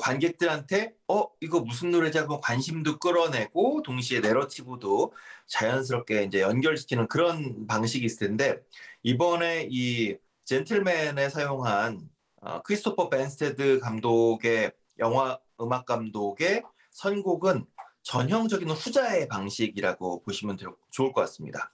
관객들한테 0.00 0.94
어 1.08 1.26
이거 1.40 1.60
무슨 1.60 1.90
노래지 1.90 2.16
하고 2.18 2.40
관심도 2.40 2.98
끌어내고 2.98 3.82
동시에 3.82 4.20
내러티브도 4.20 5.12
자연스럽게 5.46 6.24
이제 6.24 6.40
연결시키는 6.40 7.08
그런 7.08 7.66
방식이 7.66 8.04
있을 8.06 8.28
텐데 8.28 8.60
이번에 9.02 9.68
이 9.70 10.16
젠틀맨에 10.44 11.28
사용한 11.28 12.08
어, 12.40 12.62
크리스토퍼 12.62 13.10
벤스테드 13.10 13.80
감독의 13.80 14.72
영화 14.98 15.38
음악 15.60 15.86
감독의 15.86 16.62
선곡은 16.92 17.66
전형적인 18.02 18.70
후자의 18.70 19.28
방식이라고 19.28 20.22
보시면 20.22 20.58
좋을 20.90 21.12
것 21.12 21.22
같습니다. 21.22 21.72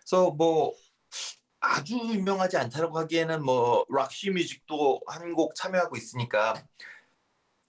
그래서 0.00 0.30
뭐 0.32 0.72
아주 1.60 1.94
유명하지 1.96 2.56
않다고 2.56 2.98
하기에는 2.98 3.42
뭐 3.44 3.84
락시 3.90 4.30
뮤직도 4.30 5.00
한 5.06 5.34
곡 5.34 5.54
참여하고 5.54 5.96
있으니까 5.96 6.54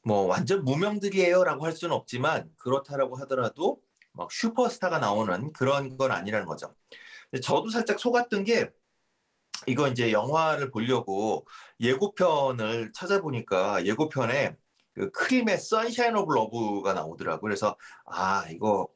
뭐 0.03 0.23
완전 0.25 0.63
무명들이에요라고 0.65 1.65
할 1.65 1.73
수는 1.73 1.95
없지만 1.95 2.51
그렇다라고 2.57 3.17
하더라도 3.17 3.81
막 4.13 4.31
슈퍼스타가 4.31 4.99
나오는 4.99 5.53
그런 5.53 5.95
건 5.97 6.11
아니라는 6.11 6.47
거죠. 6.47 6.75
저도 7.43 7.69
살짝 7.69 7.99
속았던 7.99 8.43
게 8.45 8.71
이거 9.67 9.87
이제 9.87 10.11
영화를 10.11 10.71
보려고 10.71 11.45
예고편을 11.79 12.91
찾아보니까 12.93 13.85
예고편에 13.85 14.55
그 14.95 15.11
크림의 15.11 15.59
Sunshine 15.59 16.15
of 16.15 16.33
Love가 16.33 16.93
나오더라고요. 16.93 17.41
그래서 17.41 17.77
아 18.05 18.45
이거 18.49 18.87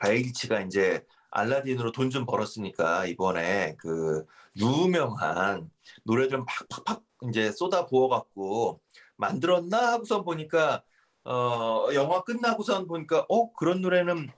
가이리치가 0.00 0.60
이제 0.62 1.04
알라딘으로 1.30 1.92
돈 1.92 2.10
좀 2.10 2.26
벌었으니까 2.26 3.06
이번에 3.06 3.76
그 3.78 4.24
유명한 4.56 5.70
노래들 6.04 6.44
팍팍팍 6.68 7.02
이제 7.28 7.52
쏟아 7.52 7.86
부어갖고 7.86 8.80
만들었나 9.16 9.92
하고선 9.92 10.24
보니까 10.24 10.82
어 11.24 11.88
영화 11.94 12.22
끝나고선 12.24 12.86
보니까 12.86 13.26
어 13.28 13.52
그런 13.52 13.80
노래는 13.82 14.30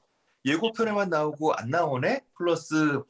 예고편에만 0.45 1.09
나오고 1.11 1.55
안 1.55 1.70
나오네? 1.70 2.22
플러스 2.36 3.03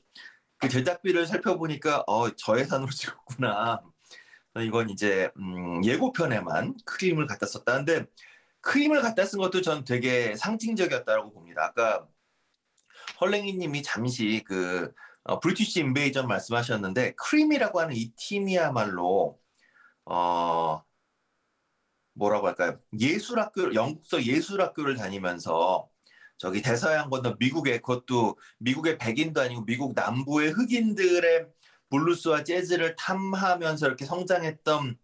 그 0.59 0.69
제작비를 0.69 1.27
살펴보니까 1.27 2.05
어 2.07 2.31
저예산으로 2.37 2.91
찍었구나. 2.93 3.83
이건 4.61 4.91
이제 4.91 5.31
음, 5.39 5.85
예고편에만 5.85 6.77
크림을 6.85 7.27
갖다 7.27 7.47
썼다. 7.47 7.77
근데 7.79 8.07
크림을 8.61 9.03
갖다 9.03 9.25
쓴 9.25 9.39
것도 9.41 9.63
전 9.63 9.85
되게 9.85 10.37
상징적이었다고 10.37 11.33
봅니다. 11.33 11.65
아까 11.67 12.07
헐랭이님이 13.21 13.83
잠시 13.83 14.43
그 14.47 14.93
어, 15.25 15.39
British 15.41 15.81
Invasion 15.81 16.27
말씀하셨는데 16.27 17.15
크림이라고 17.15 17.81
하는 17.81 17.95
이 17.97 18.13
팀이야말로 18.17 19.39
어 20.05 20.83
뭐라고 22.15 22.49
할까요? 22.49 22.79
예술학교 22.99 23.75
영국서 23.75 24.23
예술학교를 24.25 24.97
다니면서 24.97 25.89
저기 26.39 26.61
대서양 26.61 27.09
건너 27.09 27.37
미국의 27.39 27.79
그것도 27.83 28.37
미국의 28.59 28.99
백인도 28.99 29.41
아니고 29.41 29.65
미국 29.65 29.95
남부의 29.95 30.51
흑인들의 30.51 31.47
블루스와 31.91 32.45
재즈를 32.45 32.97
탐하면서 32.97 33.87
이렇게 33.87 34.05
성장했던 34.05 34.99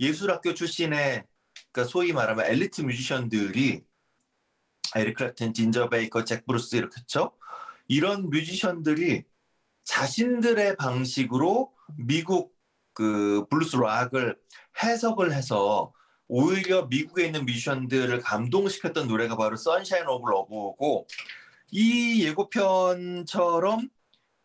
예술학교 0.00 0.54
출신의 0.54 1.24
그러니까 1.72 1.90
소위 1.90 2.12
말하면 2.12 2.46
엘리트 2.46 2.82
뮤지션들이 2.82 3.84
에릭 4.96 5.16
클랩튼, 5.16 5.54
진저 5.54 5.88
베이커, 5.88 6.24
잭 6.24 6.46
브루스 6.46 6.76
이렇게죠. 6.76 7.32
이런 7.88 8.30
뮤지션들이 8.30 9.24
자신들의 9.84 10.76
방식으로 10.76 11.72
미국 11.96 12.54
그 12.92 13.44
블루스 13.50 13.76
락을 13.76 14.36
해석을 14.82 15.32
해서 15.32 15.92
오히려 16.26 16.86
미국에 16.86 17.26
있는 17.26 17.44
뮤지션들을 17.44 18.20
감동시켰던 18.20 19.08
노래가 19.08 19.36
바로 19.36 19.56
Sunshine 19.56 20.06
of 20.06 20.30
Love고 20.30 21.06
이 21.70 22.24
예고편처럼 22.24 23.88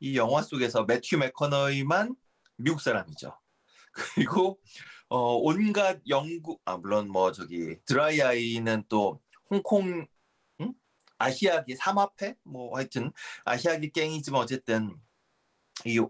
이 0.02 0.18
영화 0.18 0.42
속에서 0.42 0.84
매튜 0.84 1.18
맥커너이만 1.18 2.16
미국 2.58 2.82
사람이죠. 2.82 3.38
그리고 4.16 4.60
어, 5.08 5.36
온갖 5.36 6.00
영국 6.08 6.62
아 6.66 6.78
물론 6.78 7.10
뭐 7.10 7.32
저기 7.32 7.78
드라이 7.86 8.22
아이는 8.22 8.84
또 8.90 9.22
홍콩 9.50 9.88
응? 9.88 10.08
아시아기 11.20 11.76
삼합회? 11.76 12.36
뭐 12.44 12.76
하여튼 12.76 13.12
아시아기 13.46 13.92
갱이지만 13.92 14.42
어쨌든 14.42 14.98
이 15.86 16.02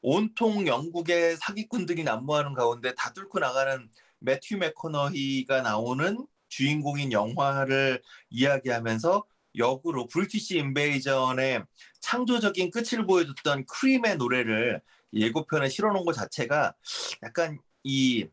온통 0.00 0.66
영국의 0.66 1.36
사기꾼들이 1.36 2.04
난무하는 2.04 2.54
가운데 2.54 2.94
다 2.94 3.12
뚫고 3.12 3.40
나가는 3.40 3.90
매튜 4.18 4.56
맥커너히가 4.56 5.62
나오는 5.62 6.26
주인공인 6.48 7.12
영화를 7.12 8.02
이야기하면서 8.30 9.24
역으로 9.56 10.06
브리티시 10.06 10.58
인베이전의 10.58 11.64
창조적인 12.00 12.70
끝을 12.70 13.06
보여줬던 13.06 13.66
크림의 13.66 14.16
노래를 14.16 14.80
예고편에 15.12 15.68
실어놓은 15.68 16.04
것 16.04 16.12
자체가 16.12 16.74
약간 17.22 17.58
이 17.82 18.28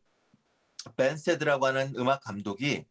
벤스테드라고 0.96 1.66
하는 1.66 1.94
음악 1.98 2.22
감독이 2.22 2.86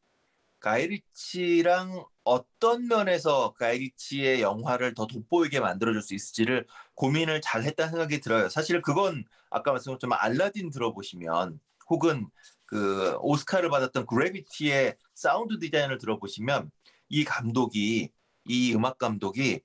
가이리치랑 0.61 2.05
어떤 2.25 2.87
면에서 2.87 3.53
가이리치의 3.55 4.43
영화를 4.43 4.95
더 4.95 5.07
돋보이게 5.07 5.61
만들어줄 5.61 6.03
수 6.03 6.15
있을지를 6.15 6.67
고민을 6.95 7.41
잘 7.41 7.65
했다는 7.65 7.91
생각이 7.91 8.21
들어요. 8.21 8.49
사실 8.49 8.81
그건 8.83 9.25
아까 9.51 9.73
것처럼 9.73 10.13
알라딘 10.21 10.71
들어보시면 10.71 11.61
혹은 11.91 12.27
그 12.67 13.17
오스카를 13.21 13.69
받았던 13.71 14.07
그래비티의 14.07 14.97
사운드 15.15 15.59
디자인을 15.59 15.99
들어보시면 15.99 16.71
이 17.09 17.25
감독이 17.25 18.11
이 18.47 18.75
음악 18.75 18.99
감독이 18.99 19.61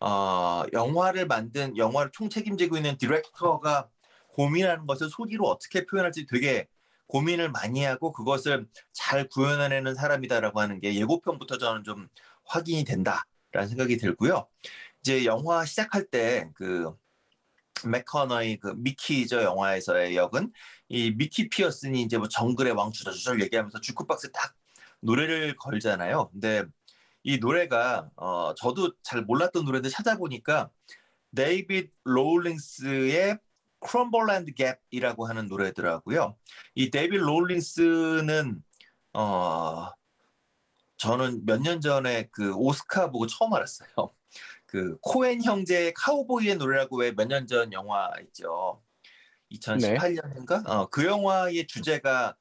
어, 0.00 0.64
영화를 0.72 1.26
만든 1.26 1.76
영화를 1.76 2.10
총책임지고 2.12 2.76
있는 2.76 2.96
디렉터가 2.96 3.88
고민하는 4.28 4.86
것을 4.86 5.08
소리로 5.10 5.46
어떻게 5.46 5.86
표현할지 5.86 6.26
되게 6.26 6.68
고민을 7.10 7.50
많이 7.50 7.84
하고 7.84 8.12
그것을 8.12 8.66
잘 8.92 9.28
구현해내는 9.28 9.94
사람이다라고 9.94 10.60
하는 10.60 10.80
게 10.80 10.94
예고편부터 10.94 11.58
저는 11.58 11.84
좀 11.84 12.08
확인이 12.44 12.84
된다라는 12.84 13.68
생각이 13.68 13.96
들고요. 13.96 14.46
이제 15.00 15.24
영화 15.24 15.64
시작할 15.64 16.06
때그 16.06 16.94
맥커너의 17.84 18.58
그 18.58 18.74
미키저 18.76 19.42
영화에서의 19.42 20.16
역은 20.16 20.52
이 20.88 21.12
미키 21.12 21.48
피어슨이 21.48 22.02
이제 22.02 22.18
뭐 22.18 22.28
정글의 22.28 22.74
왕 22.74 22.92
주저주절 22.92 23.42
얘기하면서 23.42 23.80
주크박스 23.80 24.30
딱 24.32 24.54
노래를 25.00 25.56
걸잖아요. 25.56 26.30
근데 26.32 26.64
이 27.22 27.38
노래가 27.38 28.10
어 28.16 28.54
저도 28.54 28.92
잘 29.02 29.22
몰랐던 29.22 29.64
노래인데 29.64 29.88
찾아보니까 29.88 30.70
데이빗 31.34 31.92
로울링스의 32.04 33.38
Cumberland 33.80 34.52
Gap이라고 34.54 35.26
하는 35.26 35.48
노래더라고요. 35.48 36.36
이 36.74 36.90
데이빗 36.90 37.20
로울링스는 37.20 38.62
어 39.14 39.88
저는 40.98 41.44
몇 41.46 41.60
년 41.62 41.80
전에 41.80 42.28
그 42.30 42.52
오스카 42.54 43.10
보고 43.10 43.26
처음 43.26 43.52
알았어요. 43.54 43.88
그 44.66 44.96
코엔 45.00 45.42
형제의 45.42 45.94
카우보이의 45.94 46.56
노래라고 46.56 46.98
왜 46.98 47.10
몇 47.12 47.26
년 47.28 47.46
전 47.46 47.72
영화 47.72 48.10
있죠. 48.22 48.82
2018년인가? 49.52 50.62
네. 50.64 50.70
어, 50.70 50.86
그 50.90 51.04
영화의 51.06 51.66
주제가 51.66 52.36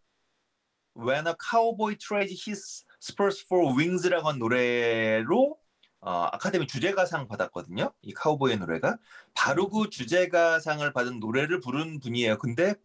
When 0.95 1.27
a 1.27 1.33
Cowboy 1.49 1.95
Trades 1.97 2.43
His 2.47 2.85
Spurs 3.01 3.43
for 3.45 3.73
Wings라고 3.75 4.27
한 4.27 4.37
노래로 4.39 5.58
어, 6.01 6.29
아카데미 6.31 6.65
주제가상 6.67 7.27
받았거든요. 7.27 7.93
이 8.01 8.13
카우보이의 8.13 8.57
노래가 8.59 8.97
바로 9.33 9.69
그 9.69 9.89
주제가상을 9.89 10.91
받은 10.93 11.19
노래를 11.19 11.59
부른 11.59 11.99
분이에요. 11.99 12.37
근데 12.37 12.75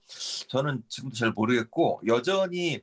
저는 0.48 0.82
지금도 0.88 1.16
잘 1.16 1.30
모르겠고 1.30 2.02
여전히 2.06 2.80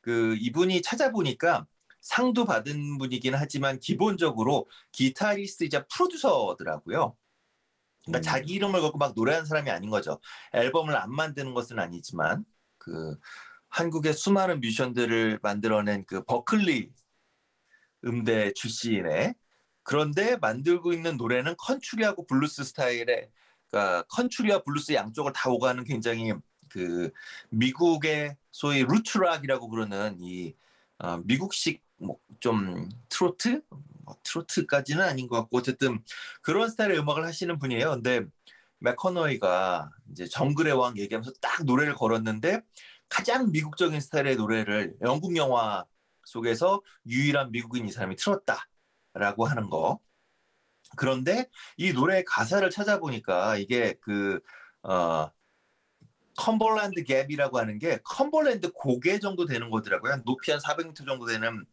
그 0.00 0.36
이분이 0.40 0.82
찾아보니까 0.82 1.66
상도 2.00 2.46
받은 2.46 2.98
분이긴 2.98 3.34
하지만 3.34 3.78
기본적으로 3.78 4.68
기타리스트이자 4.92 5.86
프로듀서더라고요. 5.86 7.16
그러니까 8.06 8.18
음. 8.18 8.22
자기 8.22 8.54
이름을 8.54 8.80
걸고 8.80 8.98
막 8.98 9.12
노래하는 9.14 9.46
사람이 9.46 9.70
아닌 9.70 9.90
거죠. 9.90 10.20
앨범을 10.52 10.96
안 10.96 11.12
만드는 11.14 11.54
것은 11.54 11.78
아니지만 11.78 12.44
그 12.78 13.16
한국의 13.68 14.14
수많은 14.14 14.60
뮤지션들을 14.60 15.38
만들어낸 15.42 16.04
그 16.06 16.24
버클리 16.24 16.90
음대 18.06 18.52
출신의 18.54 19.34
그런데 19.82 20.36
만들고 20.36 20.92
있는 20.92 21.16
노래는 21.16 21.54
컨츄리하고 21.58 22.26
블루스 22.26 22.64
스타일의 22.64 23.30
그러니까 23.70 24.02
컨츄리와 24.08 24.62
블루스 24.62 24.92
양쪽을 24.92 25.32
다 25.32 25.50
오가는 25.50 25.82
굉장히 25.84 26.32
그 26.68 27.10
미국의 27.50 28.36
소위 28.52 28.84
root 28.84 29.10
rock이라고 29.10 29.68
부르는 29.68 30.18
이 30.20 30.54
어, 30.98 31.18
미국식 31.24 31.82
뭐 31.98 32.18
좀 32.40 32.88
트로트 33.08 33.62
뭐 34.04 34.16
트로트까지는 34.24 35.02
아닌 35.04 35.28
것 35.28 35.36
같고 35.36 35.58
어쨌든 35.58 36.02
그런 36.42 36.68
스타일의 36.70 36.98
음악을 36.98 37.24
하시는 37.24 37.58
분이에요. 37.58 37.90
근데 37.90 38.22
맥커너이가 38.78 39.90
이제 40.10 40.26
정글의 40.26 40.72
왕 40.72 40.96
얘기하면서 40.98 41.32
딱 41.40 41.64
노래를 41.64 41.94
걸었는데 41.94 42.62
가장 43.08 43.50
미국적인 43.52 44.00
스타일의 44.00 44.36
노래를 44.36 44.96
영국 45.02 45.36
영화 45.36 45.84
속에서 46.24 46.82
유일한 47.06 47.50
미국인 47.52 47.86
이 47.86 47.92
사람이 47.92 48.16
틀었다 48.16 48.66
라고 49.14 49.46
하는 49.46 49.70
거. 49.70 50.00
그런데 50.96 51.48
이 51.76 51.92
노래의 51.92 52.24
가사를 52.24 52.68
찾아보니까 52.70 53.56
이게 53.56 53.94
그 54.00 54.40
어, 54.82 55.30
Cumberland 56.36 57.04
Gap이라고 57.04 57.54
하는 57.56 57.78
게 57.78 57.98
컴벌랜드 58.04 58.72
고개 58.72 59.18
정도 59.18 59.44
되는 59.46 59.70
거더라고요. 59.70 60.22
높이 60.24 60.50
한 60.50 60.60
400m 60.60 61.04
정도 61.04 61.26
되는 61.26 61.64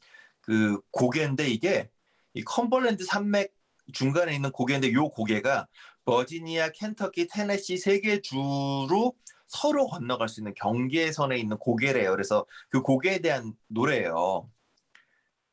그 0.42 0.80
고개인데 0.92 1.48
이게 1.48 1.90
이 2.34 2.44
컴벌랜드 2.44 3.04
산맥 3.06 3.54
중간에 3.94 4.36
있는 4.36 4.52
고개인데 4.52 4.92
요 4.94 5.10
고개가 5.10 5.68
버지니아, 6.06 6.70
켄터키, 6.72 7.28
테네시 7.28 7.78
세 7.78 8.00
개 8.02 8.22
주로 8.22 9.14
서로 9.48 9.88
건너갈 9.88 10.28
수 10.30 10.42
있는 10.42 10.54
경계선에 10.56 11.38
있는 11.38 11.58
고개래요. 11.58 12.12
그래서 12.12 12.46
그 12.70 12.82
고개에 12.82 13.20
대한 13.20 13.54
노래예요. 13.68 14.50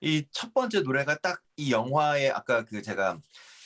이 0.05 0.26
첫 0.32 0.52
번째 0.55 0.80
노래가 0.82 1.16
딱 1.18 1.42
이 1.57 1.70
영화에 1.72 2.30
아까 2.30 2.64
그 2.64 2.82
제가 2.82 3.18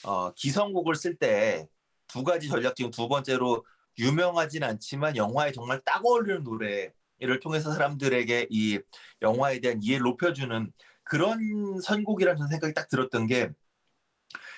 어, 0.04 0.32
기성곡을 0.34 0.94
쓸 0.96 1.16
때 1.18 1.68
두 2.08 2.24
가지 2.24 2.48
전략 2.48 2.76
중 2.76 2.90
두 2.90 3.08
번째로 3.08 3.64
유명하진 3.98 4.62
않지만 4.64 5.16
영화에 5.16 5.52
정말 5.52 5.80
딱 5.84 6.04
어울리는 6.04 6.42
노래를 6.44 7.40
통해서 7.42 7.72
사람들에게 7.72 8.48
이 8.50 8.80
영화에 9.22 9.60
대한 9.60 9.82
이해를 9.82 10.04
높여주는 10.04 10.72
그런 11.04 11.80
선곡이라는 11.82 12.48
생각이 12.48 12.74
딱 12.74 12.88
들었던 12.88 13.26
게 13.26 13.50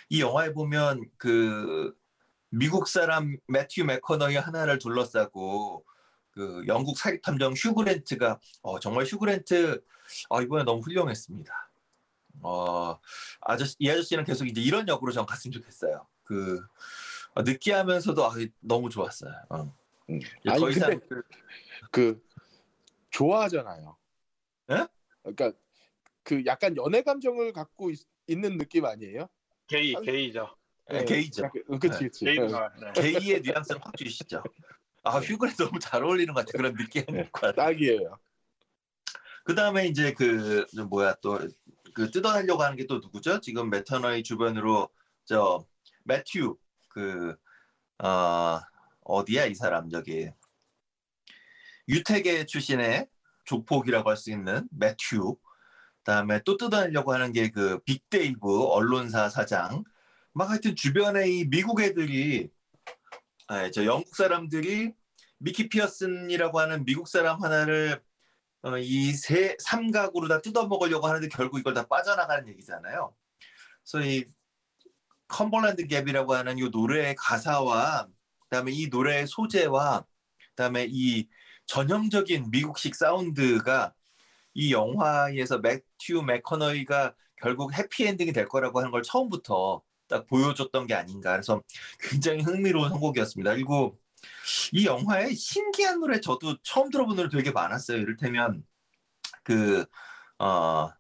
이 0.09 0.21
영화에 0.21 0.53
보면 0.53 1.05
그 1.19 1.95
미국 2.51 2.89
사람 2.89 3.37
매튜 3.49 3.85
맥커너이 3.85 4.37
하나를 4.37 4.79
둘러싸고 4.79 5.85
그 6.33 6.65
영국 6.67 6.99
사기탐정 6.99 7.55
휴그랜트가 7.55 8.41
어, 8.63 8.81
정말 8.81 9.05
휴그랜트 9.07 9.81
어, 10.31 10.43
이번에 10.43 10.65
너무 10.65 10.83
훌륭했습니다. 10.83 11.70
어, 12.43 12.99
아저씨 13.41 13.77
이 13.79 13.91
아저씨는 13.91 14.25
계속 14.25 14.47
이제 14.47 14.61
이런 14.61 14.87
역으로 14.89 15.13
전 15.13 15.27
갔으면 15.27 15.53
좋겠어요. 15.53 16.07
그 16.25 16.61
어, 17.35 17.43
느끼하면서도 17.43 18.25
아, 18.25 18.35
너무 18.61 18.91
좋았어요. 18.91 19.33
어. 19.51 19.75
음. 20.11 20.21
아니, 20.49 20.61
더 20.61 20.71
이상 20.71 20.91
근데 20.91 21.23
그 21.91 22.23
좋아하잖아요. 23.11 23.97
예? 24.71 24.87
그러니까 25.23 25.53
그 26.23 26.43
약간 26.47 26.77
연애 26.77 27.03
감정을 27.03 27.53
갖고 27.53 27.91
있, 27.91 28.01
는 28.29 28.59
느낌 28.59 28.85
아니에요? 28.85 29.29
게이 29.67 29.97
아니, 29.97 30.07
게이죠. 30.07 30.57
네, 30.89 31.05
게이죠. 31.05 31.45
약간- 31.45 31.63
어, 31.69 31.79
그치 31.79 32.05
그치. 32.05 32.25
게이 32.25 32.39
네. 32.39 32.45
문화. 32.45 32.71
네. 32.81 32.93
게이의 32.93 33.41
뉘앙스를 33.43 33.81
확 33.83 33.97
주시죠. 33.97 34.43
아 35.03 35.19
휴그랜트 35.19 35.63
너무 35.63 35.79
잘 35.79 36.05
어울리는 36.05 36.33
것 36.35 36.45
같아 36.47 36.57
그런 36.57 36.75
느끼한 36.75 37.07
네. 37.11 37.31
딱이에요. 37.57 38.19
그 39.45 39.55
다음에 39.55 39.87
이제 39.87 40.13
그, 40.13 40.67
저 40.75 40.85
뭐야, 40.85 41.15
또, 41.23 41.39
그 41.95 42.11
뜯어내려고 42.11 42.63
하는 42.63 42.77
게 42.77 42.87
또 42.87 42.99
누구죠? 42.99 43.41
지금 43.41 43.71
매터너의 43.71 44.23
주변으로, 44.23 44.89
저, 45.25 45.65
매튜, 46.05 46.57
그, 46.89 47.37
어, 48.03 48.61
어디야, 49.05 49.47
이 49.47 49.55
사람, 49.55 49.91
저기. 49.91 50.31
유태계 51.89 52.47
출신의 52.47 53.09
조폭이라고 53.45 54.11
할 54.11 54.17
수 54.17 54.31
있는 54.31 54.69
매튜. 54.71 55.35
다음에 56.05 56.41
또 56.45 56.57
뜯어내려고 56.57 57.13
하는 57.13 57.33
게 57.33 57.51
그 57.51 57.81
빅데이브, 57.85 58.65
언론사 58.69 59.29
사장. 59.29 59.85
막 60.33 60.51
하여튼 60.51 60.77
주변에 60.77 61.29
이 61.29 61.45
미국 61.49 61.81
애들이, 61.81 62.51
아, 63.49 63.71
저 63.71 63.85
영국 63.85 64.15
사람들이 64.17 64.93
미키 65.39 65.69
피어슨이라고 65.69 66.61
하는 66.61 66.85
미국 66.85 67.09
사람 67.09 67.43
하나를 67.43 68.01
어, 68.63 68.77
이세 68.77 69.57
삼각으로 69.59 70.29
다 70.29 70.41
뜯어먹으려고 70.41 71.07
하는데 71.07 71.27
결국 71.29 71.59
이걸 71.59 71.75
다 71.75 71.87
빠져나가는 71.87 72.47
얘기잖아요. 72.49 73.15
그래서 73.85 74.07
이 74.07 74.25
Cumberland 75.29 75.87
Gap이라고 75.87 76.31
하는 76.31 76.59
이 76.59 76.69
노래의 76.69 77.15
가사와 77.17 78.09
그다음에 78.49 78.73
이 78.73 78.89
노래의 78.89 79.27
소재와 79.27 80.05
그다음에 80.51 80.87
이 80.91 81.29
전형적인 81.67 82.51
미국식 82.51 82.95
사운드가 82.95 83.95
이 84.55 84.73
영화에서 84.73 85.59
매튜 85.59 86.23
맥커너이가 86.27 87.15
결국 87.37 87.73
해피엔딩이 87.73 88.33
될 88.33 88.49
거라고 88.49 88.81
하는 88.81 88.91
걸 88.91 89.03
처음부터 89.03 89.83
딱 90.09 90.27
보여줬던 90.27 90.89
게 90.89 90.95
아닌가 90.95 91.33
그래서 91.33 91.63
굉장히 92.01 92.43
흥미로운 92.43 92.91
선곡이었습니다. 92.91 93.53
그리고 93.53 93.97
이 94.73 94.87
영화에 94.87 95.35
신기한 95.35 96.01
노래 96.01 96.21
저도 96.21 96.57
처음 96.63 96.91
들어본 96.91 97.17
노래 97.17 97.29
되게 97.29 97.51
많았어요. 97.51 97.99
이를테면 97.99 98.65
그 99.43 99.85
어, 100.39 100.91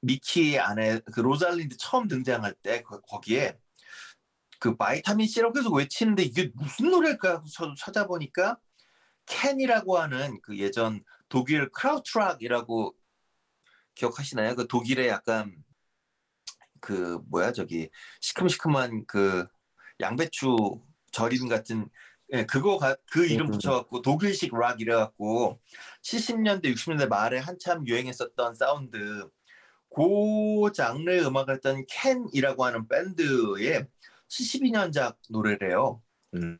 미키 0.00 0.58
아내 0.58 1.00
그 1.12 1.20
로잘린드 1.20 1.76
처음 1.78 2.08
등장할 2.08 2.54
때 2.54 2.82
거, 2.82 3.00
거기에 3.00 3.58
그 4.58 4.76
Vitamin 4.76 5.26
C라고 5.26 5.52
계속 5.52 5.74
외치는데 5.74 6.22
이게 6.22 6.50
무슨 6.54 6.90
노래일까 6.90 7.44
저도 7.52 7.74
찾아보니까 7.74 8.58
캔이라고 9.26 9.98
하는 9.98 10.40
그 10.42 10.58
예전 10.58 11.02
독일 11.28 11.70
Krautrock이라고 11.70 12.94
기억하시나요? 13.94 14.54
그 14.56 14.66
독일의 14.66 15.08
약간 15.08 15.54
그 16.80 17.18
뭐야 17.28 17.52
저기 17.52 17.90
시큼시큼한 18.20 19.06
그 19.06 19.46
양배추 20.00 20.80
절임 21.12 21.48
같은 21.48 21.88
예, 22.32 22.46
그거 22.46 22.78
가, 22.78 22.96
그 23.10 23.26
이름 23.26 23.46
음. 23.46 23.52
붙여갖고 23.52 24.00
독일식 24.00 24.56
락 24.56 24.80
이래갖고 24.80 25.60
70년대 26.02 26.64
60년대 26.74 27.08
말에 27.08 27.38
한참 27.38 27.86
유행했었던 27.86 28.54
사운드 28.54 29.28
그 29.94 30.72
장르의 30.72 31.26
음악을 31.26 31.54
했던 31.54 31.84
캔이라고 31.86 32.64
하는 32.64 32.88
밴드의 32.88 33.86
72년작 34.28 35.16
노래래요. 35.28 36.02
음. 36.34 36.58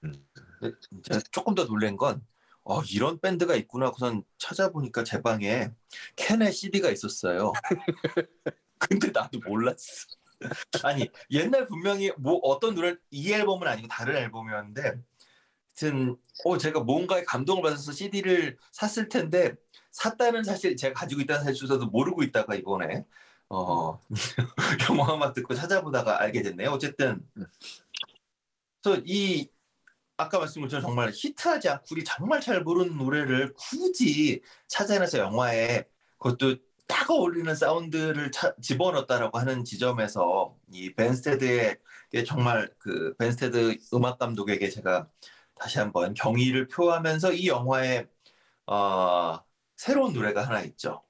진짜 1.02 1.20
조금 1.30 1.54
더 1.54 1.64
놀란 1.64 1.96
건 1.96 2.22
어, 2.64 2.82
이런 2.82 3.18
밴드가 3.18 3.56
있구나 3.56 3.90
우선 3.94 4.22
찾아보니까 4.38 5.02
제 5.04 5.22
방에 5.22 5.70
캔의 6.16 6.52
CD가 6.52 6.90
있었어요. 6.90 7.52
근데 8.78 9.10
나도 9.10 9.40
몰랐어. 9.46 10.06
아니 10.82 11.08
옛날 11.30 11.66
분명히 11.66 12.12
뭐 12.18 12.34
어떤 12.42 12.74
노래 12.74 12.96
이 13.10 13.32
앨범은 13.32 13.66
아니고 13.66 13.88
다른 13.88 14.16
앨범이었는데 14.16 15.00
하여튼 15.82 16.16
어 16.44 16.56
제가 16.56 16.80
뭔가에 16.80 17.24
감동을 17.24 17.62
받아서 17.62 17.92
CD를 17.92 18.56
샀을 18.70 19.08
텐데 19.08 19.54
샀다는 19.90 20.44
사실 20.44 20.76
제가 20.76 20.94
가지고 20.94 21.20
있다는 21.22 21.42
사실 21.42 21.56
조차도 21.56 21.86
모르고 21.86 22.22
있다가 22.22 22.54
이번에 22.54 23.04
어 23.48 23.98
영화만 24.88 25.32
듣고 25.32 25.54
찾아보다가 25.54 26.20
알게 26.22 26.42
됐네요. 26.42 26.70
어쨌든 26.70 27.20
그래서 28.82 29.02
이 29.04 29.48
아까 30.16 30.38
말씀드린 30.38 30.66
것처럼 30.66 30.82
정말 30.82 31.10
히트하지 31.14 31.68
않고 31.68 31.86
우리 31.92 32.04
정말 32.04 32.40
잘 32.40 32.64
부르는 32.64 32.96
노래를 32.96 33.52
굳이 33.54 34.40
찾아내서 34.68 35.18
영화에 35.18 35.84
그것도 36.18 36.56
딱 36.86 37.10
어울리는 37.10 37.54
사운드를 37.54 38.30
차- 38.30 38.54
집어넣었다라고 38.60 39.38
하는 39.38 39.64
지점에서 39.64 40.56
이 40.72 40.92
벤스테드의 40.94 41.78
게 42.10 42.24
정말 42.24 42.70
그 42.78 43.14
벤스테드 43.18 43.78
음악 43.94 44.18
감독에게 44.18 44.68
제가 44.68 45.08
다시 45.54 45.78
한번 45.78 46.14
경의를 46.14 46.68
표하면서 46.68 47.32
이 47.32 47.48
영화에 47.48 48.06
어, 48.66 49.38
새로운 49.76 50.12
노래가 50.12 50.46
하나 50.46 50.62
있죠. 50.62 51.02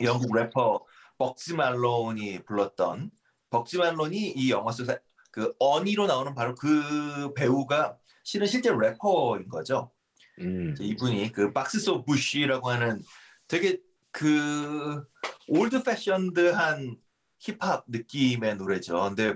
영국 0.00 0.34
래퍼 0.34 0.84
벅지 1.18 1.54
말론이 1.54 2.44
불렀던 2.44 3.10
벅지 3.50 3.78
말론이 3.78 4.16
이 4.30 4.50
영화 4.50 4.72
속에서 4.72 4.98
그 5.30 5.54
어니로 5.58 6.06
나오는 6.06 6.34
바로 6.34 6.54
그 6.54 7.32
배우가 7.34 7.98
실은 8.24 8.46
실제 8.46 8.70
래퍼인 8.70 9.48
거죠. 9.48 9.92
음. 10.40 10.74
이분이 10.78 11.32
그 11.32 11.52
Boxes 11.52 11.78
of 11.80 12.04
Bush라고 12.04 12.70
하는 12.70 13.02
되게 13.48 13.78
그 14.10 15.04
old-fashioned한 15.48 16.96
힙합 17.38 17.84
느낌의 17.88 18.56
노래죠. 18.56 19.00
근데 19.02 19.24
예, 19.24 19.34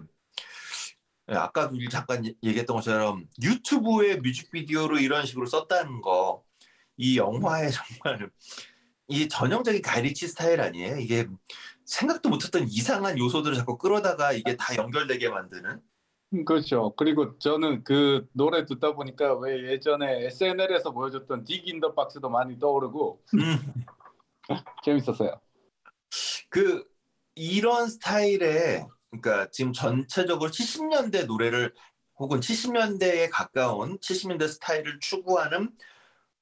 아까도 1.26 1.74
우리 1.76 1.88
잠깐 1.88 2.24
얘- 2.26 2.34
얘기했던 2.42 2.76
것처럼 2.76 3.26
유튜브에 3.42 4.16
뮤직비디오로 4.16 4.98
이런 4.98 5.26
식으로 5.26 5.46
썼다는 5.46 6.00
거 6.00 6.44
이 6.96 7.18
영화에 7.18 7.70
정말 8.06 8.30
이 9.08 9.28
전형적인 9.28 9.82
가이리치 9.82 10.28
스타일 10.28 10.60
아니에요? 10.60 10.96
이게 10.98 11.26
생각도 11.84 12.28
못했던 12.28 12.62
이상한 12.68 13.18
요소들을 13.18 13.56
자꾸 13.56 13.76
끌어다가 13.78 14.32
이게 14.32 14.56
다 14.56 14.76
연결되게 14.76 15.28
만드는 15.28 15.80
음, 16.34 16.44
그렇죠. 16.44 16.94
그리고 16.96 17.36
저는 17.38 17.82
그 17.82 18.28
노래 18.32 18.64
듣다 18.64 18.92
보니까 18.94 19.34
왜 19.38 19.72
예전에 19.72 20.24
SNL에서 20.26 20.92
보여줬던 20.92 21.44
Dick 21.44 21.66
in 21.66 21.77
the 21.77 21.94
Box도 21.94 22.30
많이 22.30 22.60
떠오르고 22.60 23.20
음. 23.34 23.74
재밌었어요. 24.84 25.40
그 26.48 26.84
이런 27.34 27.88
스타일의 27.88 28.86
그러니까 29.20 29.50
지금 29.50 29.72
전체적으로 29.72 30.50
70년대 30.50 31.26
노래를 31.26 31.72
혹은 32.16 32.40
70년대에 32.40 33.28
가까운 33.30 33.98
70년대 33.98 34.48
스타일을 34.48 35.00
추구하는 35.00 35.70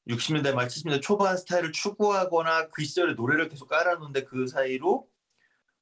60년대 0.08 0.52
말 0.54 0.68
70년대 0.68 1.00
초반 1.00 1.36
스타일을 1.36 1.72
추구하거나 1.72 2.68
그 2.68 2.84
시절의 2.84 3.14
노래를 3.14 3.48
계속 3.48 3.68
깔아놓는데 3.68 4.24
그 4.24 4.46
사이로 4.46 5.08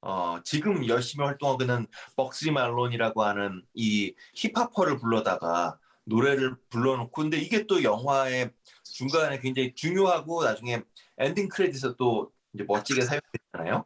어, 0.03 0.39
지금 0.45 0.87
열심히 0.87 1.25
활동하고 1.25 1.63
있는 1.63 1.87
벅시 2.17 2.51
말론이라고 2.51 3.23
하는 3.23 3.63
이 3.75 4.15
힙합퍼를 4.35 4.99
불러다가 4.99 5.79
노래를 6.05 6.57
불러놓고 6.71 7.11
근데 7.11 7.39
이게 7.39 7.67
또 7.67 7.83
영화의 7.83 8.51
중간에 8.85 9.39
굉장히 9.41 9.75
중요하고 9.75 10.45
나중에 10.45 10.83
엔딩 11.19 11.49
크레딧에 11.49 11.95
또 11.99 12.33
이제 12.55 12.65
멋지게 12.67 13.03
사용됐잖아요. 13.03 13.85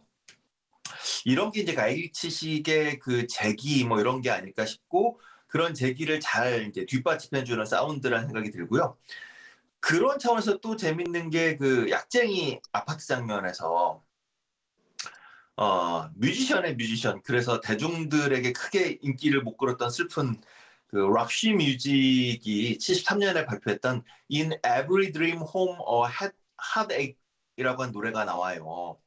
이런 1.24 1.50
게 1.52 1.60
이제 1.62 1.74
가이리치식의 1.74 2.98
그 3.00 3.26
재기 3.26 3.84
뭐 3.84 4.00
이런 4.00 4.20
게 4.22 4.30
아닐까 4.30 4.66
싶고 4.66 5.20
그런 5.46 5.74
재기를 5.74 6.20
잘 6.20 6.66
이제 6.68 6.86
뒷받침해주는 6.86 7.64
사운드라는 7.66 8.26
생각이 8.26 8.50
들고요. 8.50 8.96
그런 9.80 10.18
차원에서 10.18 10.58
또 10.58 10.76
재밌는 10.76 11.30
게 11.30 11.56
그 11.58 11.90
약쟁이 11.90 12.60
아파트 12.72 13.06
장면에서 13.06 14.02
어 15.56 16.08
뮤지션의 16.16 16.74
뮤지션 16.76 17.22
그래서 17.22 17.60
대중들에게 17.60 18.52
크게 18.52 18.98
인기를 19.02 19.42
못 19.42 19.56
끌었던 19.56 19.90
슬픈 19.90 20.40
그 20.88 20.96
락시 20.96 21.52
뮤직이 21.52 22.78
73년에 22.80 23.46
발표했던 23.46 24.02
In 24.32 24.52
Every 24.64 25.12
Dream 25.12 25.38
Home 25.42 25.78
a 25.78 26.28
Heartache이라고 26.76 27.82
한 27.82 27.92
노래가 27.92 28.24
나와요. 28.24 28.98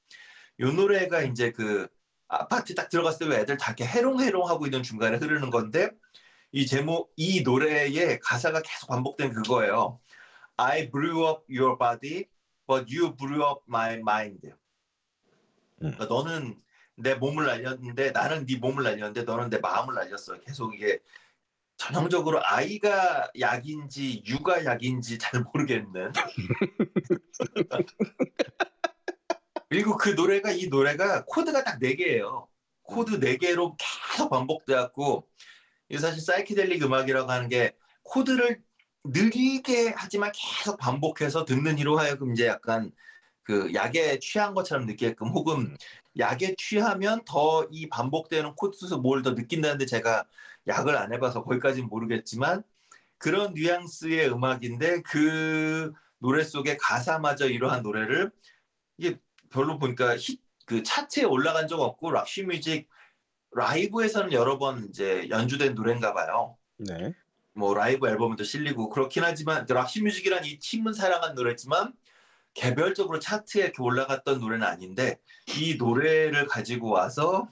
이 0.60 0.66
노래가 0.66 1.22
이제 1.22 1.52
그 1.52 1.88
아파트 2.28 2.76
딱 2.76 2.90
들어갔을 2.90 3.30
때 3.30 3.36
왜 3.36 3.42
애들 3.42 3.58
다 3.58 3.72
이렇게 3.72 3.86
해롱해롱 3.86 4.50
하고 4.50 4.66
있는 4.66 4.84
중간에 4.84 5.18
흐르는 5.18 5.50
건데 5.50 5.92
이 6.52 6.66
제목 6.66 7.14
이 7.16 7.42
노래의 7.42 8.20
가사가 8.20 8.62
계속 8.62 8.88
반복된 8.88 9.34
그거예요. 9.34 10.00
I 10.58 10.90
blew 10.90 11.26
up 11.28 11.44
your 11.50 11.78
body, 11.78 12.26
but 12.68 12.86
you 12.94 13.16
blew 13.16 13.44
up 13.46 13.62
my 13.68 13.94
mind. 13.96 14.52
그러니까 15.78 16.06
너는 16.06 16.60
내 16.96 17.14
몸을 17.14 17.46
날렸는데 17.46 18.12
나는 18.12 18.46
네 18.48 18.58
몸을 18.58 18.84
날렸는데 18.84 19.24
너는 19.24 19.52
내 19.52 19.60
마음을 19.60 19.94
날렸어. 19.94 20.40
계속 20.40 20.74
이게 20.74 21.00
전형적으로 21.78 22.42
I가 22.44 23.30
약인지 23.40 24.24
you가 24.26 24.66
약인지 24.66 25.20
잘 25.20 25.44
모르겠는. 25.54 26.12
그리고 29.70 29.98
그 29.98 30.10
노래가 30.10 30.52
이 30.52 30.68
노래가 30.68 31.26
코드가 31.26 31.64
딱 31.64 31.80
네 31.80 31.96
개예요. 31.96 32.48
코드 32.84 33.20
네 33.20 33.38
개로 33.38 33.76
계속 33.78 34.30
반복돼갖고 34.30 35.28
이 35.90 35.98
사실 35.98 36.22
사이키델릭 36.22 36.84
음악이라고 36.84 37.32
하는 37.32 37.50
게 37.50 37.74
코드를 38.04 38.62
느리게 39.06 39.94
하지만 39.98 40.32
계속 40.34 40.78
반복해서 40.78 41.46
듣는 41.46 41.80
이로 41.80 41.98
하여금 42.00 42.34
이제 42.34 42.48
약간 42.48 42.92
그 43.44 43.74
약에 43.74 44.20
취한 44.20 44.54
것처럼 44.56 44.86
느끼게끔 44.88 45.30
혹은 45.30 45.78
약에 46.20 46.56
취하면 46.58 47.24
더 47.26 47.68
이 47.72 47.90
반복되는 47.90 48.56
코드에서 48.56 48.98
뭘 49.00 49.24
더 49.24 49.34
느낀다는데 49.36 49.86
제가 49.88 50.26
약을 50.68 50.96
안 50.98 51.14
해봐서 51.14 51.44
거기까지는 51.44 51.90
모르겠지만 51.90 52.64
그런 53.18 53.54
뉘앙스의 53.56 54.32
음악인데 54.32 55.02
그 55.04 55.94
노래 56.20 56.44
속에 56.44 56.78
가사마저 56.78 57.48
이러한 57.50 57.84
노래를 57.84 58.32
이게 58.98 59.20
별로 59.50 59.78
보니까 59.80 60.16
히, 60.18 60.40
그 60.66 60.84
차트에 60.84 61.24
올라간 61.24 61.68
적 61.68 61.80
없고 61.80 62.12
락시 62.12 62.44
뮤직 62.44 62.88
라이브에서는 63.52 64.34
여러 64.34 64.58
번 64.58 64.88
이제 64.90 65.28
연주된 65.30 65.76
노래인가 65.76 66.14
봐요. 66.14 66.58
네. 66.78 67.14
뭐 67.54 67.74
라이브 67.74 68.08
앨범에도 68.08 68.44
실리고 68.44 68.90
그렇긴 68.90 69.24
하지만 69.24 69.66
락시 69.68 70.04
뮤직이란 70.04 70.46
이 70.46 70.60
팀은 70.60 70.94
사랑한 70.94 71.34
노래지만 71.34 71.94
개별적으로 72.54 73.20
차트에 73.20 73.64
이렇게 73.64 73.82
올라갔던 73.82 74.40
노래는 74.40 74.66
아닌데 74.66 75.20
이 75.58 75.76
노래를 75.76 76.46
가지고 76.48 76.92
와서 76.92 77.50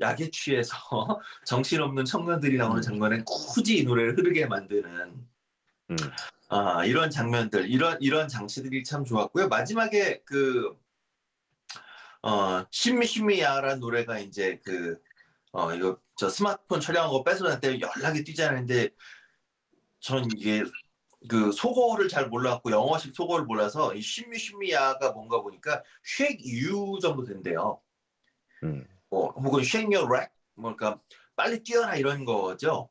약에 0.00 0.30
취해서 0.30 0.76
정신없는 1.46 2.04
청년들이 2.04 2.56
나오는 2.56 2.80
장면에 2.82 3.22
굳이 3.26 3.78
이 3.78 3.84
노래를 3.84 4.16
흐르게 4.16 4.46
만드는 4.46 5.26
음. 5.90 5.96
아, 6.48 6.84
이런 6.84 7.10
장면들 7.10 7.70
이런 7.70 7.96
이런 8.00 8.28
장치들이 8.28 8.84
참 8.84 9.04
좋았고요. 9.04 9.48
마지막에 9.48 10.20
그 10.24 10.76
어, 12.22 12.64
심미 12.70 13.06
심미야라는 13.06 13.80
노래가 13.80 14.18
이제 14.18 14.60
그 14.64 15.00
어, 15.52 15.74
이거 15.74 16.00
저 16.16 16.28
스마트폰 16.28 16.80
촬영한 16.80 17.10
거 17.10 17.24
뺏어낼 17.24 17.60
때 17.60 17.78
연락이 17.80 18.24
뛰잖아요. 18.24 18.58
근데 18.60 18.90
전 20.00 20.24
이게 20.36 20.64
그 21.28 21.52
속어를 21.52 22.08
잘 22.08 22.28
몰랐고 22.28 22.70
영어식 22.70 23.14
속어를 23.14 23.44
몰라서 23.44 23.94
이 23.94 24.00
심미 24.00 24.38
심미야가 24.38 25.12
뭔가 25.12 25.40
보니까 25.42 25.82
shake 26.04 26.42
you 26.44 26.98
정도 27.00 27.24
된대요. 27.24 27.80
음. 28.64 28.86
뭐 29.10 29.30
혹은 29.32 29.60
shake 29.62 29.94
your 29.94 30.06
rack 30.12 30.32
뭐그러니까 30.54 31.00
빨리 31.36 31.62
뛰어라 31.62 31.96
이런 31.96 32.24
거죠. 32.24 32.90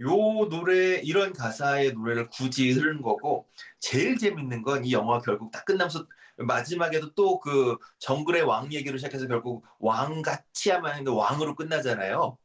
요 0.00 0.08
노래 0.48 0.98
이런 1.00 1.32
가사의 1.32 1.92
노래를 1.94 2.28
굳이 2.30 2.70
흐르는 2.72 3.02
거고 3.02 3.48
제일 3.80 4.16
재밌는 4.18 4.62
건 4.62 4.84
이 4.84 4.92
영화 4.92 5.20
결국 5.20 5.50
딱 5.50 5.64
끝나면서 5.64 6.06
마지막에도 6.38 7.14
또 7.14 7.40
그 7.40 7.76
정글의 7.98 8.42
왕 8.42 8.72
얘기로 8.72 8.98
시작해서 8.98 9.26
결국 9.28 9.64
왕같이 9.80 10.70
하면 10.70 10.92
하는데 10.92 11.10
왕으로 11.10 11.54
끝나잖아요. 11.56 12.38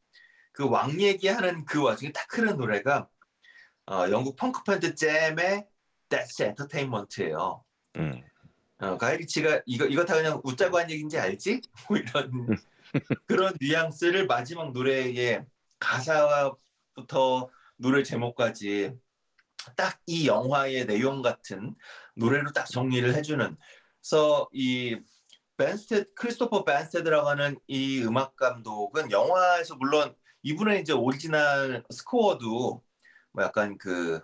그 0.52 0.66
왕 0.68 1.00
얘기하는 1.00 1.64
그 1.66 1.82
와중에 1.82 2.12
딱 2.12 2.26
흐르는 2.32 2.56
노래가 2.58 3.08
어, 3.86 4.08
영국 4.10 4.36
펑크 4.36 4.62
밴드 4.64 4.94
잼의 4.94 5.66
That's 6.08 6.40
Entertainment예요. 6.44 7.64
음. 7.96 8.22
어, 8.78 8.98
가이 8.98 9.19
리치가 9.19 9.62
이거 9.66 9.86
이거 9.86 10.04
다 10.04 10.14
그냥 10.14 10.40
웃자고 10.44 10.78
한 10.78 10.90
얘기인지 10.90 11.18
알지? 11.18 11.60
뭐 11.88 11.98
이런 11.98 12.48
그런 13.26 13.54
뉘앙스를 13.60 14.26
마지막 14.26 14.72
노래의 14.72 15.44
가사부터 15.78 17.50
노래 17.76 18.02
제목까지 18.02 18.92
딱 19.76 20.00
이 20.06 20.26
영화의 20.28 20.86
내용 20.86 21.22
같은 21.22 21.74
노래로 22.16 22.52
딱 22.52 22.66
정리를 22.66 23.14
해주는. 23.14 23.56
그래서 24.04 24.50
이 24.52 24.98
벤스테 25.56 26.04
크리스토퍼 26.14 26.64
벤스테드라고 26.64 27.26
하는 27.26 27.58
이 27.66 28.02
음악 28.02 28.36
감독은 28.36 29.10
영화에서 29.10 29.76
물론 29.76 30.14
이분의 30.42 30.82
이제 30.82 30.92
오리지널 30.92 31.82
스코어도 31.88 32.82
뭐 33.32 33.44
약간 33.44 33.78
그 33.78 34.20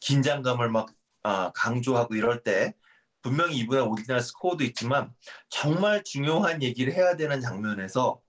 긴장감을 0.00 0.68
막 0.68 0.90
아, 1.22 1.50
강조하고 1.54 2.14
이럴 2.14 2.42
때 2.42 2.74
분명히 3.22 3.56
이분의 3.56 3.84
오리지널 3.84 4.20
스코어도 4.20 4.64
있지만 4.64 5.14
정말 5.48 6.04
중요한 6.04 6.62
얘기를 6.62 6.92
해야 6.92 7.16
되는 7.16 7.40
장면에서 7.40 8.20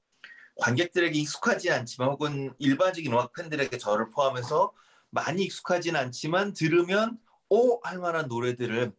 관객들에게 0.56 1.20
익숙하지 1.20 1.70
않지만 1.70 2.10
혹은 2.12 2.54
일반적인 2.60 3.12
음악 3.12 3.34
팬들에게 3.34 3.78
저를 3.78 4.10
포함해서 4.12 4.72
많이 5.10 5.44
익숙하진 5.44 5.98
않지만 5.98 6.54
들으면 6.54 7.20
오! 7.50 7.80
할 7.84 8.00
만한 8.00 8.28
노래들을 8.30 8.94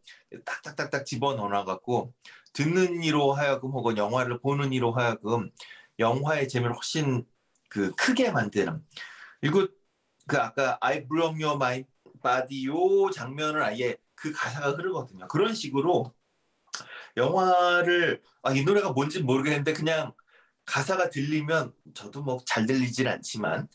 딱딱딱딱 0.45 1.07
집어넣어 1.07 1.49
놔갖고 1.49 2.15
듣는 2.53 3.03
이로 3.03 3.33
하여금 3.33 3.71
혹은 3.73 3.97
영화를 3.97 4.41
보는 4.41 4.73
이로 4.73 4.93
하여금 4.93 5.51
영화의 5.99 6.49
재미를 6.49 6.75
훨씬 6.75 7.25
그 7.69 7.93
크게 7.97 8.31
만드는 8.31 8.83
그리고 9.41 9.69
그 10.27 10.39
아까 10.39 10.79
I 10.81 10.99
up 10.99 11.09
your 11.13 11.57
mind 11.57 11.89
body 12.23 12.67
요 12.67 13.11
장면을 13.11 13.63
아예 13.63 13.97
그 14.15 14.33
가사가 14.33 14.73
흐르거든요. 14.73 15.29
그런 15.29 15.55
식으로 15.55 16.15
영화를 17.17 18.23
아, 18.43 18.53
이 18.53 18.65
노래가 18.65 18.93
뭔지 18.93 19.23
모르겠는데 19.23 19.73
그냥 19.73 20.13
가사가 20.67 21.11
들리면 21.11 21.73
저도 21.95 22.23
뭐 22.23 22.39
잘 22.47 22.67
들리진 22.67 23.07
않지만 23.09 23.69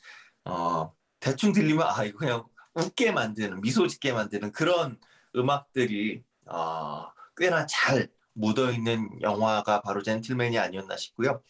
어, 0.46 0.94
대충 1.20 1.54
들리면 1.54 1.86
아 1.88 2.04
이거 2.04 2.18
그냥 2.20 2.46
웃게 2.74 3.12
만드는 3.12 3.62
미소 3.62 3.88
짓게 3.88 4.14
만드는 4.14 4.52
그런 4.52 5.00
음악들이 5.36 6.24
어, 6.50 7.12
꽤나 7.38 7.66
잘 7.66 8.10
묻어 8.34 8.72
있는 8.72 9.10
영화가 9.22 9.82
바로 9.82 10.02
젠틀맨이 10.02 10.58
아니었나 10.58 10.96
싶고요. 10.98 11.44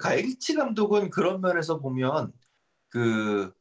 가이리치 0.00 0.54
감독은 0.54 1.10
그런 1.10 1.40
면에서 1.40 1.78
보면 1.78 2.32
그 2.88 3.52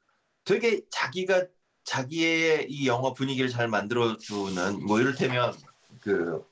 되게 0.43 0.81
자기가 0.91 1.45
자기의 1.83 2.67
이 2.69 2.87
영화 2.87 3.13
분위기를 3.13 3.49
잘 3.49 3.67
만들어주는 3.67 4.85
뭐 4.85 4.99
이를테면 4.99 5.53
그 6.01 6.43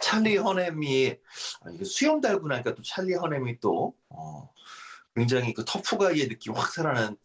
찰리 0.00 0.36
허넴이 0.36 1.16
아, 1.62 1.70
이게 1.70 1.84
수영 1.84 2.20
달고 2.20 2.46
나니까 2.48 2.74
또 2.74 2.82
찰리 2.82 3.14
허넴이 3.14 3.60
또 3.60 3.94
어, 4.10 4.52
굉장히 5.14 5.54
그 5.54 5.64
터프가이의 5.64 6.28
느낌 6.28 6.54
확 6.54 6.70
살아나는 6.70 7.16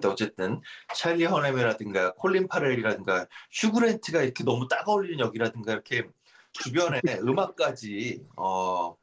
데 0.00 0.08
어쨌든 0.08 0.60
찰리 0.94 1.24
허넴이라든가 1.24 2.14
콜린 2.14 2.48
파렐이라든가 2.48 3.26
휴그랜트가 3.52 4.22
이렇게 4.22 4.42
너무 4.44 4.68
딱 4.68 4.88
어울리는 4.88 5.18
역이라든가 5.20 5.72
이렇게 5.72 6.08
주변에 6.52 7.00
음악까지 7.20 8.24
어, 8.36 8.96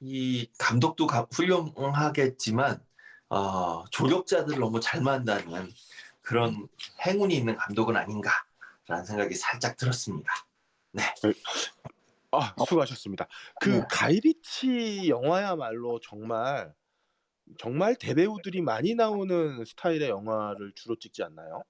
이 0.00 0.50
감독도 0.58 1.06
가- 1.06 1.26
훌륭하겠지만 1.32 2.82
어, 3.28 3.84
조력자들을 3.90 4.58
너무 4.58 4.80
잘 4.80 5.02
만나는 5.02 5.70
그런 6.20 6.68
행운이 7.06 7.34
있는 7.36 7.56
감독은 7.56 7.96
아닌가라는 7.96 9.04
생각이 9.06 9.34
살짝 9.34 9.76
들었습니다. 9.76 10.32
아, 12.32 12.54
수고하셨습니다. 12.64 13.26
그 13.60 13.68
네. 13.70 13.82
가이리치 13.90 15.08
영화야말로 15.08 16.00
정말 16.00 16.72
정말 17.58 17.94
대배우들이 17.96 18.62
많이 18.62 18.94
나오는 18.94 19.64
스타일의 19.64 20.08
영화를 20.08 20.72
주로 20.74 20.96
찍지 20.96 21.22
않나요? 21.22 21.62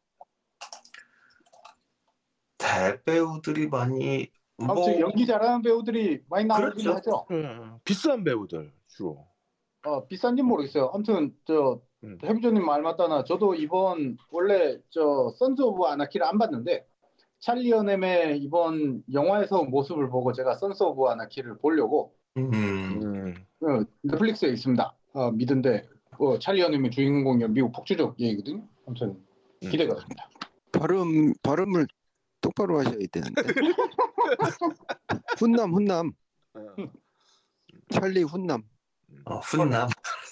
대배우들이 2.58 3.68
많이 3.68 4.28
뭐 4.56 4.72
아무튼 4.72 5.00
연기 5.00 5.26
잘하는 5.26 5.62
배우들이 5.62 6.22
많이 6.28 6.44
나오긴 6.44 6.84
그렇죠. 6.84 6.92
하죠. 6.92 7.26
음, 7.30 7.78
비싼 7.84 8.22
배우들 8.24 8.72
주로. 8.88 9.26
어, 9.84 10.06
비싼지 10.06 10.42
모르겠어요. 10.42 10.90
아무튼 10.92 11.34
저 11.46 11.80
음. 12.04 12.18
해비조님 12.22 12.64
말 12.64 12.82
맞다나 12.82 13.24
저도 13.24 13.54
이번 13.54 14.18
원래 14.30 14.78
저 14.90 15.32
Sons 15.38 15.62
of 15.62 15.84
Anarchy를 15.84 16.26
안 16.26 16.38
봤는데 16.38 16.86
찰리 17.40 17.72
허넴의 17.72 18.38
이번 18.38 19.02
영화에서 19.12 19.64
모습을 19.64 20.10
보고 20.10 20.32
제가 20.32 20.54
Sons 20.54 20.82
of 20.82 21.06
Anarchy를 21.06 21.58
보려고 21.58 22.14
음. 22.36 22.52
음. 22.52 23.34
어, 23.62 23.84
넷플릭스에 24.02 24.50
있습니다. 24.50 24.94
어, 25.12 25.30
미드인데 25.30 25.88
어, 26.18 26.38
찰리 26.38 26.62
허넴이 26.62 26.90
주인공이 26.90 27.46
미국 27.48 27.72
폭주족 27.72 28.18
얘기거든요. 28.20 28.66
아무튼 28.86 29.08
음. 29.62 29.70
기대가 29.70 29.94
됩니다. 29.96 30.28
발음 30.72 31.32
발음을 31.42 31.86
똑바로 32.40 32.78
하셔야 32.78 32.98
되는데. 33.10 33.42
훈남 35.38 35.72
훈남 35.74 36.12
어, 36.54 36.60
찰리 37.90 38.22
훈남. 38.22 38.62
어, 39.24 39.38
훈남. 39.38 39.88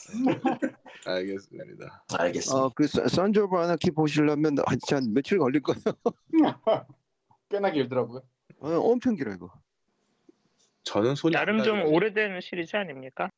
알겠습니다. 1.06 2.04
알겠습니다. 2.18 2.64
어그 2.66 2.86
Sons 2.86 3.40
of 3.40 3.56
Anarchy 3.56 3.90
보시려면 3.90 4.56
한한 4.66 5.12
며칠 5.12 5.38
걸릴 5.38 5.62
거예요. 5.62 5.80
꽤나 7.48 7.70
길더라고요. 7.70 8.22
어, 8.60 8.68
엄청 8.68 9.14
길어 9.16 9.32
이거. 9.32 9.50
저는 10.84 11.14
손이 11.14 11.36
안 11.36 11.44
나름 11.44 11.62
좀. 11.62 11.82
오래된 11.84 12.40
시리즈 12.40 12.76
아닙니까? 12.76 13.30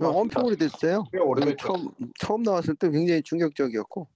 어, 0.00 0.08
엄청 0.08 0.44
오래됐어요. 0.44 1.04
꽤 1.12 1.18
오래됐죠. 1.18 1.56
처음 1.56 1.88
처음 2.18 2.42
나왔을 2.42 2.74
때 2.74 2.90
굉장히 2.90 3.22
충격적이었고. 3.22 4.08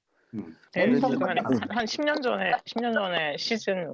네, 0.75 1.01
저도 1.01 1.27
한, 1.27 1.39
음. 1.39 1.59
한 1.71 1.85
10년 1.85 2.23
전에 2.23 2.53
10년 2.67 2.95
전에 2.95 3.37
시즌 3.37 3.79
1, 3.79 3.87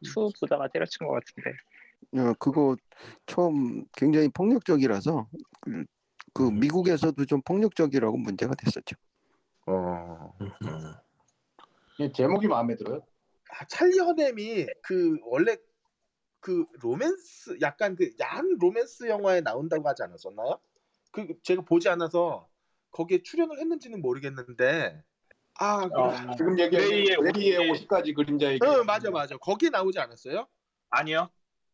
2 0.00 0.40
보다가 0.40 0.68
때려친 0.68 1.06
것 1.06 1.14
같은데. 1.14 1.50
어, 2.16 2.34
그거 2.38 2.76
처음 3.26 3.84
굉장히 3.92 4.28
폭력적이라서 4.28 5.28
그, 5.60 5.84
그 6.34 6.42
미국에서도 6.42 7.24
좀 7.26 7.42
폭력적이라고 7.42 8.16
문제가 8.16 8.54
됐었죠. 8.54 8.96
어. 9.66 10.32
음. 10.40 10.48
이 11.98 12.12
제목이 12.12 12.48
마음에 12.48 12.74
들어요. 12.74 13.02
아, 13.50 13.66
찰리 13.66 13.98
허넴이 13.98 14.66
그 14.82 15.18
원래 15.24 15.56
그 16.40 16.64
로맨스 16.80 17.58
약간 17.60 17.94
그 17.94 18.10
야한 18.20 18.56
로맨스 18.58 19.08
영화에 19.08 19.42
나온다고 19.42 19.88
하지 19.88 20.02
않았었나요? 20.02 20.58
그 21.12 21.26
제가 21.42 21.62
보지 21.62 21.88
않아서 21.90 22.48
거기에 22.90 23.22
출연을 23.22 23.58
했는지는 23.60 24.00
모르겠는데 24.02 25.02
아, 25.60 25.86
그, 25.88 25.94
어, 26.00 26.12
지금 26.36 26.58
얘기하는 26.58 26.90
레이의 26.90 27.16
레이의 27.34 27.70
50 27.70 27.86
50가지 27.88 28.14
그림자 28.16 28.50
얘기. 28.50 28.64
어, 28.66 28.82
맞아 28.84 29.10
맞아 29.10 29.36
거기에 29.36 29.68
나오지 29.70 29.98
않았어요? 29.98 30.46
아니요. 30.90 31.28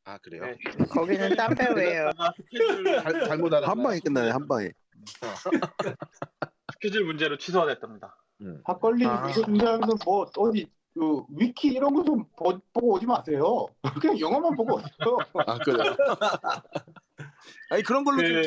아 0.05 0.19
그래요? 0.19 0.43
네. 0.43 0.57
거기는 0.91 1.37
딴 1.37 1.55
배우예요. 1.55 2.11
스케줄, 2.37 2.85
잘, 3.03 3.25
잘못 3.27 3.53
알았나? 3.55 3.71
한 3.71 3.83
방에 3.83 4.01
끝나네 4.01 4.31
한 4.31 4.49
방에. 4.49 4.71
스케줄 6.75 7.05
문제로 7.05 7.39
취소가 7.39 7.67
됐답니다. 7.67 8.17
음. 8.41 8.61
핫걸리 8.65 9.07
아. 9.07 9.29
이동장은 9.31 9.89
뭐 10.05 10.27
어디 10.37 10.71
그 10.95 11.23
위키 11.37 11.69
이런 11.69 11.95
거 11.95 12.03
좀 12.05 12.25
보고 12.73 12.95
오지 12.95 13.07
마세요. 13.07 13.67
그냥 14.03 14.19
영화만 14.19 14.57
보고 14.57 14.75
오세요. 14.77 15.19
아 15.47 15.59
그래요? 15.59 15.97
아니 17.71 17.83
그런 17.83 18.05
걸로 18.05 18.19
좀 18.27 18.43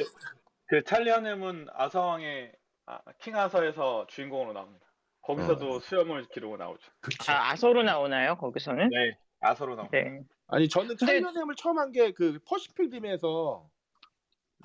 그, 0.72 0.78
그 0.78 0.84
찰리 0.86 1.10
하넴은 1.10 1.68
아사왕의 1.74 2.54
아, 2.86 3.00
킹 3.20 3.36
아서에서 3.36 4.08
주인공으로 4.08 4.54
나옵니다. 4.54 4.86
거기서도 5.22 5.82
수염을 5.82 6.26
기르고 6.34 6.56
나오죠. 6.58 6.82
그쵸. 7.02 7.32
아, 7.32 7.52
아서로 7.52 7.84
나오나요? 7.84 8.38
거기서는? 8.38 8.90
네, 8.90 9.18
아서로 9.42 9.76
나옵니다. 9.76 9.98
네. 9.98 10.22
아니 10.48 10.68
저는 10.70 10.96
근데- 10.96 11.06
찰리 11.06 11.22
허넴을 11.24 11.56
처음 11.58 11.78
한 11.78 11.92
게 11.92 12.12
그 12.14 12.40
퍼시픽림에서 12.48 13.70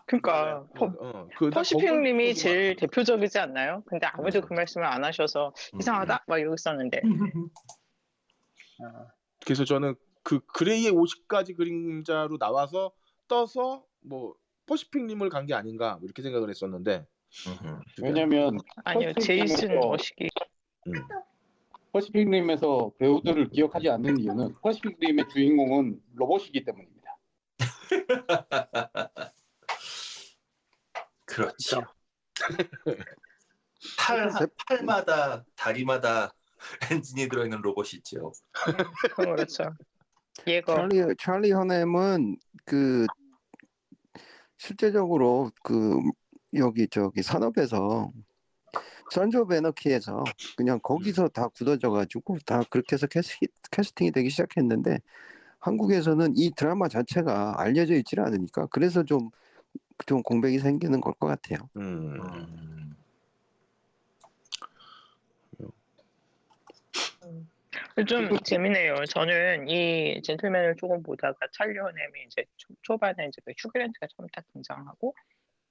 그러니까 0.06 0.58
어, 0.58 0.68
퍼, 0.76 0.86
어, 1.00 1.28
그 1.36 1.50
퍼시픽님이 1.50 2.34
제일 2.34 2.76
대표적이지 2.76 3.38
않나요? 3.40 3.82
근데 3.86 4.06
아무도 4.06 4.40
네. 4.40 4.46
그 4.46 4.54
말씀을 4.54 4.86
안 4.86 5.04
하셔서 5.04 5.52
음. 5.74 5.80
이상하다 5.80 6.24
막 6.28 6.38
이러고 6.38 6.54
있었는데 6.54 7.00
아, 8.82 9.06
그래서 9.44 9.64
저는 9.64 9.94
그 10.22 10.40
그레이의 10.54 10.92
50가지 10.92 11.56
그림자로 11.56 12.38
나와서 12.38 12.92
떠서 13.28 13.84
뭐 14.00 14.34
퍼시픽님을 14.66 15.28
간 15.30 15.46
게 15.46 15.54
아닌가 15.54 15.94
뭐 15.94 16.04
이렇게 16.04 16.22
생각을 16.22 16.50
했었는데 16.50 17.06
음. 17.48 17.80
왜냐면 18.02 18.58
아니요 18.84 19.12
제이슨 19.14 19.78
머시기 19.80 20.28
음. 20.88 20.92
퍼시픽림에서 21.92 22.92
배우들을 22.98 23.48
기억하지 23.50 23.88
않는 23.90 24.18
이유는 24.20 24.54
퍼시픽림의 24.62 25.28
주인공은 25.32 26.00
로봇이기 26.14 26.64
때문입니다. 26.64 27.16
그렇죠. 31.24 31.82
팔, 33.98 34.30
팔마다 34.68 35.44
다리마다 35.54 36.32
엔진이 36.90 37.28
들어있는 37.28 37.60
로봇이 37.62 37.90
있죠. 37.98 38.32
그렇죠. 39.14 39.64
얘가 40.46 40.74
찰리 40.76 41.14
찰리 41.18 41.52
허넴은 41.52 42.36
그 42.64 43.06
실제적으로 44.58 45.50
그 45.62 45.98
여기 46.54 46.88
저기 46.88 47.22
산업에서 47.22 48.12
선조 49.10 49.46
베너키에서 49.46 50.24
그냥 50.56 50.80
거기서 50.82 51.28
다 51.28 51.48
굳어져 51.48 51.90
가지고 51.90 52.38
다 52.46 52.62
그렇게 52.70 52.94
해서 52.96 53.06
캐스팅, 53.06 53.48
캐스팅이 53.70 54.10
되기 54.12 54.30
시작했는데 54.30 54.98
한국에서는 55.60 56.34
이 56.36 56.50
드라마 56.56 56.88
자체가 56.88 57.60
알려져 57.60 57.94
있지는 57.94 58.24
않으니까 58.26 58.66
그래서 58.68 59.04
좀좀 59.04 60.22
공백이 60.24 60.58
생기는 60.58 61.00
걸 61.00 61.14
것 61.14 61.28
같아요. 61.28 61.68
음. 61.76 62.20
음. 67.24 67.48
좀 68.06 68.28
재미네요. 68.44 69.04
저는 69.06 69.68
이 69.68 70.20
젠틀맨을 70.22 70.76
조금 70.76 71.02
보다가 71.02 71.38
찰리 71.52 71.78
허넴이 71.78 72.24
이제 72.26 72.44
초, 72.56 72.74
초반에 72.82 73.26
이제 73.28 73.40
그 73.44 73.52
휴 73.58 73.68
그랜트가 73.68 74.06
처음 74.16 74.26
딱 74.32 74.44
등장하고 74.52 75.14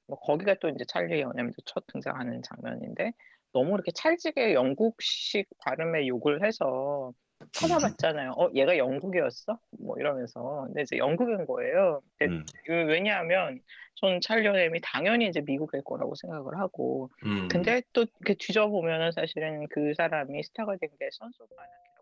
뭐 0.08 0.20
거기가 0.20 0.56
또 0.62 0.70
이제 0.70 0.86
찰리 0.88 1.22
허넴도 1.24 1.54
첫 1.66 1.86
등장하는 1.88 2.42
장면인데 2.44 3.14
너무 3.54 3.74
이렇게 3.76 3.92
찰지게 3.94 4.54
영국식 4.54 5.48
발음에 5.66 6.08
욕을 6.08 6.46
해서 6.46 7.14
찾아봤잖아요. 7.54 8.32
어, 8.38 8.50
얘가 8.56 8.78
영국이었어? 8.78 9.60
뭐 9.80 9.96
이러면서. 10.00 10.64
근데 10.68 10.82
이제 10.84 10.98
영국인 10.98 11.46
거예요. 11.46 12.02
근데 12.18 12.36
음. 12.36 12.46
그 12.66 12.74
왜냐하면 12.86 13.62
전 13.96 14.20
찰리 14.22 14.48
허넴이 14.48 14.80
당연히 14.84 15.28
이제 15.28 15.42
미국일 15.42 15.82
거라고 15.84 16.16
생각을 16.16 16.58
하고 16.60 17.10
음. 17.26 17.48
근데 17.50 17.82
또 17.94 18.06
이렇게 18.22 18.36
뒤져보면은 18.36 19.12
사실은 19.14 19.68
그 19.70 19.94
사람이 19.96 20.44
스타가 20.44 20.76
된 20.78 20.90
게 21.00 21.10
Sons 21.12 21.44
of 21.44 21.54
Anarchy라고 21.58 21.94
하면 21.94 21.95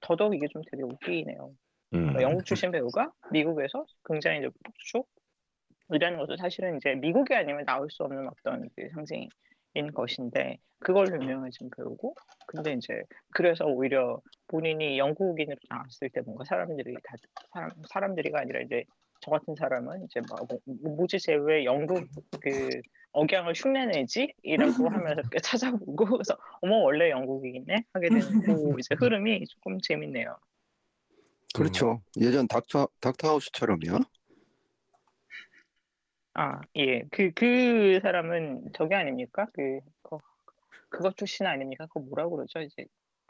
더더욱 0.00 0.34
이게 0.34 0.46
좀 0.48 0.62
되게 0.70 0.82
웃기네요. 0.82 1.50
음. 1.94 2.00
그러니까 2.00 2.22
영국 2.22 2.44
출신 2.44 2.70
배우가 2.70 3.12
미국에서 3.30 3.84
굉장히 4.04 4.38
이제 4.38 4.48
폭축이라는 5.88 6.18
것도 6.18 6.36
사실은 6.36 6.76
이제 6.76 6.94
미국이 6.94 7.34
아니면 7.34 7.64
나올 7.64 7.90
수 7.90 8.02
없는 8.02 8.28
어떤 8.28 8.68
그 8.76 8.88
상징인 8.94 9.92
것인데 9.94 10.58
그걸로 10.80 11.20
유명해진 11.20 11.70
배우고 11.76 12.14
근데 12.46 12.72
이제 12.72 13.02
그래서 13.32 13.64
오히려 13.64 14.20
본인이 14.48 14.98
영국인으로 14.98 15.56
나왔을 15.68 16.10
때 16.10 16.20
뭔가 16.20 16.44
사람들이 16.44 16.94
다 17.02 17.14
사람 17.52 17.70
사람들이가 17.88 18.40
아니라 18.40 18.60
이제 18.60 18.84
저 19.20 19.30
같은 19.30 19.54
사람은 19.54 20.04
이제 20.04 20.20
뭐, 20.20 20.46
뭐 20.64 21.06
쟤왜 21.06 21.64
영국 21.64 22.04
그 22.40 22.80
억양을 23.12 23.54
흉내내지? 23.54 24.34
이라고 24.42 24.88
하면서 24.88 25.22
찾아보고 25.42 26.06
그래서 26.06 26.36
어머 26.60 26.76
원래 26.76 27.10
영국이네 27.10 27.84
하게 27.92 28.08
되는 28.08 28.40
그 28.42 28.74
이제 28.78 28.94
흐름이 28.98 29.46
조금 29.46 29.78
재밌네요. 29.80 30.36
그렇죠. 31.54 32.02
예전 32.20 32.46
닥터 32.46 32.88
닥터 33.00 33.28
하우스처럼요. 33.28 34.04
아, 36.38 36.60
예. 36.76 37.02
그, 37.10 37.30
그 37.34 37.98
사람은 38.02 38.72
저게 38.74 38.94
아닙니까? 38.94 39.46
그, 39.54 39.80
그, 40.02 40.18
그거 40.90 41.10
출신 41.12 41.46
아닙니까? 41.46 41.86
그거 41.86 42.00
뭐라고 42.00 42.36
그러죠? 42.36 42.60
이제, 42.60 42.84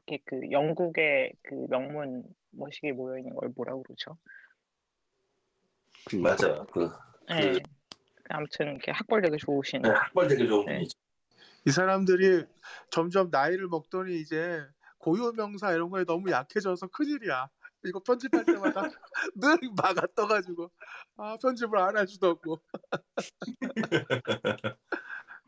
이렇게 0.07 0.23
그 0.25 0.51
영국의 0.51 1.33
그 1.43 1.67
명문 1.71 2.25
머시기 2.51 2.91
모여있는 2.91 3.37
걸 3.37 3.51
뭐라고 3.55 3.85
그러죠? 3.85 4.19
그 6.09 6.17
맞아. 6.17 6.65
그 6.73 6.89
예. 7.31 7.59
아무튼, 8.29 8.67
이렇게 8.73 8.91
학벌 8.93 9.23
되게 9.23 9.37
좋으신. 9.37 9.83
네, 9.83 9.89
학벌 9.91 10.29
되게 10.29 10.47
좋은 10.47 10.67
네. 10.67 10.75
분이죠. 10.75 10.99
이 11.67 11.71
사람들이 11.71 12.45
점점 12.91 13.29
나이를 13.31 13.69
먹더니 13.69 14.21
이제 14.21 14.63
고유명사 14.99 15.73
이런 15.73 15.91
거에 15.91 16.05
너무 16.05 16.31
약해져서 16.31 16.89
큰일이야. 16.89 17.49
이거 17.85 18.01
편집할 18.01 18.45
때마다 18.45 18.83
늘 19.37 19.59
막아 19.77 20.07
떠가지고 20.17 20.71
아 21.19 21.37
편집을 21.41 21.79
안 21.79 21.97
해주더고 21.99 22.61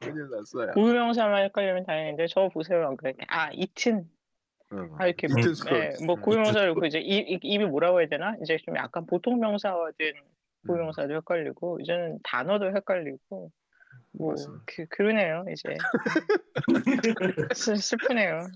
큰일 0.01 0.29
났어요. 0.31 0.73
고유명사만 0.73 1.45
헷갈리면 1.45 1.87
다행인데, 1.87 2.27
저 2.29 2.49
보세요. 2.49 2.95
그렇게. 2.97 3.25
아, 3.29 3.51
이튼. 3.53 4.09
응. 4.73 4.91
아, 4.99 5.07
이렇게. 5.07 5.27
뭐, 5.27 5.41
이튼 5.41 5.51
예, 5.51 5.55
스컬. 5.55 5.93
뭐, 6.07 6.15
응. 6.17 6.21
고유명사를 6.21 6.75
그 6.75 6.87
이제 6.87 7.01
입, 7.01 7.29
입- 7.29 7.45
입이 7.45 7.65
뭐라고 7.67 8.01
해야 8.01 8.09
되나? 8.09 8.37
이제 8.43 8.57
좀 8.65 8.77
약간 8.77 9.05
보통 9.07 9.41
명사화된 9.41 10.15
고유명사도 10.67 11.15
헷갈리고, 11.15 11.79
이제는 11.81 12.19
단어도 12.25 12.75
헷갈리고, 12.75 13.51
뭐 14.13 14.31
맞습니다. 14.31 14.65
그, 14.67 14.87
그러네요 14.87 15.45
이제 15.53 15.77
슬, 17.55 17.77
슬프네요. 17.77 18.47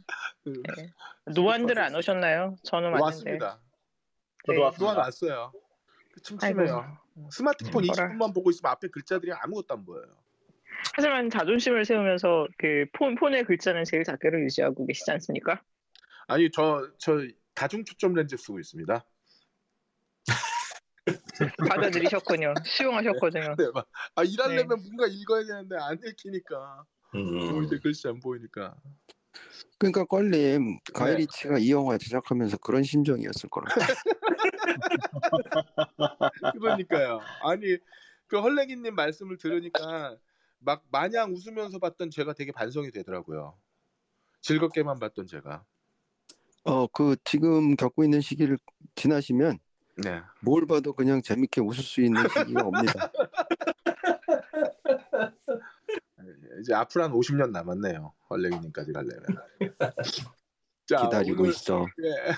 그, 0.44 0.62
네. 0.76 0.92
노안들 1.34 1.78
안 1.78 1.94
오셨나요? 1.94 2.56
저는 2.64 2.88
왔는데. 2.90 3.04
왔습니다. 3.04 3.60
저도 4.46 4.58
네. 4.58 4.62
왔습니다. 4.64 4.78
또한 4.78 4.96
왔어요. 4.98 5.52
침침해요. 6.22 6.98
스마트폰 7.30 7.84
음, 7.84 7.86
뭐라. 7.86 8.08
20분만 8.08 8.34
보고 8.34 8.50
있으면 8.50 8.72
앞에 8.72 8.88
글자들이 8.88 9.32
아무것도 9.32 9.74
안 9.74 9.84
보여요. 9.84 10.06
하지만 10.94 11.30
자존심을 11.30 11.84
세우면서 11.84 12.48
그 12.58 12.86
폰, 12.92 13.14
폰의 13.14 13.44
글자는 13.44 13.84
제일 13.84 14.04
작게로 14.04 14.40
유지하고 14.42 14.86
계시지 14.86 15.10
않습니까? 15.12 15.62
아니 16.26 16.50
저 16.50 16.90
저 16.98 17.18
다중 17.54 17.84
초점 17.84 18.14
렌즈 18.14 18.36
쓰고 18.36 18.58
있습니다. 18.58 19.04
받아들이셨군요. 21.68 22.54
수용하셨거든요. 22.64 23.56
네, 23.56 23.70
막, 23.74 23.86
아 24.14 24.22
일하려면 24.22 24.68
네. 24.68 24.76
뭔가 24.84 25.06
읽어야 25.06 25.44
되는데 25.44 25.76
안 25.76 25.98
읽히니까 26.04 26.84
음. 27.14 27.52
뭐 27.52 27.62
이제 27.62 27.78
글씨 27.78 28.08
안 28.08 28.20
보이니까. 28.20 28.74
그러니까 29.78 30.04
껄림 30.04 30.30
네. 30.30 30.58
가이리치가 30.94 31.58
이 31.58 31.72
영화 31.72 31.98
제작하면서 31.98 32.58
그런 32.58 32.82
심정이었을 32.82 33.50
거라. 33.50 33.74
그러니까요. 36.54 37.20
아니 37.42 37.78
그 38.28 38.38
헐레기님 38.38 38.94
말씀을 38.94 39.38
들으니까 39.38 40.16
막 40.58 40.84
마냥 40.90 41.32
웃으면서 41.32 41.78
봤던 41.78 42.10
제가 42.10 42.34
되게 42.34 42.52
반성이 42.52 42.92
되더라고요. 42.92 43.58
즐겁게만 44.40 45.00
봤던 45.00 45.26
제가. 45.26 45.64
어, 46.64 46.86
그 46.86 47.16
지금 47.24 47.74
겪고 47.74 48.04
있는 48.04 48.20
시기를 48.20 48.56
지나시면 48.94 49.58
네. 49.96 50.22
뭘 50.40 50.66
봐도 50.66 50.92
그냥 50.92 51.22
재밌게 51.22 51.60
웃을 51.60 51.82
수 51.82 52.00
있는 52.00 52.22
시기가 52.28 52.64
옵니다. 52.64 53.12
이제 56.60 56.74
앞으로 56.74 57.04
한 57.04 57.12
50년 57.12 57.50
남았네요. 57.50 58.12
헐레기님까지 58.30 58.92
가려면. 58.92 59.24
자, 60.86 61.02
기다리고 61.02 61.42
오늘, 61.42 61.50
있어. 61.52 61.86
예. 62.02 62.34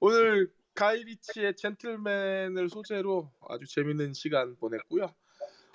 오늘 0.00 0.52
가이리치의 0.74 1.56
젠틀맨을 1.56 2.68
소재로 2.68 3.32
아주 3.48 3.66
재밌는 3.66 4.12
시간 4.12 4.56
보냈고요. 4.56 5.06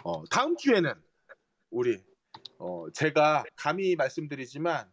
어, 0.04 0.24
다음 0.30 0.56
주에는 0.56 0.94
우리 1.72 2.04
어, 2.58 2.86
제가 2.94 3.44
감히 3.56 3.96
말씀드리지만 3.96 4.92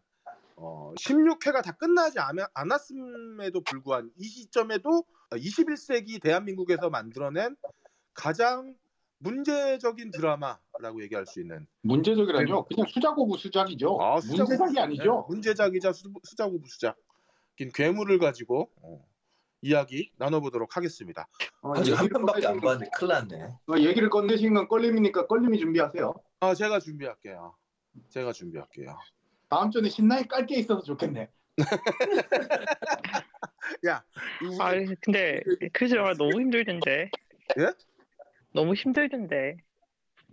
어, 0.55 0.93
16회가 0.95 1.63
다 1.63 1.73
끝나지 1.73 2.19
않, 2.19 2.37
않았음에도 2.53 3.61
불구한 3.61 4.11
이 4.17 4.23
시점에도 4.27 5.05
21세기 5.31 6.21
대한민국에서 6.21 6.89
만들어낸 6.89 7.55
가장 8.13 8.75
문제적인 9.19 10.11
드라마라고 10.11 11.01
얘기할 11.03 11.25
수 11.25 11.41
있는 11.41 11.65
문제적이라뇨? 11.81 12.65
그냥 12.65 12.85
수작오브 12.87 13.37
수작이죠. 13.37 13.97
아, 14.01 14.19
수작오브 14.21 14.41
문제작이 14.43 14.73
네, 14.73 14.81
아니죠. 14.81 15.25
문제작이자 15.27 15.91
수, 15.93 16.11
수작오브 16.23 16.67
수작인 16.67 16.95
괴물을 17.73 18.19
가지고 18.19 18.69
어, 18.81 19.03
이야기 19.61 20.11
나눠보도록 20.17 20.77
하겠습니다. 20.77 21.27
어, 21.61 21.73
아직 21.75 21.93
한 21.99 22.07
편밖에 22.07 22.45
안 22.47 22.57
꺼내신- 22.57 22.61
봤는데 22.61 22.89
큰일 22.95 23.09
났네. 23.11 23.43
어, 23.67 23.77
얘기를 23.79 24.09
건네신 24.09 24.53
건 24.53 24.67
껄림이니까 24.67 25.25
껄림이 25.27 25.57
준비하세요. 25.59 26.13
아 26.41 26.53
제가 26.53 26.79
준비할게요. 26.79 27.55
제가 28.09 28.31
준비할게요. 28.33 28.97
다음 29.49 29.71
주에 29.71 29.89
신나게 29.89 30.27
깔 30.27 30.45
게 30.45 30.59
있어서 30.59 30.83
좋겠네. 30.83 31.31
야, 33.87 34.03
이 34.41 34.45
우리 34.45 34.61
아 34.61 34.71
근데 35.01 35.41
그 35.73 35.89
영화 35.91 36.13
너무 36.13 36.39
힘들던데. 36.41 37.09
예? 37.59 37.73
너무 38.53 38.73
힘들던데. 38.73 39.57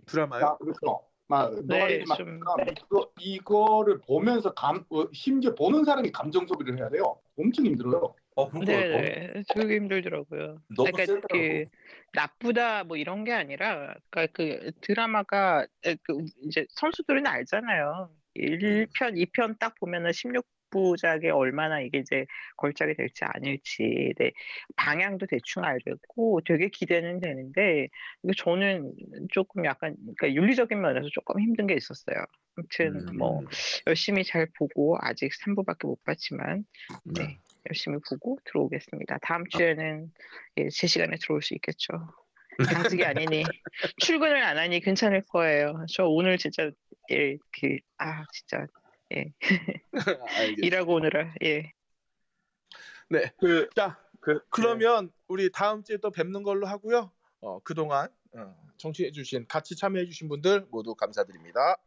드라마요? 0.05 0.45
아, 0.45 0.57
그렇죠. 0.57 1.01
막 1.27 1.51
네, 1.63 2.03
좀- 2.15 2.39
이거 2.81 3.11
이거를 3.19 3.99
보면서 3.99 4.53
감 4.53 4.85
어, 4.89 5.05
심지어 5.11 5.55
보는 5.55 5.83
사람이 5.83 6.11
감정 6.11 6.45
소비를 6.45 6.77
해야 6.77 6.89
돼요. 6.89 7.19
엄청 7.37 7.65
힘들어요. 7.65 8.15
어, 8.35 8.49
그러니까 8.49 8.65
네네. 8.65 9.43
되게 9.49 9.75
힘들더라고요. 9.75 10.61
너무 10.75 10.91
그러니까 10.91 11.05
세더라고. 11.05 11.27
그 11.33 11.65
나쁘다 12.13 12.83
뭐 12.83 12.95
이런 12.97 13.23
게 13.23 13.33
아니라 13.33 13.95
그러니까 14.09 14.33
그 14.33 14.71
드라마가 14.81 15.65
에, 15.83 15.95
그 16.03 16.17
이제 16.43 16.65
선수들은 16.69 17.25
알잖아요. 17.27 18.09
1편, 18.35 19.17
2편 19.17 19.57
딱 19.59 19.75
보면은 19.79 20.11
16 20.11 20.45
부작에 20.75 21.29
얼마나 21.29 21.79
이게 21.79 21.99
이제 21.99 22.25
걸작이 22.57 22.95
될지 22.95 23.23
아닐지 23.23 24.13
네, 24.17 24.31
방향도 24.75 25.25
대충 25.27 25.63
알겠고 25.63 26.41
되게 26.45 26.67
기대는 26.67 27.21
되는데 27.21 27.87
저는 28.37 28.91
조금 29.31 29.63
약간 29.65 29.95
그러니까 30.17 30.33
윤리적인 30.33 30.81
면에서 30.81 31.07
조금 31.13 31.39
힘든 31.39 31.65
게 31.67 31.75
있었어요. 31.75 32.17
아무튼 32.57 33.07
음, 33.07 33.17
뭐 33.17 33.41
열심히 33.87 34.25
잘 34.25 34.47
보고 34.57 34.97
아직 34.99 35.31
3부밖에 35.45 35.87
못 35.87 36.03
봤지만 36.03 36.65
네. 37.05 37.23
네. 37.23 37.39
열심히 37.69 37.97
보고 38.09 38.37
들어오겠습니다. 38.45 39.19
다음 39.21 39.45
주에는 39.49 40.11
예, 40.57 40.69
제 40.69 40.87
시간에 40.87 41.15
들어올 41.21 41.41
수 41.41 41.53
있겠죠. 41.55 41.93
당직이 42.99 43.03
아니니 43.03 43.43
출근을 43.97 44.43
안 44.43 44.57
하니 44.57 44.81
괜찮을 44.81 45.23
거예요. 45.29 45.85
저 45.89 46.05
오늘 46.05 46.37
진짜 46.37 46.69
예, 47.11 47.37
그, 47.59 47.77
아 47.97 48.23
진짜 48.31 48.67
알겠습니다. 49.89 50.65
일하고 50.65 50.95
오느라 50.95 51.33
예. 51.43 51.71
네. 53.09 53.31
그, 53.37 53.69
자, 53.75 53.99
그 54.19 54.39
그러면 54.49 55.11
우리 55.27 55.51
다음 55.51 55.83
주에 55.83 55.97
또 55.97 56.11
뵙는 56.11 56.43
걸로 56.43 56.65
하고요. 56.65 57.11
어, 57.41 57.59
그동안 57.59 58.09
어, 58.33 58.55
청취해주신 58.77 59.47
같이 59.47 59.75
참여해주신 59.75 60.27
분들 60.27 60.67
모두 60.71 60.95
감사드립니다. 60.95 61.77